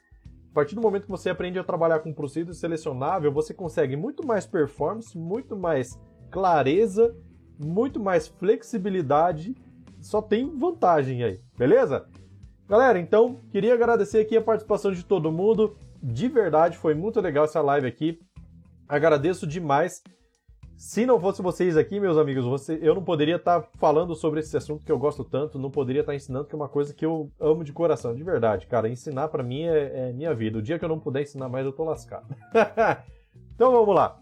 A 0.51 0.55
partir 0.55 0.75
do 0.75 0.81
momento 0.81 1.05
que 1.05 1.11
você 1.11 1.31
aprende 1.31 1.59
a 1.59 1.65
trabalhar 1.65 2.01
com 2.01 2.13
procedure 2.13 2.55
selecionável, 2.55 3.31
você 3.31 3.55
consegue 3.55 3.97
muito 3.97 4.27
mais 4.27 4.47
performance, 4.47 5.17
muito 5.17 5.57
mais 5.57 5.99
clareza, 6.31 7.15
muito 7.59 8.01
mais 8.01 8.27
flexibilidade. 8.27 9.55
Só 10.01 10.21
tem 10.21 10.51
vantagem 10.59 11.23
aí, 11.23 11.41
beleza? 11.57 12.07
Galera, 12.69 12.99
então, 12.99 13.41
queria 13.51 13.75
agradecer 13.75 14.21
aqui 14.21 14.37
a 14.37 14.43
participação 14.43 14.93
de 14.93 15.05
todo 15.05 15.31
mundo. 15.33 15.77
De 16.03 16.27
verdade, 16.29 16.77
foi 16.77 16.95
muito 16.95 17.21
legal 17.21 17.45
essa 17.45 17.61
live 17.61 17.87
aqui. 17.87 18.19
Agradeço 18.89 19.47
demais. 19.47 20.03
Se 20.77 21.07
não 21.07 21.21
fosse 21.21 21.41
vocês 21.41 21.77
aqui, 21.77 22.01
meus 22.01 22.19
amigos, 22.19 22.45
você, 22.45 22.77
eu 22.83 22.93
não 22.93 23.05
poderia 23.05 23.37
estar 23.37 23.63
falando 23.79 24.17
sobre 24.17 24.41
esse 24.41 24.57
assunto 24.57 24.85
que 24.85 24.91
eu 24.91 24.99
gosto 24.99 25.23
tanto, 25.23 25.57
não 25.57 25.71
poderia 25.71 26.01
estar 26.01 26.13
ensinando, 26.13 26.47
que 26.47 26.55
é 26.55 26.57
uma 26.57 26.69
coisa 26.69 26.93
que 26.93 27.07
eu 27.07 27.31
amo 27.39 27.63
de 27.63 27.73
coração, 27.73 28.13
de 28.13 28.25
verdade, 28.25 28.67
cara. 28.67 28.89
Ensinar 28.89 29.29
para 29.29 29.45
mim 29.45 29.63
é, 29.63 30.09
é, 30.09 30.13
minha 30.13 30.35
vida. 30.35 30.59
O 30.59 30.63
dia 30.63 30.81
que 30.81 30.85
eu 30.85 30.89
não 30.89 30.99
puder 30.99 31.23
ensinar 31.23 31.49
mais, 31.49 31.65
eu 31.65 31.73
tô 31.73 31.85
lascado. 31.85 32.27
então 33.55 33.71
vamos 33.71 33.95
lá. 33.95 34.19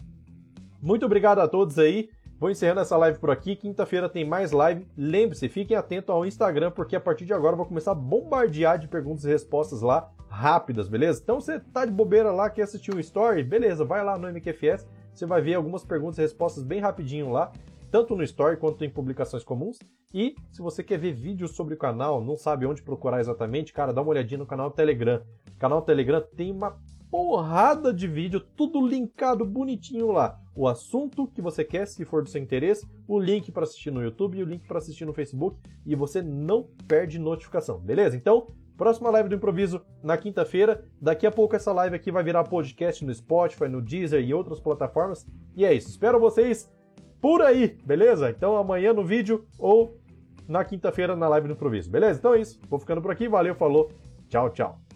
Muito 0.82 1.07
obrigado 1.07 1.39
a 1.39 1.48
todos 1.48 1.78
aí. 1.78 2.11
Vou 2.40 2.50
encerrando 2.50 2.80
essa 2.80 2.96
live 2.96 3.18
por 3.18 3.30
aqui. 3.30 3.54
Quinta-feira 3.54 4.08
tem 4.08 4.24
mais 4.24 4.50
live. 4.50 4.86
Lembre-se, 4.96 5.46
fiquem 5.46 5.76
atentos 5.76 6.08
ao 6.08 6.24
Instagram, 6.24 6.70
porque 6.70 6.96
a 6.96 7.00
partir 7.00 7.26
de 7.26 7.34
agora 7.34 7.52
eu 7.52 7.58
vou 7.58 7.66
começar 7.66 7.92
a 7.92 7.94
bombardear 7.94 8.78
de 8.78 8.88
perguntas 8.88 9.24
e 9.24 9.28
respostas 9.28 9.82
lá 9.82 10.10
rápidas, 10.26 10.88
beleza? 10.88 11.20
Então 11.22 11.38
você 11.38 11.60
tá 11.60 11.84
de 11.84 11.92
bobeira 11.92 12.32
lá, 12.32 12.48
quer 12.48 12.62
assistir 12.62 12.94
um 12.94 12.98
story? 12.98 13.44
Beleza, 13.44 13.84
vai 13.84 14.02
lá 14.02 14.16
no 14.16 14.26
MQFS. 14.26 14.88
Você 15.12 15.26
vai 15.26 15.42
ver 15.42 15.52
algumas 15.52 15.84
perguntas 15.84 16.16
e 16.16 16.22
respostas 16.22 16.64
bem 16.64 16.80
rapidinho 16.80 17.28
lá, 17.28 17.52
tanto 17.90 18.16
no 18.16 18.22
story 18.22 18.56
quanto 18.56 18.82
em 18.86 18.88
publicações 18.88 19.44
comuns. 19.44 19.78
E 20.14 20.34
se 20.50 20.62
você 20.62 20.82
quer 20.82 20.98
ver 20.98 21.12
vídeos 21.12 21.50
sobre 21.50 21.74
o 21.74 21.76
canal, 21.78 22.24
não 22.24 22.38
sabe 22.38 22.64
onde 22.64 22.82
procurar 22.82 23.20
exatamente, 23.20 23.70
cara, 23.70 23.92
dá 23.92 24.00
uma 24.00 24.12
olhadinha 24.12 24.38
no 24.38 24.46
canal 24.46 24.70
Telegram. 24.70 25.20
O 25.54 25.58
canal 25.58 25.82
Telegram 25.82 26.22
tem 26.34 26.50
uma 26.50 26.74
porrada 27.10 27.92
de 27.92 28.06
vídeo, 28.06 28.40
tudo 28.40 28.86
linkado 28.86 29.44
bonitinho 29.44 30.12
lá. 30.12 30.38
O 30.54 30.68
assunto 30.68 31.26
que 31.26 31.42
você 31.42 31.64
quer, 31.64 31.86
se 31.86 32.04
for 32.04 32.22
do 32.22 32.28
seu 32.28 32.40
interesse, 32.40 32.86
o 33.08 33.18
link 33.18 33.50
para 33.50 33.64
assistir 33.64 33.90
no 33.90 34.02
YouTube 34.02 34.38
e 34.38 34.42
o 34.42 34.46
link 34.46 34.66
para 34.66 34.78
assistir 34.78 35.04
no 35.04 35.12
Facebook, 35.12 35.58
e 35.84 35.96
você 35.96 36.22
não 36.22 36.68
perde 36.86 37.18
notificação, 37.18 37.78
beleza? 37.78 38.16
Então, 38.16 38.46
próxima 38.80 39.10
live 39.10 39.28
do 39.28 39.34
improviso 39.34 39.82
na 40.02 40.16
quinta-feira. 40.16 40.82
Daqui 40.98 41.26
a 41.26 41.30
pouco 41.30 41.54
essa 41.54 41.70
live 41.70 41.94
aqui 41.94 42.10
vai 42.10 42.24
virar 42.24 42.44
podcast 42.44 43.04
no 43.04 43.12
Spotify, 43.12 43.68
no 43.68 43.82
Deezer 43.82 44.24
e 44.24 44.32
outras 44.32 44.58
plataformas. 44.58 45.26
E 45.54 45.66
é 45.66 45.74
isso. 45.74 45.90
Espero 45.90 46.18
vocês 46.18 46.72
por 47.20 47.42
aí, 47.42 47.76
beleza? 47.84 48.30
Então 48.30 48.56
amanhã 48.56 48.94
no 48.94 49.04
vídeo 49.04 49.44
ou 49.58 50.00
na 50.48 50.64
quinta-feira 50.64 51.14
na 51.14 51.28
live 51.28 51.48
do 51.48 51.52
improviso, 51.52 51.90
beleza? 51.90 52.18
Então 52.18 52.32
é 52.32 52.40
isso. 52.40 52.58
Vou 52.70 52.78
ficando 52.78 53.02
por 53.02 53.10
aqui. 53.10 53.28
Valeu, 53.28 53.54
falou. 53.54 53.90
Tchau, 54.30 54.48
tchau. 54.48 54.89